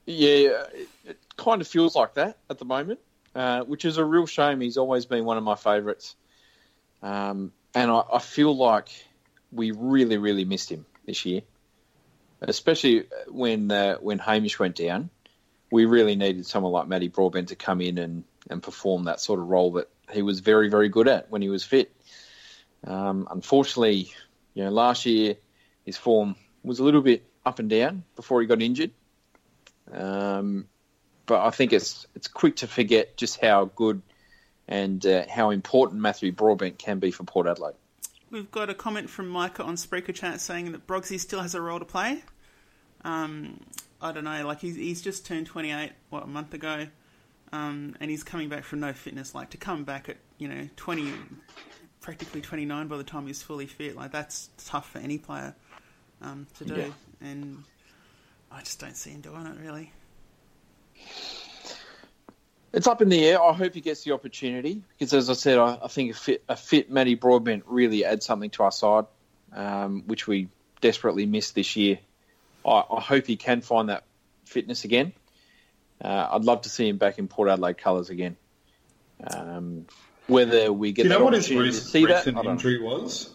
yeah, 0.06 0.28
it, 0.74 0.88
it 1.04 1.18
kind 1.36 1.60
of 1.60 1.68
feels 1.68 1.94
like 1.94 2.14
that 2.14 2.38
at 2.50 2.58
the 2.58 2.64
moment, 2.64 3.00
uh, 3.34 3.62
which 3.62 3.84
is 3.84 3.98
a 3.98 4.04
real 4.04 4.26
shame. 4.26 4.60
He's 4.60 4.76
always 4.76 5.06
been 5.06 5.24
one 5.24 5.36
of 5.38 5.44
my 5.44 5.54
favourites, 5.54 6.14
um, 7.02 7.52
and 7.74 7.90
I, 7.90 8.02
I 8.14 8.18
feel 8.18 8.54
like 8.56 8.88
we 9.52 9.70
really, 9.70 10.16
really 10.18 10.44
missed 10.44 10.70
him 10.70 10.84
this 11.06 11.24
year, 11.24 11.42
especially 12.40 13.04
when 13.28 13.70
uh, 13.70 13.96
when 13.96 14.18
Hamish 14.18 14.58
went 14.58 14.76
down. 14.76 15.10
We 15.70 15.84
really 15.84 16.16
needed 16.16 16.46
someone 16.46 16.72
like 16.72 16.88
Matty 16.88 17.08
Broadbent 17.08 17.48
to 17.48 17.56
come 17.56 17.80
in 17.80 17.98
and, 17.98 18.24
and 18.48 18.62
perform 18.62 19.04
that 19.04 19.20
sort 19.20 19.40
of 19.40 19.48
role 19.48 19.72
that 19.72 19.88
he 20.12 20.22
was 20.22 20.40
very, 20.40 20.68
very 20.68 20.88
good 20.88 21.08
at 21.08 21.30
when 21.30 21.42
he 21.42 21.48
was 21.48 21.64
fit. 21.64 21.92
Um, 22.84 23.26
unfortunately, 23.30 24.12
you 24.54 24.64
know, 24.64 24.70
last 24.70 25.06
year 25.06 25.36
his 25.84 25.96
form 25.96 26.36
was 26.62 26.78
a 26.78 26.84
little 26.84 27.00
bit 27.00 27.24
up 27.44 27.58
and 27.58 27.68
down 27.68 28.04
before 28.14 28.40
he 28.40 28.46
got 28.46 28.62
injured. 28.62 28.90
Um, 29.92 30.66
but 31.26 31.44
I 31.44 31.50
think 31.50 31.72
it's 31.72 32.06
it's 32.14 32.28
quick 32.28 32.56
to 32.56 32.66
forget 32.66 33.16
just 33.16 33.40
how 33.40 33.66
good 33.66 34.02
and 34.68 35.04
uh, 35.06 35.24
how 35.28 35.50
important 35.50 36.00
Matthew 36.00 36.32
Broadbent 36.32 36.78
can 36.78 36.98
be 36.98 37.10
for 37.10 37.24
Port 37.24 37.46
Adelaide. 37.46 37.74
We've 38.30 38.50
got 38.50 38.68
a 38.68 38.74
comment 38.74 39.08
from 39.08 39.28
Micah 39.28 39.62
on 39.62 39.76
Spreaker 39.76 40.14
Chat 40.14 40.40
saying 40.40 40.72
that 40.72 40.86
Brogsy 40.86 41.20
still 41.20 41.40
has 41.40 41.54
a 41.54 41.60
role 41.60 41.78
to 41.78 41.84
play. 41.84 42.22
Um, 43.04 43.60
I 44.00 44.12
don't 44.12 44.24
know, 44.24 44.46
like 44.46 44.60
he's, 44.60 44.76
he's 44.76 45.02
just 45.02 45.26
turned 45.26 45.46
28, 45.46 45.92
what, 46.10 46.24
a 46.24 46.26
month 46.26 46.54
ago, 46.54 46.86
um, 47.52 47.96
and 48.00 48.10
he's 48.10 48.22
coming 48.22 48.48
back 48.48 48.64
from 48.64 48.80
no 48.80 48.92
fitness. 48.92 49.34
Like 49.34 49.50
to 49.50 49.56
come 49.56 49.84
back 49.84 50.08
at, 50.08 50.16
you 50.38 50.48
know, 50.48 50.68
20, 50.76 51.12
practically 52.00 52.40
29 52.40 52.88
by 52.88 52.96
the 52.96 53.04
time 53.04 53.26
he's 53.26 53.42
fully 53.42 53.66
fit, 53.66 53.96
like 53.96 54.12
that's 54.12 54.50
tough 54.66 54.90
for 54.90 54.98
any 54.98 55.18
player 55.18 55.54
um, 56.22 56.46
to 56.58 56.64
do. 56.64 56.74
Yeah. 56.74 57.28
And 57.28 57.64
I 58.50 58.60
just 58.60 58.78
don't 58.78 58.96
see 58.96 59.10
him 59.10 59.20
doing 59.20 59.46
it, 59.46 59.56
really. 59.60 59.92
It's 62.72 62.86
up 62.86 63.00
in 63.00 63.08
the 63.08 63.24
air. 63.24 63.42
I 63.42 63.52
hope 63.52 63.74
he 63.74 63.80
gets 63.80 64.04
the 64.04 64.12
opportunity 64.12 64.82
because, 64.90 65.14
as 65.14 65.30
I 65.30 65.32
said, 65.32 65.58
I, 65.58 65.78
I 65.82 65.88
think 65.88 66.10
a 66.10 66.14
fit, 66.14 66.44
a 66.48 66.56
fit 66.56 66.90
Matty 66.90 67.14
Broadbent 67.14 67.64
really 67.66 68.04
adds 68.04 68.26
something 68.26 68.50
to 68.50 68.64
our 68.64 68.72
side, 68.72 69.06
um, 69.54 70.02
which 70.06 70.26
we 70.26 70.48
desperately 70.80 71.24
missed 71.24 71.54
this 71.54 71.74
year. 71.74 71.98
I, 72.66 72.84
I 72.96 73.00
hope 73.00 73.26
he 73.26 73.36
can 73.36 73.60
find 73.60 73.88
that 73.88 74.04
fitness 74.44 74.84
again. 74.84 75.12
Uh, 76.02 76.28
I'd 76.32 76.44
love 76.44 76.62
to 76.62 76.68
see 76.68 76.88
him 76.88 76.98
back 76.98 77.18
in 77.18 77.28
Port 77.28 77.48
Adelaide 77.48 77.78
colours 77.78 78.10
again. 78.10 78.36
Um, 79.26 79.86
whether 80.26 80.72
we 80.72 80.92
get 80.92 81.04
Do 81.04 81.08
you 81.08 81.14
know 81.18 81.24
what 81.24 81.32
his 81.34 81.46
opportunity 81.46 81.70
to 81.70 81.76
recent, 81.76 82.08
that, 82.08 82.26
recent 82.26 82.46
injury 82.46 82.80
was? 82.82 83.32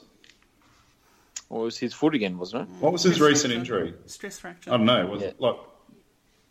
Well, 1.49 1.61
it 1.61 1.65
was 1.65 1.77
his 1.77 1.93
foot 1.93 2.13
again, 2.15 2.37
wasn't 2.37 2.63
it? 2.69 2.75
What 2.79 2.91
was 2.93 3.03
his 3.03 3.15
Stress 3.15 3.29
recent 3.29 3.53
fracture. 3.53 3.85
injury? 3.85 3.93
Stress 4.05 4.39
fracture. 4.39 4.71
I 4.73 4.77
don't 4.77 4.85
know. 4.85 5.05
Was 5.07 5.21
Yeah. 5.21 5.27
it 5.29 5.41
like 5.41 5.55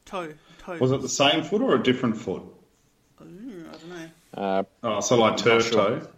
Toe. 0.06 0.34
Toe. 0.58 0.78
Was 0.78 0.90
it 0.92 1.00
the 1.02 1.08
same 1.08 1.42
foot 1.44 1.62
or 1.62 1.74
a 1.76 1.82
different 1.82 2.16
foot? 2.16 2.42
Ooh, 3.22 3.66
I 3.68 3.76
don't 3.76 3.88
know. 3.88 4.08
Uh, 4.34 4.62
Oh, 4.82 5.00
so 5.00 5.16
like 5.16 5.36
turf 5.36 5.68
sure. 5.68 5.72
toe. 6.00 6.08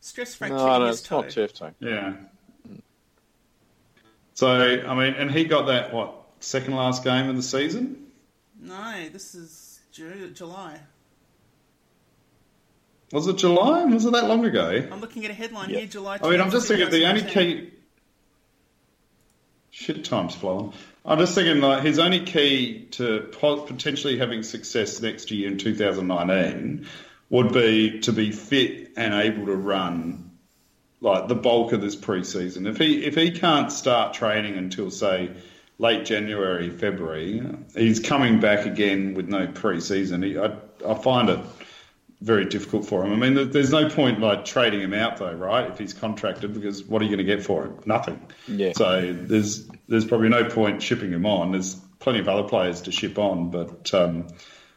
Stress 0.00 0.34
fracture 0.36 0.56
no, 0.56 0.78
no, 0.78 0.86
his 0.86 1.00
it's 1.00 1.08
toe. 1.08 1.20
not 1.22 1.30
turf 1.30 1.52
toe. 1.54 1.72
Yeah. 1.80 2.14
So 4.34 4.48
I 4.48 4.94
mean, 4.94 5.14
and 5.14 5.30
he 5.30 5.44
got 5.44 5.66
that 5.66 5.92
what 5.92 6.14
second 6.40 6.74
last 6.74 7.04
game 7.04 7.28
of 7.28 7.36
the 7.36 7.42
season? 7.42 8.06
No, 8.60 9.08
this 9.12 9.34
is 9.34 9.80
Ju- 9.92 10.30
July. 10.34 10.80
Was 13.12 13.28
it 13.28 13.36
July? 13.36 13.84
Was 13.84 14.04
it 14.04 14.12
that 14.12 14.26
long 14.26 14.44
ago? 14.44 14.88
I'm 14.90 15.00
looking 15.00 15.24
at 15.24 15.30
a 15.30 15.34
headline 15.34 15.70
Yeah. 15.70 15.78
here, 15.78 15.86
July. 15.86 16.18
I 16.22 16.30
mean, 16.30 16.40
I'm 16.40 16.50
just 16.50 16.66
thinking 16.66 16.90
the 16.90 17.06
only 17.06 17.22
key. 17.22 17.70
Shit, 19.70 20.04
time's 20.04 20.34
flowing. 20.34 20.72
I'm 21.04 21.18
just 21.18 21.34
thinking 21.34 21.60
like 21.60 21.82
his 21.82 21.98
only 21.98 22.20
key 22.24 22.86
to 22.92 23.28
potentially 23.30 24.18
having 24.18 24.42
success 24.42 25.00
next 25.00 25.30
year 25.30 25.48
in 25.48 25.58
2019 25.58 26.86
would 27.30 27.52
be 27.52 28.00
to 28.00 28.12
be 28.12 28.32
fit 28.32 28.92
and 28.96 29.14
able 29.14 29.46
to 29.46 29.54
run 29.56 30.30
like 31.04 31.28
the 31.28 31.34
bulk 31.34 31.72
of 31.72 31.82
this 31.82 31.94
preseason. 31.94 32.66
If 32.66 32.78
he 32.78 33.04
if 33.04 33.14
he 33.14 33.30
can't 33.30 33.70
start 33.70 34.14
training 34.14 34.56
until 34.56 34.90
say 34.90 35.30
late 35.78 36.06
January, 36.06 36.70
February, 36.70 37.42
he's 37.74 38.00
coming 38.00 38.40
back 38.40 38.64
again 38.64 39.12
with 39.12 39.28
no 39.28 39.46
preseason. 39.46 40.24
He, 40.24 40.38
I, 40.38 40.56
I 40.90 40.94
find 40.94 41.28
it 41.28 41.40
very 42.22 42.46
difficult 42.46 42.86
for 42.86 43.04
him. 43.04 43.12
I 43.12 43.16
mean, 43.16 43.50
there's 43.50 43.70
no 43.70 43.90
point 43.90 44.20
like 44.20 44.46
trading 44.46 44.80
him 44.80 44.94
out 44.94 45.18
though, 45.18 45.34
right? 45.34 45.70
If 45.70 45.78
he's 45.78 45.92
contracted, 45.92 46.54
because 46.54 46.82
what 46.82 47.02
are 47.02 47.04
you 47.04 47.10
going 47.10 47.26
to 47.26 47.36
get 47.36 47.44
for 47.44 47.66
him? 47.66 47.80
Nothing. 47.84 48.20
Yeah. 48.48 48.72
So 48.74 49.12
there's 49.12 49.68
there's 49.88 50.06
probably 50.06 50.30
no 50.30 50.48
point 50.48 50.82
shipping 50.82 51.12
him 51.12 51.26
on. 51.26 51.52
There's 51.52 51.74
plenty 51.98 52.20
of 52.20 52.28
other 52.30 52.48
players 52.48 52.80
to 52.82 52.92
ship 52.92 53.18
on, 53.18 53.50
but 53.50 53.92
um, 53.92 54.28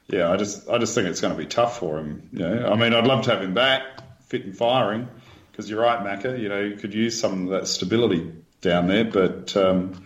yeah, 0.08 0.30
I 0.30 0.36
just 0.36 0.68
I 0.70 0.78
just 0.78 0.94
think 0.94 1.08
it's 1.08 1.22
going 1.22 1.34
to 1.34 1.40
be 1.40 1.48
tough 1.48 1.80
for 1.80 2.00
him. 2.00 2.30
You 2.34 2.40
know, 2.40 2.70
I 2.70 2.76
mean, 2.76 2.94
I'd 2.94 3.08
love 3.08 3.24
to 3.26 3.32
have 3.32 3.42
him 3.42 3.54
back, 3.54 3.82
fit 4.26 4.44
and 4.44 4.58
firing, 4.58 5.08
because 5.58 5.72
you're 5.72 5.82
right, 5.82 6.00
Macca. 6.00 6.40
You 6.40 6.50
know, 6.50 6.62
you 6.62 6.76
could 6.76 6.94
use 6.94 7.20
some 7.20 7.46
of 7.46 7.50
that 7.50 7.68
stability 7.68 8.32
down 8.62 8.88
there, 8.88 9.04
but 9.04 9.58
um, 9.58 10.06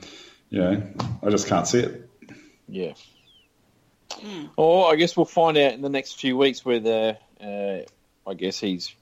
you 0.49 0.59
know, 0.59 0.81
I 1.21 1.29
just 1.29 1.47
can't 1.47 1.67
see 1.67 1.79
it. 1.79 2.09
Yeah. 2.69 2.93
Oh, 4.57 4.83
I 4.85 4.95
guess 4.95 5.17
we'll 5.17 5.25
find 5.25 5.57
out 5.57 5.73
in 5.73 5.81
the 5.81 5.89
next 5.89 6.13
few 6.13 6.37
weeks 6.37 6.63
whether 6.63 7.17
uh, 7.43 7.79
I 8.25 8.33
guess 8.33 8.61
he's 8.61 8.95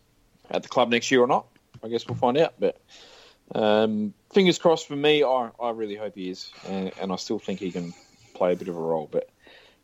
at 0.49 0.63
the 0.63 0.69
club 0.69 0.89
next 0.89 1.11
year 1.11 1.21
or 1.21 1.27
not. 1.27 1.45
I 1.83 1.87
guess 1.87 2.07
we'll 2.07 2.17
find 2.17 2.37
out. 2.39 2.55
But 2.59 2.81
um, 3.53 4.15
fingers 4.33 4.57
crossed 4.57 4.87
for 4.87 4.95
me. 4.95 5.23
I, 5.23 5.51
I 5.61 5.69
really 5.69 5.95
hope 5.95 6.15
he 6.15 6.31
is, 6.31 6.51
and, 6.67 6.91
and 6.99 7.11
I 7.11 7.17
still 7.17 7.37
think 7.37 7.59
he 7.59 7.71
can 7.71 7.93
play 8.33 8.53
a 8.53 8.55
bit 8.55 8.69
of 8.69 8.75
a 8.75 8.81
role. 8.81 9.07
But 9.11 9.29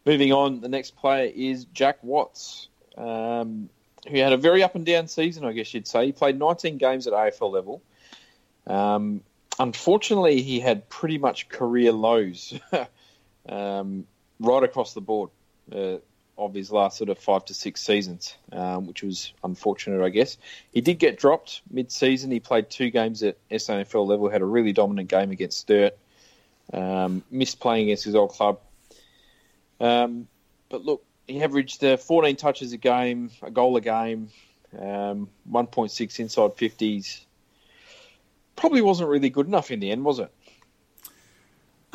moving 0.03 0.33
on, 0.33 0.61
the 0.61 0.69
next 0.69 0.95
player 0.95 1.31
is 1.35 1.65
Jack 1.65 2.03
Watts, 2.03 2.69
um, 2.97 3.69
who 4.09 4.17
had 4.17 4.33
a 4.33 4.37
very 4.37 4.63
up 4.63 4.75
and 4.75 4.85
down 4.85 5.07
season. 5.07 5.45
I 5.45 5.53
guess 5.53 5.73
you'd 5.73 5.87
say 5.87 6.07
he 6.07 6.11
played 6.11 6.37
19 6.37 6.77
games 6.77 7.07
at 7.07 7.13
AFL 7.13 7.51
level. 7.51 7.81
Um, 8.67 9.21
unfortunately, 9.59 10.41
he 10.41 10.59
had 10.59 10.89
pretty 10.89 11.17
much 11.17 11.49
career 11.49 11.91
lows. 11.91 12.53
um, 13.49 14.05
right 14.39 14.63
across 14.63 14.93
the 14.93 15.01
board 15.01 15.29
uh, 15.71 15.97
of 16.37 16.53
his 16.53 16.71
last 16.71 16.97
sort 16.97 17.09
of 17.09 17.17
five 17.17 17.45
to 17.45 17.53
six 17.53 17.81
seasons, 17.81 18.35
um, 18.51 18.87
which 18.87 19.03
was 19.03 19.33
unfortunate, 19.43 20.03
I 20.03 20.09
guess. 20.09 20.37
He 20.71 20.81
did 20.81 20.99
get 20.99 21.17
dropped 21.17 21.61
mid-season. 21.71 22.31
He 22.31 22.39
played 22.39 22.69
two 22.69 22.89
games 22.89 23.23
at 23.23 23.37
SANFL 23.49 24.05
level, 24.05 24.29
had 24.29 24.41
a 24.41 24.45
really 24.45 24.73
dominant 24.73 25.09
game 25.09 25.31
against 25.31 25.59
Sturt, 25.59 25.97
um, 26.73 27.23
missed 27.31 27.59
playing 27.59 27.83
against 27.83 28.03
his 28.03 28.15
old 28.15 28.31
club. 28.31 28.59
Um, 29.79 30.27
but 30.69 30.83
look, 30.83 31.03
he 31.27 31.41
averaged 31.41 31.83
uh, 31.83 31.97
14 31.97 32.35
touches 32.35 32.73
a 32.73 32.77
game, 32.77 33.31
a 33.41 33.51
goal 33.51 33.75
a 33.77 33.81
game, 33.81 34.29
um, 34.77 35.29
1.6 35.49 36.19
inside 36.19 36.51
50s. 36.51 37.21
Probably 38.55 38.81
wasn't 38.81 39.09
really 39.09 39.29
good 39.29 39.47
enough 39.47 39.71
in 39.71 39.79
the 39.79 39.91
end, 39.91 40.05
was 40.05 40.19
it? 40.19 40.31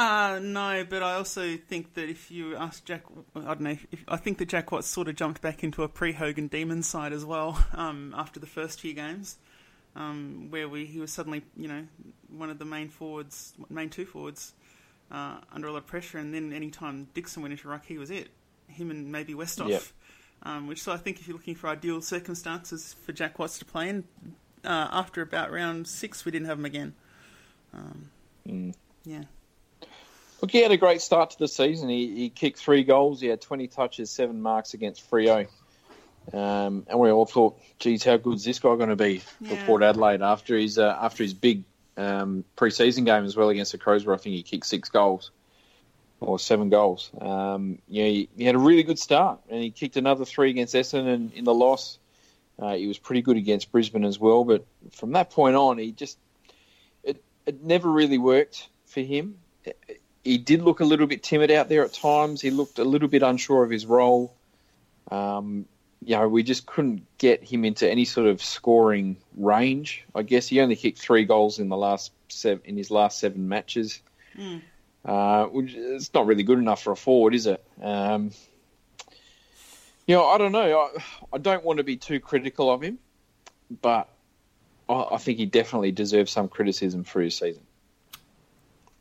Uh, 0.00 0.40
no, 0.42 0.84
but 0.88 1.02
I 1.02 1.14
also 1.14 1.58
think 1.58 1.92
that 1.92 2.08
if 2.08 2.30
you 2.30 2.56
ask 2.56 2.84
Jack, 2.86 3.02
I 3.36 3.40
don't 3.40 3.60
know, 3.60 3.76
if, 3.92 4.02
I 4.08 4.16
think 4.16 4.38
that 4.38 4.48
Jack 4.48 4.72
Watts 4.72 4.86
sort 4.86 5.08
of 5.08 5.14
jumped 5.14 5.42
back 5.42 5.62
into 5.62 5.82
a 5.82 5.88
pre-Hogan 5.88 6.48
Demons 6.48 6.86
side 6.86 7.12
as 7.12 7.22
well 7.22 7.62
um, 7.74 8.14
after 8.16 8.40
the 8.40 8.46
first 8.46 8.80
few 8.80 8.94
games, 8.94 9.36
um, 9.94 10.46
where 10.48 10.70
we, 10.70 10.86
he 10.86 10.98
was 11.00 11.12
suddenly, 11.12 11.42
you 11.54 11.68
know, 11.68 11.86
one 12.30 12.48
of 12.48 12.58
the 12.58 12.64
main 12.64 12.88
forwards, 12.88 13.52
main 13.68 13.90
two 13.90 14.06
forwards, 14.06 14.54
uh, 15.10 15.36
under 15.52 15.68
a 15.68 15.72
lot 15.72 15.78
of 15.78 15.86
pressure, 15.86 16.16
and 16.16 16.32
then 16.32 16.52
any 16.54 16.70
time 16.70 17.08
Dixon 17.12 17.42
went 17.42 17.52
into 17.52 17.68
ruck, 17.68 17.84
he 17.84 17.98
was 17.98 18.10
it. 18.10 18.30
Him 18.70 18.90
and 18.90 19.10
maybe 19.12 19.34
Westhoff. 19.34 19.68
Yep. 19.68 19.82
Um, 20.42 20.66
which 20.66 20.82
so 20.82 20.92
I 20.92 20.96
think 20.96 21.20
if 21.20 21.28
you're 21.28 21.36
looking 21.36 21.54
for 21.54 21.68
ideal 21.68 22.00
circumstances 22.00 22.94
for 23.04 23.12
Jack 23.12 23.38
Watts 23.38 23.58
to 23.58 23.64
play 23.64 23.90
in, 23.90 24.04
uh, 24.64 24.88
after 24.90 25.20
about 25.22 25.52
round 25.52 25.86
six, 25.86 26.24
we 26.24 26.32
didn't 26.32 26.46
have 26.48 26.58
him 26.58 26.64
again. 26.64 26.94
Um, 27.74 28.72
Yeah. 29.04 29.24
Look, 30.40 30.50
he 30.50 30.62
had 30.62 30.72
a 30.72 30.78
great 30.78 31.02
start 31.02 31.30
to 31.30 31.38
the 31.38 31.48
season. 31.48 31.88
He, 31.90 32.14
he 32.16 32.28
kicked 32.30 32.58
three 32.58 32.82
goals. 32.82 33.20
He 33.20 33.26
had 33.26 33.42
20 33.42 33.68
touches, 33.68 34.10
seven 34.10 34.40
marks 34.40 34.72
against 34.72 35.08
Freo. 35.10 35.46
Um, 36.32 36.86
and 36.88 36.98
we 36.98 37.10
all 37.10 37.26
thought, 37.26 37.58
geez, 37.78 38.04
how 38.04 38.16
good 38.16 38.36
is 38.36 38.44
this 38.44 38.58
guy 38.58 38.74
going 38.76 38.88
to 38.88 38.96
be 38.96 39.18
for 39.18 39.54
Yeah. 39.54 39.66
Port 39.66 39.82
Adelaide 39.82 40.22
after 40.22 40.56
his 40.56 40.78
uh, 40.78 40.96
after 41.00 41.22
his 41.22 41.34
big 41.34 41.64
um, 41.96 42.44
pre-season 42.56 43.04
game 43.04 43.24
as 43.24 43.36
well 43.36 43.50
against 43.50 43.72
the 43.72 43.78
Crows, 43.78 44.06
where 44.06 44.14
I 44.14 44.18
think 44.18 44.34
he 44.36 44.42
kicked 44.42 44.66
six 44.66 44.88
goals 44.88 45.30
or 46.20 46.38
seven 46.38 46.68
goals. 46.68 47.10
Um, 47.20 47.78
yeah, 47.88 48.04
he, 48.04 48.28
he 48.36 48.44
had 48.44 48.54
a 48.54 48.58
really 48.58 48.82
good 48.82 48.98
start, 48.98 49.40
and 49.48 49.62
he 49.62 49.70
kicked 49.70 49.96
another 49.96 50.24
three 50.24 50.50
against 50.50 50.74
Essendon 50.74 51.32
in 51.32 51.44
the 51.44 51.54
loss. 51.54 51.98
Uh, 52.58 52.74
he 52.74 52.86
was 52.86 52.98
pretty 52.98 53.22
good 53.22 53.36
against 53.36 53.72
Brisbane 53.72 54.04
as 54.04 54.18
well, 54.18 54.44
but 54.44 54.66
from 54.92 55.12
that 55.12 55.30
point 55.30 55.56
on, 55.56 55.78
he 55.78 55.92
just 55.92 56.18
it, 57.02 57.22
it 57.46 57.64
never 57.64 57.90
really 57.90 58.18
worked 58.18 58.68
for 58.84 59.00
him 59.00 59.38
he 60.24 60.38
did 60.38 60.62
look 60.62 60.80
a 60.80 60.84
little 60.84 61.06
bit 61.06 61.22
timid 61.22 61.50
out 61.50 61.68
there 61.68 61.84
at 61.84 61.92
times. 61.92 62.40
He 62.40 62.50
looked 62.50 62.78
a 62.78 62.84
little 62.84 63.08
bit 63.08 63.22
unsure 63.22 63.64
of 63.64 63.70
his 63.70 63.86
role. 63.86 64.34
Um, 65.10 65.66
you 66.02 66.16
know, 66.16 66.28
we 66.28 66.42
just 66.42 66.66
couldn't 66.66 67.06
get 67.18 67.42
him 67.42 67.64
into 67.64 67.90
any 67.90 68.04
sort 68.04 68.26
of 68.26 68.42
scoring 68.42 69.16
range. 69.36 70.04
I 70.14 70.22
guess 70.22 70.48
he 70.48 70.60
only 70.60 70.76
kicked 70.76 70.98
three 70.98 71.24
goals 71.24 71.58
in 71.58 71.68
the 71.68 71.76
last 71.76 72.12
seven, 72.28 72.62
in 72.64 72.76
his 72.76 72.90
last 72.90 73.18
seven 73.18 73.48
matches. 73.48 74.00
Uh, 75.04 75.48
it's 75.52 76.12
not 76.12 76.26
really 76.26 76.42
good 76.42 76.58
enough 76.58 76.82
for 76.82 76.92
a 76.92 76.96
forward, 76.96 77.34
is 77.34 77.46
it? 77.46 77.64
Um, 77.80 78.30
you 80.06 80.14
know, 80.14 80.26
I 80.26 80.38
don't 80.38 80.52
know. 80.52 80.78
I, 80.78 81.02
I 81.32 81.38
don't 81.38 81.64
want 81.64 81.78
to 81.78 81.84
be 81.84 81.96
too 81.96 82.20
critical 82.20 82.70
of 82.70 82.82
him, 82.82 82.98
but 83.80 84.08
I, 84.88 85.06
I 85.12 85.16
think 85.18 85.38
he 85.38 85.46
definitely 85.46 85.92
deserves 85.92 86.32
some 86.32 86.48
criticism 86.48 87.04
for 87.04 87.20
his 87.20 87.36
season. 87.36 87.62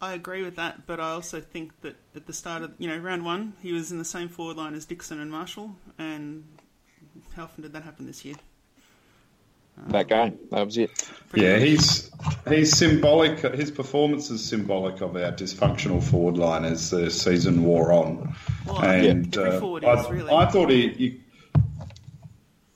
I 0.02 0.14
agree 0.14 0.44
with 0.44 0.56
that, 0.56 0.88
but 0.88 1.02
I 1.02 1.12
also 1.12 1.42
think 1.42 1.82
that 1.82 1.98
at 2.16 2.26
the 2.26 2.32
start 2.32 2.64
of 2.64 2.74
you 2.78 2.88
know 2.88 2.98
round 2.98 3.26
one, 3.26 3.54
he 3.62 3.74
was 3.74 3.92
in 3.92 3.98
the 3.98 4.06
same 4.06 4.30
forward 4.30 4.56
line 4.56 4.74
as 4.74 4.86
Dixon 4.86 5.20
and 5.20 5.30
Marshall, 5.30 5.76
and 5.98 6.46
how 7.36 7.44
often 7.44 7.64
did 7.64 7.74
that 7.74 7.84
happen 7.84 8.06
this 8.06 8.24
year? 8.24 8.36
That 9.88 10.08
game, 10.08 10.38
that 10.52 10.66
was 10.66 10.78
it. 10.78 10.92
Yeah, 11.34 11.58
he's 11.58 12.10
he's 12.48 12.76
symbolic. 12.76 13.40
His 13.40 13.72
performance 13.72 14.30
is 14.30 14.44
symbolic 14.44 15.02
of 15.02 15.16
our 15.16 15.32
dysfunctional 15.32 16.04
forward 16.04 16.38
line 16.38 16.66
as 16.66 16.90
the 16.90 17.10
season 17.12 17.64
wore 17.64 17.92
on. 17.92 18.36
Well, 18.66 18.82
and 18.82 19.38
every 19.38 19.86
uh, 19.86 19.96
I, 19.96 20.10
really. 20.10 20.32
I 20.32 20.46
thought 20.48 20.70
he, 20.70 20.90
he. 20.90 21.22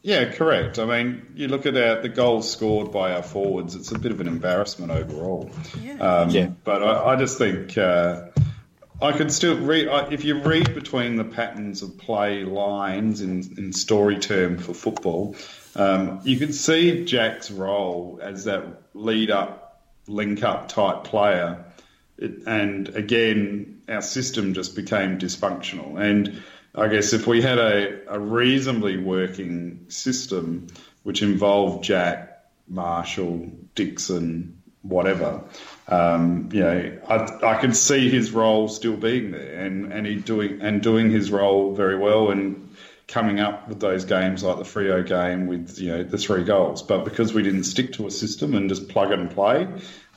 Yeah, 0.01 0.31
correct. 0.31 0.79
I 0.79 0.85
mean, 0.85 1.25
you 1.35 1.47
look 1.47 1.65
at 1.65 1.77
our, 1.77 2.01
the 2.01 2.09
goals 2.09 2.49
scored 2.51 2.91
by 2.91 3.13
our 3.13 3.23
forwards; 3.23 3.75
it's 3.75 3.91
a 3.91 3.99
bit 3.99 4.11
of 4.11 4.21
an 4.21 4.27
embarrassment 4.27 4.91
overall. 4.91 5.49
Yeah. 5.81 5.93
Um, 5.93 6.29
Yeah. 6.29 6.49
But 6.63 6.83
I, 6.83 7.13
I 7.13 7.15
just 7.15 7.37
think 7.37 7.77
uh, 7.77 8.27
I 9.01 9.13
could 9.13 9.31
still 9.31 9.57
read. 9.57 9.87
I, 9.87 10.11
if 10.11 10.23
you 10.23 10.39
read 10.41 10.75
between 10.75 11.15
the 11.15 11.23
patterns 11.23 11.81
of 11.81 11.97
play 11.97 12.43
lines 12.43 13.21
in, 13.21 13.55
in 13.57 13.73
story 13.73 14.19
term 14.19 14.57
for 14.57 14.73
football, 14.73 15.35
um, 15.75 16.21
you 16.23 16.37
can 16.37 16.53
see 16.53 17.05
Jack's 17.05 17.49
role 17.49 18.19
as 18.21 18.45
that 18.45 18.63
lead 18.93 19.31
up, 19.31 19.81
link 20.07 20.43
up 20.43 20.69
type 20.69 21.03
player. 21.03 21.65
It, 22.17 22.43
and 22.45 22.89
again, 22.89 23.81
our 23.89 24.01
system 24.01 24.53
just 24.53 24.75
became 24.75 25.17
dysfunctional. 25.17 25.99
And 25.99 26.43
I 26.75 26.87
guess 26.87 27.13
if 27.13 27.27
we 27.27 27.41
had 27.41 27.57
a, 27.57 27.99
a 28.07 28.19
reasonably 28.19 28.97
working 28.97 29.85
system, 29.89 30.67
which 31.03 31.21
involved 31.21 31.83
Jack, 31.83 32.43
Marshall, 32.67 33.51
Dixon, 33.75 34.61
whatever, 34.83 35.43
um, 35.87 36.49
you 36.51 36.61
know, 36.61 36.97
I, 37.07 37.55
I 37.55 37.61
could 37.61 37.75
see 37.75 38.09
his 38.09 38.31
role 38.31 38.67
still 38.67 38.95
being 38.95 39.31
there, 39.31 39.65
and 39.65 39.91
and 39.91 40.07
he 40.07 40.15
doing 40.15 40.61
and 40.61 40.81
doing 40.81 41.09
his 41.09 41.29
role 41.29 41.75
very 41.75 41.97
well, 41.97 42.31
and 42.31 42.62
coming 43.07 43.39
up 43.39 43.67
with 43.67 43.79
those 43.79 44.05
games 44.05 44.43
like 44.43 44.57
the 44.57 44.63
Freo 44.63 45.05
game 45.05 45.47
with 45.47 45.79
you 45.79 45.89
know 45.89 46.03
the 46.03 46.17
three 46.17 46.43
goals. 46.43 46.81
But 46.81 47.03
because 47.03 47.33
we 47.33 47.43
didn't 47.43 47.65
stick 47.65 47.93
to 47.93 48.07
a 48.07 48.11
system 48.11 48.55
and 48.55 48.69
just 48.69 48.89
plug 48.89 49.11
it 49.11 49.19
and 49.19 49.29
play, 49.29 49.67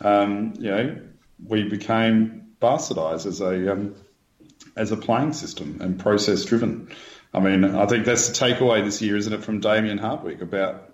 um, 0.01 0.55
you 0.59 0.71
know, 0.71 0.99
we 1.45 1.69
became 1.69 2.47
bastardised 2.61 3.27
as 3.27 3.41
a 3.41 3.73
um, 3.73 3.95
as 4.77 4.93
a 4.93 4.97
playing 4.97 5.33
system 5.33 5.79
and 5.81 5.99
process 5.99 6.45
driven. 6.45 6.89
I 7.35 7.41
mean, 7.41 7.65
I 7.65 7.87
think 7.87 8.07
that's 8.07 8.29
the 8.29 8.35
takeaway 8.35 8.85
this 8.85 9.03
year, 9.03 9.17
isn't 9.17 9.33
it, 9.33 9.45
from 9.45 9.61
Damien 9.61 9.99
Hardwick 9.99 10.41
about 10.41 10.91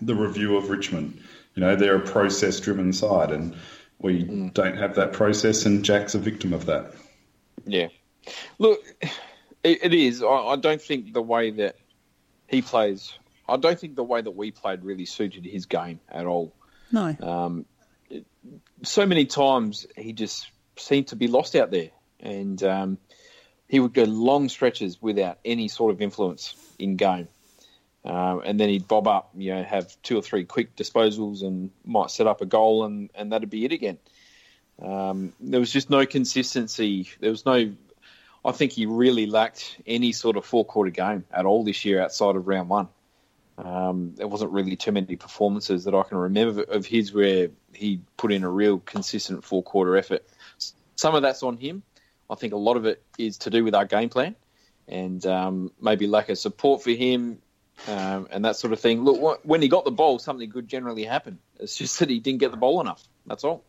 the 0.00 0.14
review 0.14 0.56
of 0.56 0.70
Richmond. 0.70 1.20
You 1.54 1.60
know, 1.60 1.76
they're 1.76 1.96
a 1.96 2.00
process 2.00 2.58
driven 2.60 2.92
side, 2.92 3.30
and 3.30 3.56
we 3.98 4.24
mm. 4.24 4.54
don't 4.54 4.76
have 4.76 4.96
that 4.96 5.12
process, 5.12 5.66
and 5.66 5.84
Jack's 5.84 6.14
a 6.14 6.18
victim 6.18 6.52
of 6.52 6.66
that. 6.66 6.94
Yeah. 7.66 7.88
Look, 8.58 8.80
it, 9.62 9.84
it 9.84 9.94
is. 9.94 10.22
I, 10.22 10.26
I 10.26 10.56
don't 10.56 10.80
think 10.80 11.12
the 11.12 11.22
way 11.22 11.50
that 11.50 11.76
he 12.48 12.62
plays, 12.62 13.12
I 13.48 13.56
don't 13.56 13.78
think 13.78 13.96
the 13.96 14.04
way 14.04 14.20
that 14.20 14.30
we 14.30 14.50
played 14.50 14.84
really 14.84 15.06
suited 15.06 15.44
his 15.44 15.66
game 15.66 16.00
at 16.08 16.26
all. 16.26 16.54
No. 16.92 17.16
Um, 17.20 17.66
so 18.82 19.06
many 19.06 19.26
times 19.26 19.86
he 19.96 20.12
just 20.12 20.50
seemed 20.76 21.08
to 21.08 21.16
be 21.16 21.28
lost 21.28 21.54
out 21.54 21.70
there, 21.70 21.90
and 22.18 22.62
um, 22.62 22.98
he 23.68 23.80
would 23.80 23.94
go 23.94 24.04
long 24.04 24.48
stretches 24.48 25.00
without 25.00 25.38
any 25.44 25.68
sort 25.68 25.92
of 25.92 26.02
influence 26.02 26.54
in 26.78 26.96
game. 26.96 27.28
Um, 28.04 28.40
and 28.44 28.58
then 28.58 28.70
he'd 28.70 28.88
bob 28.88 29.06
up, 29.06 29.30
you 29.36 29.54
know, 29.54 29.62
have 29.62 29.94
two 30.02 30.16
or 30.16 30.22
three 30.22 30.44
quick 30.44 30.74
disposals 30.74 31.42
and 31.42 31.70
might 31.84 32.10
set 32.10 32.26
up 32.26 32.40
a 32.40 32.46
goal, 32.46 32.84
and, 32.84 33.10
and 33.14 33.32
that'd 33.32 33.50
be 33.50 33.64
it 33.66 33.72
again. 33.72 33.98
Um, 34.80 35.34
there 35.38 35.60
was 35.60 35.70
just 35.70 35.90
no 35.90 36.06
consistency. 36.06 37.10
There 37.20 37.30
was 37.30 37.44
no. 37.44 37.72
I 38.44 38.52
think 38.52 38.72
he 38.72 38.86
really 38.86 39.26
lacked 39.26 39.78
any 39.86 40.12
sort 40.12 40.36
of 40.36 40.44
four 40.44 40.64
quarter 40.64 40.90
game 40.90 41.24
at 41.32 41.44
all 41.44 41.64
this 41.64 41.84
year 41.84 42.00
outside 42.02 42.36
of 42.36 42.46
round 42.46 42.68
one. 42.68 42.88
Um, 43.58 44.14
there 44.16 44.28
wasn't 44.28 44.52
really 44.52 44.76
too 44.76 44.92
many 44.92 45.16
performances 45.16 45.84
that 45.84 45.94
I 45.94 46.02
can 46.02 46.16
remember 46.16 46.62
of 46.62 46.86
his 46.86 47.12
where 47.12 47.48
he 47.74 48.00
put 48.16 48.32
in 48.32 48.42
a 48.42 48.48
real 48.48 48.78
consistent 48.78 49.44
four 49.44 49.62
quarter 49.62 49.96
effort. 49.96 50.26
Some 50.96 51.14
of 51.14 51.22
that's 51.22 51.42
on 51.42 51.58
him. 51.58 51.82
I 52.30 52.36
think 52.36 52.52
a 52.52 52.56
lot 52.56 52.76
of 52.76 52.86
it 52.86 53.02
is 53.18 53.38
to 53.38 53.50
do 53.50 53.64
with 53.64 53.74
our 53.74 53.84
game 53.84 54.08
plan 54.08 54.36
and 54.88 55.24
um, 55.26 55.72
maybe 55.80 56.06
lack 56.06 56.30
of 56.30 56.38
support 56.38 56.82
for 56.82 56.90
him 56.90 57.42
um, 57.88 58.28
and 58.30 58.44
that 58.44 58.56
sort 58.56 58.72
of 58.72 58.80
thing. 58.80 59.04
Look, 59.04 59.44
when 59.44 59.60
he 59.60 59.68
got 59.68 59.84
the 59.84 59.90
ball, 59.90 60.18
something 60.18 60.48
good 60.48 60.68
generally 60.68 61.04
happened. 61.04 61.38
It's 61.58 61.76
just 61.76 61.98
that 61.98 62.08
he 62.08 62.20
didn't 62.20 62.40
get 62.40 62.50
the 62.50 62.56
ball 62.56 62.80
enough. 62.80 63.02
That's 63.26 63.44
all. 63.44 63.64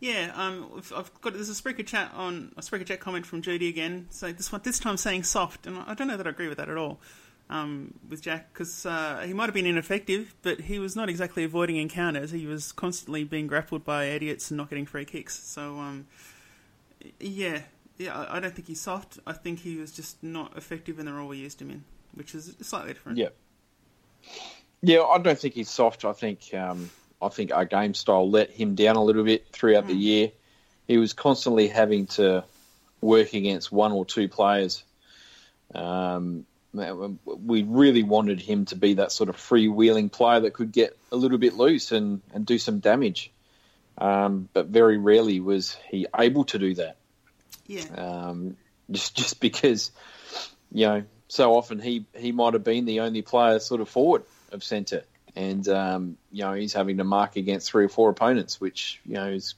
Yeah, 0.00 0.32
um, 0.34 0.82
I've 0.96 1.20
got 1.20 1.34
there's 1.34 1.50
a 1.50 1.62
Spreaker 1.62 1.86
chat 1.86 2.10
on 2.14 2.52
a 2.56 2.62
Spreaker 2.62 2.86
chat 2.86 3.00
comment 3.00 3.26
from 3.26 3.42
Judy 3.42 3.68
again. 3.68 4.06
So 4.10 4.32
this 4.32 4.50
one, 4.50 4.62
this 4.64 4.78
time 4.78 4.96
saying 4.96 5.24
soft, 5.24 5.66
and 5.66 5.78
I 5.78 5.94
don't 5.94 6.08
know 6.08 6.16
that 6.16 6.26
I 6.26 6.30
agree 6.30 6.48
with 6.48 6.56
that 6.56 6.70
at 6.70 6.76
all 6.78 7.00
um, 7.50 7.94
with 8.08 8.22
Jack 8.22 8.52
because 8.52 8.86
uh, 8.86 9.22
he 9.26 9.34
might 9.34 9.46
have 9.46 9.54
been 9.54 9.66
ineffective, 9.66 10.34
but 10.42 10.60
he 10.62 10.78
was 10.78 10.94
not 10.96 11.08
exactly 11.08 11.44
avoiding 11.44 11.76
encounters. 11.76 12.30
He 12.30 12.46
was 12.46 12.72
constantly 12.72 13.24
being 13.24 13.46
grappled 13.46 13.84
by 13.84 14.04
idiots 14.04 14.50
and 14.50 14.58
not 14.58 14.70
getting 14.70 14.86
free 14.86 15.04
kicks. 15.04 15.38
So, 15.42 15.78
um, 15.78 16.06
yeah, 17.18 17.62
yeah, 17.98 18.26
I 18.30 18.40
don't 18.40 18.54
think 18.54 18.68
he's 18.68 18.80
soft. 18.80 19.18
I 19.26 19.32
think 19.32 19.60
he 19.60 19.76
was 19.76 19.92
just 19.92 20.22
not 20.22 20.56
effective 20.56 20.98
in 20.98 21.06
the 21.06 21.12
role 21.12 21.28
we 21.28 21.38
used 21.38 21.60
him 21.60 21.70
in, 21.70 21.84
which 22.14 22.34
is 22.34 22.54
slightly 22.62 22.94
different. 22.94 23.18
Yeah, 23.18 23.28
yeah, 24.80 25.02
I 25.02 25.18
don't 25.18 25.38
think 25.38 25.54
he's 25.54 25.68
soft. 25.68 26.04
I 26.04 26.12
think 26.12 26.54
um, 26.54 26.88
I 27.22 27.28
think 27.28 27.52
our 27.52 27.64
game 27.64 27.94
style 27.94 28.30
let 28.30 28.50
him 28.50 28.74
down 28.74 28.96
a 28.96 29.04
little 29.04 29.24
bit 29.24 29.48
throughout 29.48 29.84
mm. 29.84 29.88
the 29.88 29.94
hmm. 29.94 30.00
year. 30.00 30.32
He 30.86 30.98
was 30.98 31.12
constantly 31.12 31.68
having 31.68 32.06
to 32.08 32.44
work 33.00 33.32
against 33.34 33.70
one 33.70 33.92
or 33.92 34.04
two 34.04 34.28
players. 34.28 34.82
Um, 35.74 36.46
we 36.72 37.62
really 37.62 38.02
wanted 38.02 38.40
him 38.40 38.64
to 38.66 38.76
be 38.76 38.94
that 38.94 39.12
sort 39.12 39.28
of 39.28 39.36
freewheeling 39.36 40.10
player 40.10 40.40
that 40.40 40.52
could 40.52 40.72
get 40.72 40.96
a 41.10 41.16
little 41.16 41.38
bit 41.38 41.54
loose 41.54 41.92
and, 41.92 42.22
and 42.32 42.46
do 42.46 42.58
some 42.58 42.78
damage. 42.78 43.30
Um, 43.98 44.48
but 44.52 44.66
very 44.66 44.96
rarely 44.96 45.40
was 45.40 45.76
he 45.88 46.06
able 46.16 46.44
to 46.44 46.58
do 46.58 46.74
that. 46.76 46.96
Yeah. 47.66 47.84
Um, 47.96 48.56
just 48.90 49.16
just 49.16 49.40
because, 49.40 49.90
you 50.72 50.86
know, 50.86 51.04
so 51.28 51.54
often 51.54 51.78
he, 51.80 52.06
he 52.16 52.32
might 52.32 52.54
have 52.54 52.64
been 52.64 52.86
the 52.86 53.00
only 53.00 53.22
player 53.22 53.58
sort 53.58 53.80
of 53.80 53.88
forward 53.88 54.24
of 54.52 54.64
centre. 54.64 55.04
And, 55.40 55.68
um, 55.68 56.16
you 56.30 56.42
know, 56.44 56.52
he's 56.52 56.74
having 56.74 56.98
to 56.98 57.04
mark 57.04 57.36
against 57.36 57.70
three 57.70 57.84
or 57.84 57.88
four 57.88 58.10
opponents, 58.10 58.60
which, 58.60 59.00
you 59.06 59.14
know, 59.14 59.28
is 59.28 59.54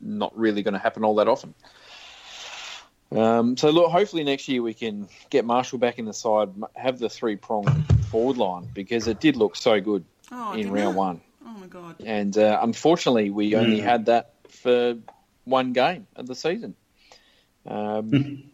not 0.00 0.36
really 0.38 0.62
going 0.62 0.74
to 0.74 0.80
happen 0.80 1.04
all 1.04 1.16
that 1.16 1.28
often. 1.28 1.54
Um, 3.12 3.56
so 3.56 3.70
look, 3.70 3.90
hopefully 3.90 4.24
next 4.24 4.48
year 4.48 4.62
we 4.62 4.72
can 4.72 5.08
get 5.30 5.44
Marshall 5.44 5.78
back 5.78 5.98
in 5.98 6.04
the 6.04 6.14
side, 6.14 6.50
have 6.76 6.98
the 6.98 7.08
three 7.08 7.36
prong 7.36 7.66
forward 8.10 8.36
line 8.36 8.68
because 8.72 9.08
it 9.08 9.20
did 9.20 9.36
look 9.36 9.56
so 9.56 9.80
good 9.80 10.04
oh, 10.30 10.52
in 10.52 10.70
round 10.70 10.96
one. 10.96 11.20
Oh 11.44 11.58
my 11.58 11.66
god! 11.66 11.96
And 12.04 12.36
uh, 12.38 12.60
unfortunately, 12.62 13.30
we 13.30 13.56
only 13.56 13.80
had 13.80 14.06
that 14.06 14.34
for 14.48 14.96
one 15.44 15.72
game 15.72 16.06
of 16.14 16.28
the 16.28 16.36
season, 16.36 16.76
um, 17.66 18.44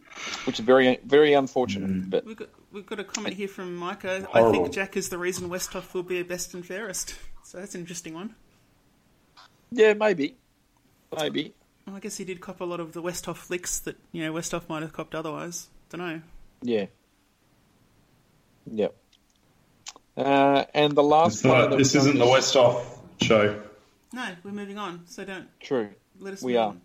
which 0.45 0.59
is 0.59 0.65
very 0.65 0.99
very 1.05 1.33
unfortunate. 1.33 1.91
Mm. 1.91 2.09
But 2.09 2.25
we've 2.25 2.37
got, 2.37 2.49
we've 2.71 2.85
got 2.85 2.99
a 2.99 3.03
comment 3.03 3.35
here 3.35 3.47
from 3.47 3.75
Micah. 3.75 4.27
I 4.33 4.51
think 4.51 4.71
Jack 4.71 4.97
is 4.97 5.09
the 5.09 5.17
reason 5.17 5.49
Westhoff 5.49 5.93
will 5.93 6.03
be 6.03 6.19
a 6.19 6.23
best 6.23 6.53
and 6.53 6.65
fairest. 6.65 7.15
So 7.43 7.59
that's 7.59 7.75
an 7.75 7.81
interesting 7.81 8.13
one. 8.13 8.35
Yeah, 9.71 9.93
maybe, 9.93 10.35
maybe. 11.17 11.53
Well, 11.85 11.95
I 11.95 11.99
guess 11.99 12.17
he 12.17 12.25
did 12.25 12.41
cop 12.41 12.61
a 12.61 12.65
lot 12.65 12.79
of 12.79 12.93
the 12.93 13.01
Westhoff 13.01 13.37
flicks 13.37 13.79
that 13.79 13.97
you 14.11 14.23
know 14.23 14.33
Westhoff 14.33 14.67
might 14.67 14.81
have 14.81 14.93
copped 14.93 15.15
otherwise. 15.15 15.67
Don't 15.89 16.01
know. 16.01 16.21
Yeah. 16.61 16.85
Yep. 18.69 18.95
Uh, 20.17 20.65
and 20.73 20.93
the 20.93 21.03
last 21.03 21.45
one. 21.45 21.77
this 21.77 21.95
isn't 21.95 22.17
the 22.17 22.25
Westhoff 22.25 22.83
show. 23.21 23.61
No, 24.13 24.29
we're 24.43 24.51
moving 24.51 24.77
on. 24.77 25.03
So 25.05 25.23
don't. 25.23 25.47
True. 25.59 25.89
Let 26.19 26.33
us. 26.33 26.41
We 26.41 26.57
are. 26.57 26.69
On. 26.69 26.81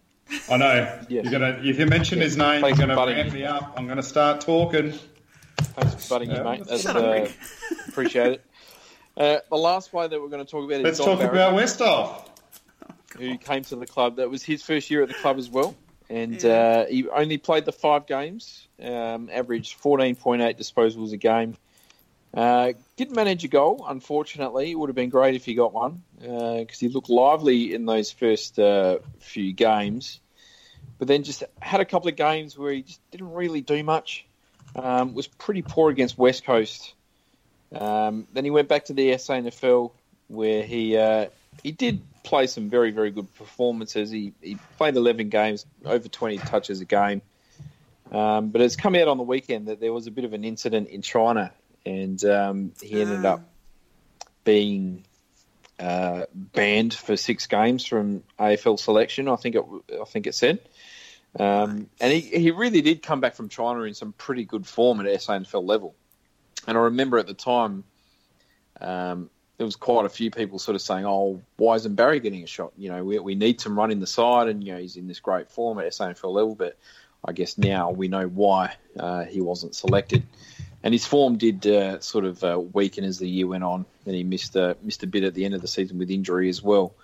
I 0.50 0.56
know. 0.56 1.00
You're 1.08 1.24
gonna. 1.24 1.60
If 1.62 1.78
you 1.78 1.86
mention 1.86 2.20
his 2.20 2.36
name, 2.36 2.60
Thanks 2.60 2.78
you're 2.78 2.88
gonna 2.88 3.06
ramp 3.06 3.32
me 3.32 3.44
up. 3.44 3.74
I'm 3.76 3.86
gonna 3.86 4.02
start 4.02 4.40
talking. 4.40 4.94
Thanks 5.58 6.06
for 6.06 6.14
butting 6.14 6.30
yeah. 6.30 6.42
mate. 6.42 6.64
That's, 6.66 6.86
uh, 6.86 7.28
appreciate 7.88 8.32
it. 8.32 8.44
Uh, 9.16 9.38
the 9.50 9.56
last 9.56 9.90
player 9.90 10.08
that 10.08 10.20
we're 10.20 10.28
going 10.28 10.44
to 10.44 10.50
talk 10.50 10.64
about 10.64 10.78
is 10.78 10.84
Let's 10.84 10.98
Dom 10.98 11.06
talk 11.06 11.18
Barry. 11.18 11.30
about 11.30 11.54
Westhoff 11.54 12.28
who 13.18 13.38
came 13.38 13.62
to 13.64 13.76
the 13.76 13.86
club. 13.86 14.16
That 14.16 14.30
was 14.30 14.42
his 14.42 14.62
first 14.62 14.90
year 14.90 15.02
at 15.02 15.08
the 15.08 15.14
club 15.14 15.38
as 15.38 15.48
well. 15.48 15.74
And 16.08 16.42
yeah. 16.42 16.50
uh, 16.50 16.86
he 16.86 17.08
only 17.08 17.38
played 17.38 17.64
the 17.64 17.72
five 17.72 18.06
games, 18.06 18.68
um, 18.82 19.30
averaged 19.32 19.80
14.8 19.80 20.58
disposals 20.58 21.12
a 21.12 21.16
game. 21.16 21.56
Uh, 22.34 22.72
didn't 22.96 23.14
manage 23.14 23.44
a 23.44 23.48
goal, 23.48 23.84
unfortunately. 23.86 24.70
It 24.70 24.74
would 24.78 24.88
have 24.88 24.96
been 24.96 25.10
great 25.10 25.34
if 25.34 25.44
he 25.44 25.54
got 25.54 25.72
one 25.72 26.02
because 26.18 26.66
uh, 26.76 26.80
he 26.80 26.88
looked 26.88 27.10
lively 27.10 27.74
in 27.74 27.84
those 27.84 28.10
first 28.10 28.58
uh, 28.58 28.98
few 29.20 29.52
games. 29.52 30.20
But 30.98 31.08
then 31.08 31.24
just 31.24 31.44
had 31.60 31.80
a 31.80 31.84
couple 31.84 32.08
of 32.08 32.16
games 32.16 32.56
where 32.56 32.72
he 32.72 32.82
just 32.82 33.00
didn't 33.10 33.32
really 33.32 33.60
do 33.60 33.82
much. 33.82 34.26
Um, 34.74 35.14
was 35.14 35.26
pretty 35.26 35.62
poor 35.62 35.90
against 35.90 36.16
West 36.16 36.44
Coast. 36.44 36.94
Um, 37.74 38.26
then 38.32 38.44
he 38.44 38.50
went 38.50 38.68
back 38.68 38.86
to 38.86 38.92
the 38.92 39.16
SA 39.18 39.34
SANFL 39.34 39.92
where 40.28 40.62
he 40.62 40.96
uh, 40.96 41.26
he 41.62 41.72
did 41.72 42.00
play 42.22 42.46
some 42.46 42.70
very, 42.70 42.90
very 42.90 43.10
good 43.10 43.32
performances. 43.34 44.10
He, 44.10 44.32
he 44.40 44.56
played 44.78 44.96
11 44.96 45.28
games, 45.28 45.66
over 45.84 46.08
20 46.08 46.38
touches 46.38 46.80
a 46.80 46.84
game. 46.84 47.22
Um, 48.10 48.50
but 48.50 48.60
it's 48.60 48.76
come 48.76 48.94
out 48.94 49.08
on 49.08 49.16
the 49.16 49.22
weekend 49.22 49.68
that 49.68 49.80
there 49.80 49.92
was 49.92 50.06
a 50.06 50.10
bit 50.10 50.24
of 50.24 50.32
an 50.32 50.44
incident 50.44 50.88
in 50.88 51.02
China, 51.02 51.50
and 51.86 52.22
um, 52.24 52.72
he 52.82 53.00
ended 53.00 53.24
up 53.24 53.40
being 54.44 55.04
uh, 55.78 56.26
banned 56.34 56.92
for 56.92 57.16
six 57.16 57.46
games 57.46 57.86
from 57.86 58.22
AFL 58.38 58.78
selection. 58.78 59.28
I 59.28 59.36
think 59.36 59.56
it, 59.56 59.64
I 60.00 60.04
think 60.04 60.26
it 60.26 60.34
said. 60.34 60.58
Um, 61.38 61.88
and 62.00 62.12
he, 62.12 62.20
he 62.20 62.50
really 62.50 62.82
did 62.82 63.02
come 63.02 63.20
back 63.20 63.34
from 63.34 63.48
China 63.48 63.82
in 63.82 63.94
some 63.94 64.12
pretty 64.12 64.44
good 64.44 64.66
form 64.66 65.00
at 65.00 65.06
SANFL 65.06 65.66
level. 65.66 65.94
And 66.66 66.76
I 66.76 66.82
remember 66.82 67.18
at 67.18 67.26
the 67.26 67.34
time, 67.34 67.84
um, 68.80 69.30
there 69.56 69.66
was 69.66 69.76
quite 69.76 70.06
a 70.06 70.08
few 70.08 70.30
people 70.30 70.58
sort 70.58 70.74
of 70.74 70.82
saying, 70.82 71.06
"Oh, 71.06 71.40
why 71.56 71.74
isn't 71.76 71.94
Barry 71.94 72.20
getting 72.20 72.42
a 72.42 72.46
shot? 72.46 72.72
You 72.76 72.90
know, 72.90 73.04
we, 73.04 73.18
we 73.18 73.34
need 73.34 73.60
some 73.60 73.78
run 73.78 73.90
in 73.90 74.00
the 74.00 74.06
side, 74.06 74.48
and 74.48 74.62
you 74.64 74.72
know 74.72 74.80
he's 74.80 74.96
in 74.96 75.06
this 75.06 75.20
great 75.20 75.50
form 75.50 75.78
at 75.78 75.86
SANFL 75.86 76.32
level." 76.32 76.54
But 76.54 76.76
I 77.24 77.32
guess 77.32 77.58
now 77.58 77.90
we 77.90 78.08
know 78.08 78.26
why 78.26 78.74
uh, 78.98 79.24
he 79.24 79.40
wasn't 79.40 79.74
selected, 79.74 80.24
and 80.82 80.92
his 80.92 81.06
form 81.06 81.38
did 81.38 81.66
uh, 81.66 82.00
sort 82.00 82.24
of 82.24 82.42
uh, 82.42 82.60
weaken 82.60 83.04
as 83.04 83.18
the 83.18 83.28
year 83.28 83.46
went 83.46 83.64
on, 83.64 83.86
and 84.06 84.14
he 84.14 84.24
missed 84.24 84.56
uh, 84.56 84.74
missed 84.82 85.02
a 85.02 85.06
bit 85.06 85.24
at 85.24 85.34
the 85.34 85.44
end 85.44 85.54
of 85.54 85.60
the 85.60 85.68
season 85.68 85.98
with 85.98 86.10
injury 86.10 86.48
as 86.48 86.62
well. 86.62 86.94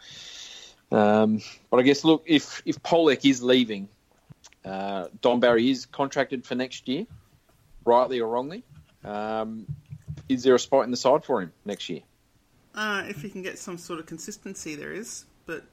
Um, 0.90 1.42
but 1.70 1.78
I 1.78 1.82
guess 1.82 2.04
look, 2.04 2.24
if 2.26 2.62
if 2.64 2.82
Polec 2.82 3.28
is 3.28 3.42
leaving, 3.42 3.88
uh, 4.68 5.08
Dom 5.20 5.40
Barry 5.40 5.70
is 5.70 5.86
contracted 5.86 6.44
for 6.44 6.54
next 6.54 6.88
year, 6.88 7.06
rightly 7.84 8.20
or 8.20 8.28
wrongly. 8.28 8.64
Um, 9.04 9.66
is 10.28 10.42
there 10.42 10.54
a 10.54 10.58
spot 10.58 10.84
in 10.84 10.90
the 10.90 10.96
side 10.96 11.24
for 11.24 11.40
him 11.40 11.52
next 11.64 11.88
year? 11.88 12.02
Uh, 12.74 13.04
if 13.08 13.22
he 13.22 13.30
can 13.30 13.42
get 13.42 13.58
some 13.58 13.78
sort 13.78 13.98
of 13.98 14.06
consistency, 14.06 14.74
there 14.74 14.92
is. 14.92 15.24
But 15.46 15.64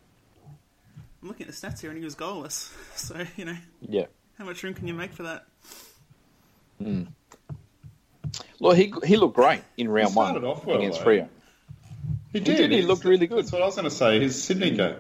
I'm 1.22 1.28
looking 1.28 1.48
at 1.48 1.54
the 1.54 1.68
stats 1.68 1.82
here, 1.82 1.90
and 1.90 2.00
he 2.00 2.06
was 2.06 2.16
goalless. 2.16 2.72
So 2.96 3.22
you 3.36 3.44
know, 3.44 3.58
yeah. 3.82 4.06
How 4.38 4.46
much 4.46 4.64
room 4.64 4.74
can 4.74 4.88
you 4.88 4.94
make 4.94 5.12
for 5.12 5.24
that? 5.24 5.46
Mm. 6.82 7.08
Well, 8.60 8.74
he 8.74 8.94
he 9.04 9.18
looked 9.18 9.36
great 9.36 9.62
in 9.76 9.90
round 9.90 10.16
one 10.16 10.42
well, 10.42 10.62
against 10.68 11.02
Freo. 11.02 11.28
He 12.32 12.40
did. 12.40 12.58
He, 12.58 12.68
did. 12.68 12.72
he 12.72 12.82
looked 12.84 13.04
really 13.04 13.28
good. 13.28 13.40
That's 13.40 13.52
what 13.52 13.62
I 13.62 13.66
was 13.66 13.76
going 13.76 13.86
to 13.86 13.92
say. 13.92 14.20
His 14.20 14.42
Sydney 14.42 14.72
game. 14.72 14.96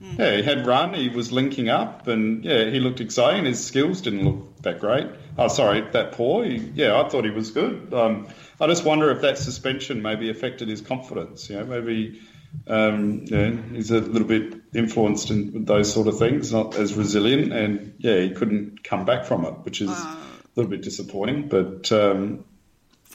Yeah, 0.00 0.36
he 0.36 0.42
had 0.42 0.66
run. 0.66 0.94
He 0.94 1.10
was 1.10 1.30
linking 1.30 1.68
up, 1.68 2.06
and 2.06 2.42
yeah, 2.42 2.64
he 2.64 2.80
looked 2.80 3.00
exciting. 3.00 3.44
His 3.44 3.62
skills 3.62 4.00
didn't 4.00 4.24
look 4.24 4.56
that 4.62 4.80
great. 4.80 5.06
Oh, 5.36 5.48
sorry, 5.48 5.82
that 5.92 6.12
poor. 6.12 6.44
He, 6.44 6.56
yeah, 6.74 6.98
I 6.98 7.08
thought 7.08 7.24
he 7.24 7.30
was 7.30 7.50
good. 7.50 7.92
Um, 7.92 8.28
I 8.58 8.66
just 8.66 8.84
wonder 8.84 9.10
if 9.10 9.20
that 9.20 9.36
suspension 9.36 10.00
maybe 10.00 10.30
affected 10.30 10.68
his 10.68 10.80
confidence. 10.80 11.50
You 11.50 11.56
know, 11.58 11.66
maybe 11.66 12.20
um, 12.66 13.24
yeah, 13.26 13.50
he's 13.72 13.90
a 13.90 14.00
little 14.00 14.26
bit 14.26 14.54
influenced 14.74 15.30
in 15.30 15.52
with 15.52 15.66
those 15.66 15.92
sort 15.92 16.08
of 16.08 16.18
things, 16.18 16.52
not 16.52 16.76
as 16.76 16.94
resilient, 16.94 17.52
and 17.52 17.94
yeah, 17.98 18.20
he 18.20 18.30
couldn't 18.30 18.82
come 18.82 19.04
back 19.04 19.26
from 19.26 19.44
it, 19.44 19.52
which 19.64 19.80
is 19.80 19.90
a 19.90 20.16
little 20.56 20.70
bit 20.70 20.82
disappointing. 20.82 21.48
But 21.48 21.92
um, 21.92 22.44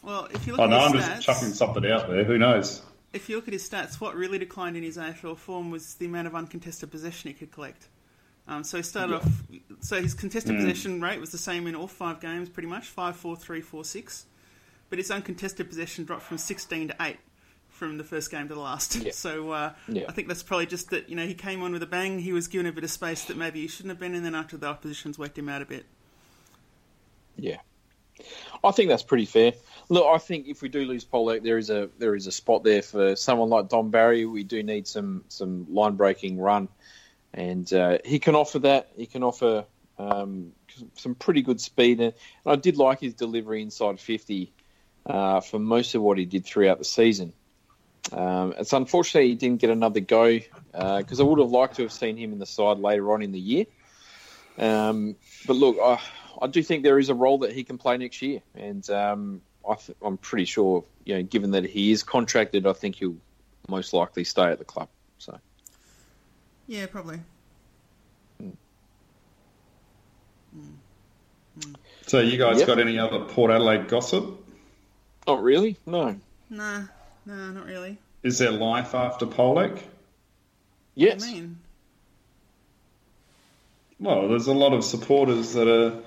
Well, 0.04 0.28
if 0.32 0.46
you 0.46 0.54
look 0.54 0.62
I 0.62 0.68
know 0.68 0.80
I'm 0.80 0.94
his 0.94 1.06
just 1.06 1.24
chucking 1.24 1.54
something 1.54 1.86
out 1.90 2.10
there. 2.10 2.24
Who 2.24 2.38
knows? 2.38 2.82
If 3.16 3.30
you 3.30 3.36
look 3.38 3.48
at 3.48 3.54
his 3.54 3.68
stats, 3.68 4.02
what 4.02 4.16
really 4.16 4.38
declined 4.38 4.76
in 4.78 4.84
his 4.84 4.98
AFL 4.98 5.38
form 5.38 5.72
was 5.72 5.96
the 5.96 6.06
amount 6.06 6.28
of 6.28 6.36
uncontested 6.36 6.92
possession 6.92 7.30
he 7.30 7.34
could 7.34 7.52
collect. 7.52 7.88
Um, 8.48 8.64
so 8.64 8.78
he 8.78 8.84
started 8.84 9.16
off. 9.16 9.44
So 9.80 10.02
his 10.02 10.14
contested 10.14 10.56
possession 10.56 11.02
rate 11.02 11.20
was 11.20 11.32
the 11.32 11.38
same 11.38 11.66
in 11.66 11.76
all 11.76 11.88
five 11.88 12.20
games, 12.20 12.50
pretty 12.50 12.68
much 12.68 12.88
five, 12.88 13.16
four, 13.16 13.36
three, 13.36 13.62
four, 13.62 13.84
six. 13.84 14.26
But 14.90 15.00
his 15.00 15.10
uncontested 15.10 15.68
possession 15.68 16.06
dropped 16.06 16.24
from 16.24 16.38
sixteen 16.38 16.90
to 16.90 16.96
eight 17.02 17.18
from 17.70 17.98
the 17.98 18.04
first 18.04 18.30
game 18.30 18.48
to 18.48 18.54
the 18.54 18.60
last. 18.60 18.96
Yeah. 18.96 19.12
So 19.14 19.52
uh, 19.52 19.74
Yeah. 19.88 20.06
I 20.08 20.12
think 20.12 20.28
that's 20.28 20.44
probably 20.44 20.68
just 20.68 20.92
that 20.92 21.10
you 21.10 21.16
know 21.16 21.26
he 21.26 21.34
came 21.34 21.64
on 21.64 21.72
with 21.72 21.82
a 21.82 21.88
bang. 21.88 22.20
He 22.20 22.34
was 22.34 22.48
given 22.48 22.68
a 22.68 22.72
bit 22.72 22.84
of 22.84 22.92
space 22.92 23.26
that 23.26 23.36
maybe 23.38 23.62
he 23.62 23.68
shouldn't 23.68 23.90
have 23.90 24.00
been, 24.00 24.14
and 24.14 24.24
then 24.24 24.36
after 24.36 24.58
the 24.58 24.68
opposition's 24.68 25.18
worked 25.18 25.38
him 25.40 25.50
out 25.50 25.64
a 25.64 25.66
bit. 25.66 25.86
Yeah, 27.38 27.58
I 28.64 28.72
think 28.72 28.90
that's 28.90 29.04
pretty 29.04 29.26
fair. 29.26 29.54
Look, 29.90 30.06
I 30.06 30.18
think 30.18 30.48
if 30.48 30.62
we 30.62 30.70
do 30.70 30.86
lose 30.86 31.06
Polec, 31.06 31.44
there 31.44 31.58
is 31.58 31.70
a 31.70 31.90
there 32.00 32.16
is 32.16 32.28
a 32.28 32.32
spot 32.32 32.64
there 32.64 32.82
for 32.82 33.16
someone 33.16 33.50
like 33.50 33.70
Dom 33.70 33.92
Barry. 33.92 34.26
We 34.26 34.44
do 34.44 34.64
need 34.64 34.88
some 34.88 35.26
some 35.28 35.68
line 35.74 35.96
breaking 35.96 36.40
run, 36.40 36.70
and 37.34 37.72
uh, 37.74 38.00
he 38.04 38.20
can 38.20 38.36
offer 38.36 38.60
that. 38.60 38.92
He 38.96 39.06
can 39.06 39.22
offer 39.22 39.66
um, 40.00 40.54
some 40.96 41.16
pretty 41.16 41.42
good 41.42 41.62
speed, 41.62 42.00
and 42.00 42.14
I 42.46 42.56
did 42.56 42.78
like 42.78 43.00
his 43.02 43.14
delivery 43.14 43.62
inside 43.62 44.00
fifty 44.00 44.54
uh, 45.06 45.42
for 45.42 45.60
most 45.60 45.94
of 45.94 46.02
what 46.02 46.18
he 46.18 46.26
did 46.26 46.46
throughout 46.46 46.80
the 46.80 46.86
season. 46.86 47.34
Um, 48.12 48.54
it's 48.58 48.74
unfortunate 48.74 49.24
he 49.24 49.36
didn't 49.36 49.62
get 49.62 49.72
another 49.72 50.00
go 50.00 50.40
because 50.72 51.20
I 51.20 51.24
would 51.24 51.40
have 51.40 51.50
liked 51.50 51.76
to 51.78 51.82
have 51.84 51.92
seen 51.92 52.18
him 52.18 52.34
in 52.34 52.40
the 52.40 52.46
side 52.46 52.78
later 52.78 53.12
on 53.12 53.22
in 53.24 53.32
the 53.32 53.40
year. 53.40 53.66
Um, 54.58 55.16
but 55.48 55.56
look, 55.56 55.78
I, 55.84 56.00
I 56.42 56.48
do 56.48 56.62
think 56.64 56.84
there 56.84 57.00
is 57.00 57.10
a 57.10 57.16
role 57.16 57.40
that 57.40 57.54
he 57.54 57.64
can 57.64 57.78
play 57.78 57.98
next 57.98 58.22
year, 58.22 58.42
and 58.56 58.88
um, 58.90 59.42
I 59.70 59.76
th- 59.76 59.98
I'm 60.02 60.18
pretty 60.18 60.46
sure, 60.46 60.84
you 61.06 61.16
know, 61.16 61.24
given 61.24 61.52
that 61.52 61.66
he 61.66 61.92
is 61.92 62.04
contracted, 62.04 62.66
I 62.68 62.74
think 62.74 62.96
he'll 62.96 63.16
most 63.70 63.94
likely 63.94 64.24
stay 64.24 64.46
at 64.46 64.60
the 64.60 64.66
club. 64.66 64.90
So 65.18 65.40
Yeah, 66.68 66.86
probably. 66.88 67.20
So 72.08 72.20
you 72.20 72.38
guys 72.38 72.60
Yep. 72.60 72.68
got 72.68 72.80
any 72.80 73.00
other 73.00 73.20
Port 73.26 73.52
Adelaide 73.52 73.88
gossip? 73.88 74.40
not 75.28 75.42
really, 75.42 75.76
no. 75.88 76.16
Nah, 76.52 76.84
nah, 77.26 77.52
not 77.52 77.66
really. 77.66 77.98
Is 78.22 78.38
there 78.38 78.52
life 78.52 78.94
after 78.94 79.26
Polec? 79.26 79.82
Yes, 80.94 81.24
I 81.24 81.32
mean, 81.32 81.58
Well, 84.00 84.28
there's 84.28 84.48
a 84.48 84.54
lot 84.54 84.74
of 84.74 84.84
supporters 84.84 85.54
that 85.54 85.68
are 85.68 86.00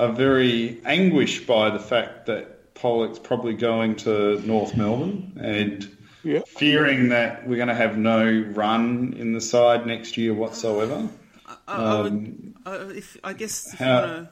are 0.00 0.12
very 0.12 0.80
anguished 0.84 1.46
by 1.46 1.70
the 1.70 1.78
fact 1.78 2.26
that 2.26 2.74
Polec's 2.74 3.18
probably 3.18 3.54
going 3.54 3.96
to 3.96 4.40
North 4.46 4.76
Melbourne 4.76 5.38
and 5.40 5.96
Yeah. 6.22 6.40
fearing 6.46 7.10
that 7.10 7.46
we're 7.48 7.56
going 7.56 7.68
to 7.68 7.74
have 7.74 7.96
no 7.98 8.24
run 8.54 9.14
in 9.18 9.32
the 9.32 9.40
side 9.40 9.86
next 9.86 10.16
year 10.16 10.32
whatsoever. 10.34 11.08
I, 11.46 11.56
I 11.68 12.00
would, 12.02 12.12
Um, 12.12 12.54
uh, 12.66 12.88
if 12.94 13.16
I 13.22 13.32
guess 13.34 13.72
if 13.72 13.78
how- 13.78 13.86
you 13.86 14.06
wanna, 14.08 14.30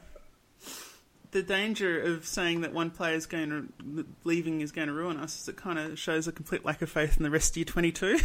the 1.31 1.43
danger 1.43 2.01
of 2.01 2.27
saying 2.27 2.63
that 2.63 2.73
one 2.73 2.91
player 2.91 3.15
is 3.15 3.27
going 3.27 3.51
to 3.51 4.07
leaving 4.25 4.63
is 4.63 4.73
going 4.73 4.89
to 4.89 4.95
ruin 4.95 5.19
us 5.19 5.39
is 5.43 5.49
it 5.49 5.57
kind 5.57 5.79
of 5.79 5.99
shows 5.99 6.27
a 6.27 6.33
complete 6.33 6.65
lack 6.65 6.81
of 6.81 6.89
faith 6.91 7.19
in 7.19 7.23
the 7.23 7.31
rest 7.31 7.53
of 7.53 7.57
your 7.59 7.65
22. 7.67 8.19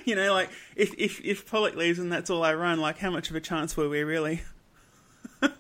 you 0.06 0.16
know, 0.16 0.34
like 0.34 0.50
if, 0.78 0.94
if 0.98 1.20
if 1.26 1.50
Polec 1.50 1.76
leaves 1.76 2.00
and 2.00 2.10
that's 2.12 2.30
all 2.30 2.44
I 2.44 2.54
run, 2.54 2.80
like 2.80 2.98
how 3.00 3.10
much 3.12 3.30
of 3.30 3.36
a 3.36 3.42
chance 3.42 3.76
were 3.76 3.90
we 3.90 4.04
really? 4.04 4.42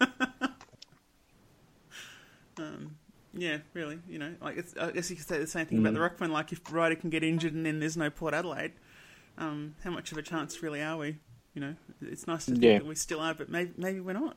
um, 2.57 2.95
yeah, 3.33 3.57
really. 3.73 3.99
You 4.07 4.19
know, 4.19 4.35
like 4.41 4.57
it's, 4.57 4.75
I 4.79 4.91
guess 4.91 5.09
you 5.09 5.15
could 5.15 5.27
say 5.27 5.39
the 5.39 5.47
same 5.47 5.65
thing 5.65 5.79
about 5.79 5.93
the 5.93 5.99
ruckman. 5.99 6.29
Like 6.31 6.51
if 6.51 6.61
Ryder 6.71 6.95
can 6.95 7.09
get 7.09 7.23
injured 7.23 7.53
and 7.53 7.65
then 7.65 7.79
there's 7.79 7.97
no 7.97 8.09
Port 8.09 8.33
Adelaide, 8.33 8.73
um, 9.37 9.75
how 9.83 9.91
much 9.91 10.11
of 10.11 10.17
a 10.17 10.21
chance 10.21 10.61
really 10.61 10.81
are 10.81 10.97
we? 10.97 11.17
You 11.53 11.61
know, 11.61 11.75
it's 12.01 12.27
nice 12.27 12.45
to 12.45 12.51
think 12.51 12.63
Yeah. 12.63 12.77
that 12.79 12.85
we 12.85 12.95
still 12.95 13.19
are, 13.19 13.33
but 13.33 13.49
maybe 13.49 13.71
maybe 13.77 13.99
we're 13.99 14.13
not. 14.13 14.35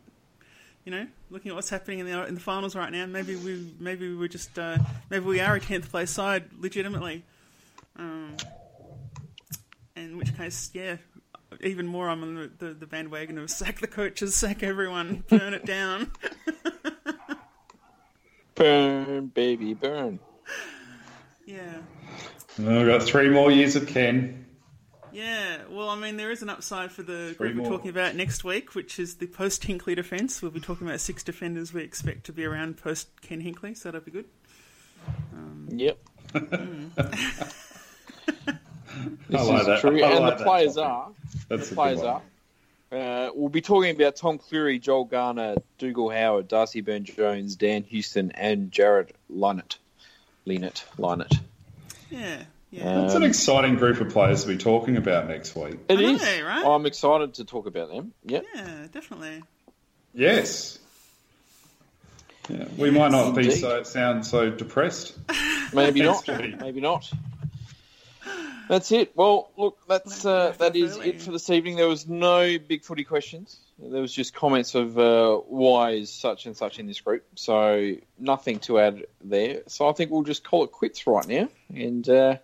You 0.84 0.90
know, 0.92 1.07
looking 1.30 1.51
at 1.51 1.55
what's 1.55 1.70
happening 1.70 2.01
in 2.01 2.07
the 2.07 2.26
in 2.26 2.34
the 2.34 2.40
finals 2.40 2.76
right 2.76 2.92
now, 2.92 3.07
maybe 3.07 3.36
we 3.36 3.72
maybe 3.78 4.09
we 4.09 4.16
were 4.16 4.28
just 4.28 4.59
uh, 4.59 4.76
maybe 5.09 5.24
we 5.24 5.40
are 5.40 5.55
a 5.55 5.61
tenth 5.61 5.90
place 5.90 6.11
side 6.11 6.45
legitimately. 6.59 7.24
Um, 7.97 8.36
in 9.97 10.18
which 10.18 10.36
case, 10.36 10.70
yeah, 10.74 10.97
even 11.67 11.87
more 11.87 12.09
I'm 12.09 12.23
on 12.23 12.35
the, 12.35 12.51
the, 12.67 12.75
the 12.75 12.87
bandwagon 12.87 13.39
of 13.39 13.51
sack 13.51 13.81
the 13.81 13.87
coaches, 13.87 14.35
sack 14.35 14.62
everyone, 14.62 15.25
burn 15.29 15.55
it 15.55 15.65
down. 15.65 16.11
burn, 18.55 19.27
baby, 19.29 19.75
burn. 19.75 20.19
yeah. 21.47 21.79
Well, 22.59 22.79
We've 22.79 22.87
got 22.87 23.03
three 23.03 23.29
more 23.31 23.51
years 23.51 23.77
of 23.77 23.87
Ken. 23.89 24.41
Yeah, 25.12 25.59
well, 25.71 25.91
I 25.91 25.97
mean, 25.97 26.17
there 26.17 26.33
is 26.33 26.43
an 26.43 26.49
upside 26.49 26.91
for 26.91 27.05
the 27.05 27.35
Three 27.37 27.51
group 27.53 27.62
we're 27.65 27.69
more. 27.69 27.79
talking 27.79 27.91
about 27.91 28.17
next 28.17 28.43
week, 28.43 28.75
which 28.75 28.99
is 28.99 29.17
the 29.17 29.29
post 29.29 29.62
Hinkley 29.62 29.95
defence. 29.95 30.43
We'll 30.43 30.51
be 30.51 30.59
talking 30.61 30.89
about 30.89 31.01
six 31.01 31.23
defenders 31.23 31.73
we 31.73 31.83
expect 31.83 32.25
to 32.27 32.33
be 32.33 32.45
around 32.45 32.79
post 32.79 33.09
Ken 33.21 33.41
Hinkley, 33.41 33.77
so 33.77 33.91
that'll 33.91 34.05
be 34.05 34.11
good. 34.11 34.25
Um, 35.33 35.69
yep. 35.71 35.99
This 39.29 39.41
I 39.41 39.45
like 39.45 39.61
is 39.62 39.67
that. 39.67 39.81
true, 39.81 40.03
I 40.05 40.11
and 40.11 40.21
like 40.21 40.39
the 40.39 40.45
that 40.45 40.47
players 40.47 40.75
topic. 40.77 40.89
are. 40.89 41.11
That's 41.49 41.68
the 41.68 41.74
a 41.74 41.76
players 41.76 42.03
are. 42.03 42.22
Uh, 42.93 43.30
we'll 43.35 43.49
be 43.49 43.61
talking 43.61 43.95
about 43.95 44.14
Tom 44.16 44.39
Clurey, 44.39 44.80
Joel 44.80 45.05
Garner, 45.05 45.57
Dougal 45.78 46.11
Howard, 46.11 46.47
Darcy 46.47 46.80
Byrne-Jones, 46.80 47.57
Dan 47.57 47.82
Houston, 47.85 48.30
and 48.32 48.70
Jarrod 48.70 49.11
Lienert. 49.32 49.78
Lienert. 50.47 50.85
Lienert. 50.97 51.41
Yeah, 52.11 52.43
yeah. 52.70 53.01
That's 53.01 53.14
an 53.14 53.24
exciting 53.24 53.76
group 53.76 54.01
of 54.01 54.11
players 54.11 54.43
to 54.43 54.49
be 54.49 54.59
talking 54.59 54.97
about 54.97 55.26
next 55.26 55.57
week. 55.57 55.78
It 55.89 55.99
I 55.99 56.03
know, 56.03 56.14
is. 56.14 56.43
right? 56.43 56.64
I'm 56.64 56.87
excited 56.87 57.35
to 57.35 57.45
talk 57.45 57.66
about 57.66 57.89
them. 57.89 58.12
Yep. 58.26 58.45
yeah, 58.55 58.87
definitely. 58.93 59.43
Yes. 60.12 60.78
Yeah, 62.49 62.66
we 62.76 62.91
might 62.91 63.11
not 63.11 63.35
be 63.35 63.51
so 63.51 63.82
sound 63.85 64.26
so 64.26 64.51
depressed. 64.51 65.16
Maybe 65.72 66.03
not. 66.05 66.28
Maybe 66.61 66.80
not. 66.80 67.11
That's 68.69 68.93
it. 68.93 69.12
Well, 69.15 69.51
look, 69.57 69.79
that's 69.87 70.25
uh, 70.25 70.55
that 70.59 70.75
is 70.75 70.97
it 70.97 71.21
for 71.21 71.33
this 71.33 71.51
evening. 71.51 71.77
There 71.77 71.89
was 71.89 72.09
no 72.09 72.59
big 72.59 72.83
footy 72.83 73.05
questions. 73.05 73.59
There 73.79 74.01
was 74.01 74.12
just 74.12 74.35
comments 74.35 74.75
of 74.75 74.99
uh, 74.99 75.37
why 75.37 75.91
is 75.91 76.11
such 76.11 76.47
and 76.47 76.57
such 76.57 76.79
in 76.79 76.87
this 76.87 77.01
group. 77.01 77.25
So 77.35 77.97
nothing 78.19 78.61
to 78.61 78.79
add 78.79 79.05
there. 79.23 79.62
So 79.67 79.89
I 79.89 79.93
think 79.93 80.11
we'll 80.11 80.23
just 80.23 80.45
call 80.45 80.65
it 80.65 80.73
quits 80.73 81.07
right 81.07 81.27
now. 81.27 81.49
And 81.75 82.09
uh, 82.09 82.37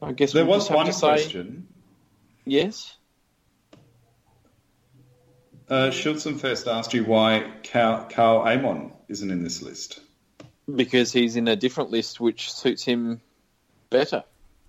I 0.00 0.12
guess 0.12 0.32
There 0.32 0.44
we'll 0.44 0.54
was 0.54 0.64
just 0.64 0.68
have 0.70 0.76
one 0.76 0.86
to 0.86 0.92
say 0.92 1.06
question. 1.08 1.68
yes. 2.44 2.96
Uh, 5.68 5.90
first 5.90 6.68
asked 6.68 6.92
you 6.94 7.04
why 7.04 7.50
Carl, 7.72 8.06
Karl 8.10 8.46
Amon 8.46 8.92
isn't 9.08 9.30
in 9.30 9.42
this 9.42 9.62
list. 9.62 10.00
Because 10.72 11.12
he's 11.12 11.36
in 11.36 11.48
a 11.48 11.56
different 11.56 11.90
list 11.90 12.20
which 12.20 12.52
suits 12.52 12.84
him 12.84 13.20
better. 13.90 14.24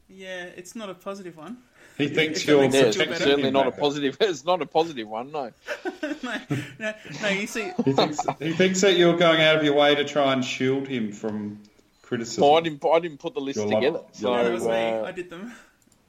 Yeah, 0.10 0.46
it's 0.56 0.76
not 0.76 0.90
a 0.90 0.94
positive 0.94 1.36
one. 1.38 1.58
He 1.98 2.10
thinks 2.10 2.42
if 2.42 2.48
you're 2.48 2.60
Yeah, 2.62 2.66
it's 2.68 2.76
feel 2.76 2.86
protecting 2.86 3.10
better. 3.14 3.24
certainly 3.24 3.48
him 3.48 3.54
not 3.54 3.68
a 3.68 3.72
back. 3.72 3.80
positive. 3.80 4.18
It's 4.22 4.44
not 4.46 4.62
a 4.62 4.66
positive 4.66 5.08
one. 5.08 5.32
No. 5.32 5.52
no, 6.24 6.36
no, 6.80 6.94
no, 7.22 7.28
you 7.30 7.48
see, 7.48 7.72
He 7.86 7.94
thinks, 7.94 8.20
he 8.40 8.52
thinks 8.52 8.82
that 8.82 8.98
you're 8.98 9.16
going 9.18 9.42
out 9.42 9.56
of 9.58 9.64
your 9.64 9.76
way 9.76 9.96
to 9.96 10.04
try 10.04 10.34
and 10.34 10.44
shield 10.44 10.88
him 10.88 11.12
from 11.14 11.62
criticism. 12.02 12.42
No, 12.42 12.56
I 12.56 12.62
didn't. 12.62 12.84
I 12.86 13.00
didn't 13.00 13.20
put 13.20 13.34
the 13.34 13.40
list 13.42 13.58
You're 13.60 13.68
together. 13.70 14.00
like- 14.00 14.08
So 14.16 14.34
no, 14.36 14.44
that 14.44 14.52
was 14.54 14.64
me. 14.66 14.70
uh, 14.90 15.04
I 15.06 15.12
did 15.12 15.30
them. 15.30 15.54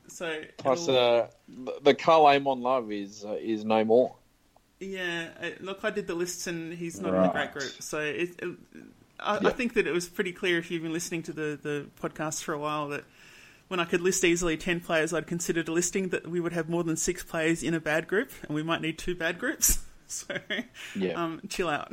So, 0.08 0.40
Plus, 0.58 0.88
it'll- 0.88 0.96
uh, 1.22 1.26
the- 1.48 1.78
the 1.82 1.94
Karl 1.94 2.26
Amon 2.26 2.60
love 2.62 2.90
is 2.92 3.24
uh, 3.24 3.36
is 3.40 3.64
no 3.64 3.84
more. 3.84 4.14
Yeah, 4.80 5.28
uh, 5.42 5.50
look, 5.60 5.84
I 5.84 5.90
did 5.90 6.06
the 6.06 6.14
lists, 6.14 6.46
and 6.46 6.72
he's 6.72 7.00
not 7.00 7.14
in 7.14 7.22
the 7.22 7.28
great 7.28 7.52
group. 7.52 7.72
So 7.80 8.00
it, 8.00 8.30
it, 8.42 8.56
I, 9.18 9.38
I 9.38 9.50
think 9.52 9.72
that 9.74 9.86
it 9.86 9.92
was 9.92 10.06
pretty 10.08 10.32
clear 10.32 10.58
if 10.58 10.70
you've 10.70 10.82
been 10.82 10.92
listening 10.92 11.22
to 11.24 11.32
the 11.32 11.58
the 11.62 11.86
podcast 12.02 12.42
for 12.42 12.52
a 12.52 12.58
while 12.58 12.88
that 12.88 13.04
when 13.68 13.80
I 13.80 13.84
could 13.84 14.00
list 14.00 14.24
easily 14.24 14.56
ten 14.56 14.80
players, 14.80 15.12
I'd 15.12 15.26
considered 15.26 15.68
a 15.68 15.72
listing 15.72 16.08
that 16.10 16.26
we 16.28 16.40
would 16.40 16.52
have 16.52 16.68
more 16.68 16.84
than 16.84 16.96
six 16.96 17.22
players 17.22 17.62
in 17.62 17.74
a 17.74 17.80
bad 17.80 18.06
group, 18.08 18.30
and 18.42 18.54
we 18.54 18.62
might 18.62 18.80
need 18.82 18.98
two 18.98 19.14
bad 19.14 19.38
groups. 19.38 19.78
So, 20.08 20.38
Yeah. 20.94 21.20
um, 21.20 21.40
chill 21.48 21.68
out. 21.68 21.92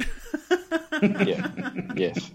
yeah. 1.01 1.49
Yes. 1.95 2.30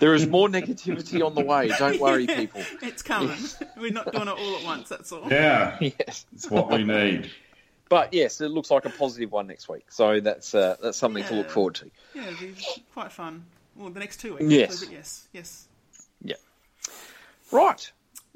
There 0.00 0.14
is 0.14 0.26
more 0.26 0.48
negativity 0.48 1.22
on 1.22 1.34
the 1.34 1.42
way. 1.42 1.68
Don't 1.68 2.00
worry, 2.00 2.26
people. 2.40 2.62
It's 2.80 3.02
coming. 3.02 3.36
We're 3.76 3.92
not 3.92 4.10
doing 4.10 4.28
it 4.28 4.30
all 4.38 4.56
at 4.56 4.64
once. 4.64 4.88
That's 4.88 5.12
all. 5.12 5.28
Yeah, 5.30 5.76
Yes. 5.82 6.24
it's 6.32 6.50
what 6.50 6.70
we 6.70 6.82
need. 6.82 7.30
But 7.90 8.14
yes, 8.14 8.40
it 8.40 8.48
looks 8.48 8.70
like 8.70 8.86
a 8.86 8.88
positive 8.88 9.30
one 9.32 9.46
next 9.48 9.68
week. 9.68 9.84
So 9.92 10.18
that's 10.20 10.54
uh, 10.54 10.76
that's 10.82 10.96
something 10.96 11.24
to 11.24 11.34
look 11.34 11.50
forward 11.50 11.74
to. 11.74 11.90
Yeah, 12.14 12.28
it'd 12.28 12.38
be 12.40 12.54
quite 12.94 13.12
fun. 13.12 13.44
Well, 13.76 13.90
the 13.90 14.00
next 14.00 14.20
two 14.20 14.36
weeks. 14.36 14.44
Yes. 14.50 14.72
actually, 14.82 14.86
But 14.86 14.94
yes, 14.96 15.28
yes. 15.32 15.66
Right. 17.52 17.92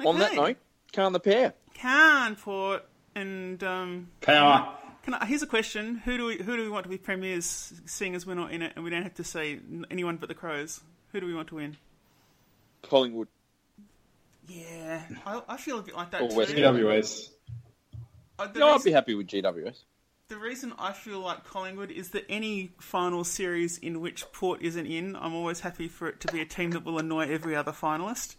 On 0.07 0.19
that 0.19 0.33
Okay. 0.33 0.37
note, 0.41 0.57
can 0.93 1.13
the 1.13 1.21
pair. 1.21 1.55
Can 1.75 2.37
Port 2.37 2.85
and 3.15 3.63
um, 3.65 4.09
Power. 4.21 4.75
Can 5.03 5.15
I, 5.15 5.25
here's 5.27 5.43
a 5.43 5.47
question: 5.47 5.97
Who 6.05 6.17
do 6.19 6.27
we 6.27 6.37
who 6.39 6.57
do 6.57 6.63
we 6.63 6.69
want 6.69 6.85
to 6.85 6.91
be 6.91 6.99
premiers, 6.99 7.73
seeing 7.87 8.15
as 8.15 8.27
we're 8.27 8.35
not 8.35 8.53
in 8.53 8.63
it, 8.63 8.73
and 8.77 8.85
we 8.85 8.91
don't 8.91 9.03
have 9.03 9.15
to 9.15 9.25
say 9.25 9.59
anyone 9.91 10.17
but 10.17 10.29
the 10.29 10.35
Crows? 10.35 10.81
Who 11.13 11.21
do 11.21 11.27
we 11.27 11.35
want 11.35 11.49
to 11.49 11.55
win? 11.57 11.77
Collingwood. 12.83 13.29
Yeah, 14.49 15.03
I, 15.27 15.43
I 15.49 15.57
feel 15.57 15.79
a 15.79 15.83
bit 15.83 15.95
like 15.95 16.11
that 16.11 16.23
Or 16.23 16.29
too. 16.45 16.55
GWS. 16.55 17.29
Uh, 18.39 18.47
the, 18.49 18.59
No, 18.59 18.75
I'd 18.75 18.83
be 18.83 18.91
happy 18.91 19.15
with 19.15 19.29
GWS. 19.29 19.83
the 20.29 20.37
reason 20.39 20.73
I 20.79 20.93
feel 20.93 21.21
like 21.21 21.45
Collingwood 21.45 21.91
is 21.91 22.11
that 22.11 22.25
any 22.29 22.73
final 22.81 23.23
series 23.25 23.79
in 23.79 24.01
which 24.01 24.31
Port 24.33 24.63
isn't 24.63 24.87
in, 24.87 25.15
I'm 25.17 25.35
always 25.35 25.61
happy 25.61 25.89
for 25.89 26.09
it 26.09 26.21
to 26.21 26.33
be 26.33 26.41
a 26.41 26.45
team 26.47 26.71
that 26.73 26.85
will 26.85 26.99
annoy 26.99 27.29
every 27.33 27.55
other 27.55 27.73
finalist. 27.73 28.35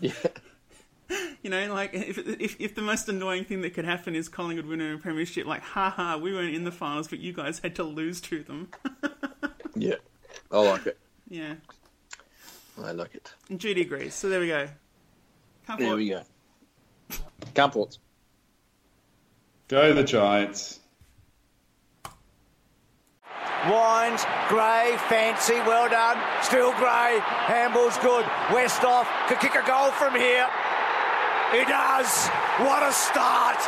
Yeah. 0.00 0.12
You 1.42 1.50
know, 1.50 1.72
like 1.74 1.92
if, 1.92 2.18
if 2.18 2.60
if 2.60 2.74
the 2.76 2.82
most 2.82 3.08
annoying 3.08 3.44
thing 3.44 3.62
that 3.62 3.70
could 3.74 3.84
happen 3.84 4.14
is 4.14 4.28
Collingwood 4.28 4.66
winning 4.66 4.94
a 4.94 4.98
premiership, 4.98 5.44
like 5.46 5.62
haha, 5.62 6.16
we 6.18 6.32
weren't 6.32 6.54
in 6.54 6.62
the 6.64 6.70
finals, 6.70 7.08
but 7.08 7.18
you 7.18 7.32
guys 7.32 7.58
had 7.58 7.74
to 7.76 7.82
lose 7.82 8.20
to 8.22 8.42
them. 8.44 8.68
Yeah. 9.74 9.94
I 10.52 10.58
like 10.60 10.86
it. 10.86 10.98
yeah, 11.28 11.54
I 12.80 12.92
like 12.92 13.14
it. 13.14 13.32
and 13.48 13.58
Judy 13.58 13.80
agrees. 13.82 14.14
So 14.14 14.28
there 14.28 14.38
we 14.40 14.48
go. 14.48 14.68
Can't 15.66 15.78
There 15.78 15.88
Port. 15.88 15.98
we 15.98 16.08
go. 16.10 16.22
Camports. 17.54 17.98
Go 19.68 19.94
the 19.94 20.04
Giants. 20.04 20.79
Wines, 23.68 24.24
Gray, 24.48 24.96
fancy, 25.08 25.60
well 25.68 25.88
done. 25.88 26.16
Still 26.42 26.72
Gray, 26.80 27.20
handball's 27.44 27.98
good. 27.98 28.24
Westhoff 28.48 29.06
could 29.28 29.40
kick 29.40 29.54
a 29.54 29.66
goal 29.66 29.90
from 29.90 30.14
here. 30.14 30.48
He 31.52 31.64
does. 31.64 32.28
What 32.64 32.82
a 32.82 32.92
start. 32.92 33.58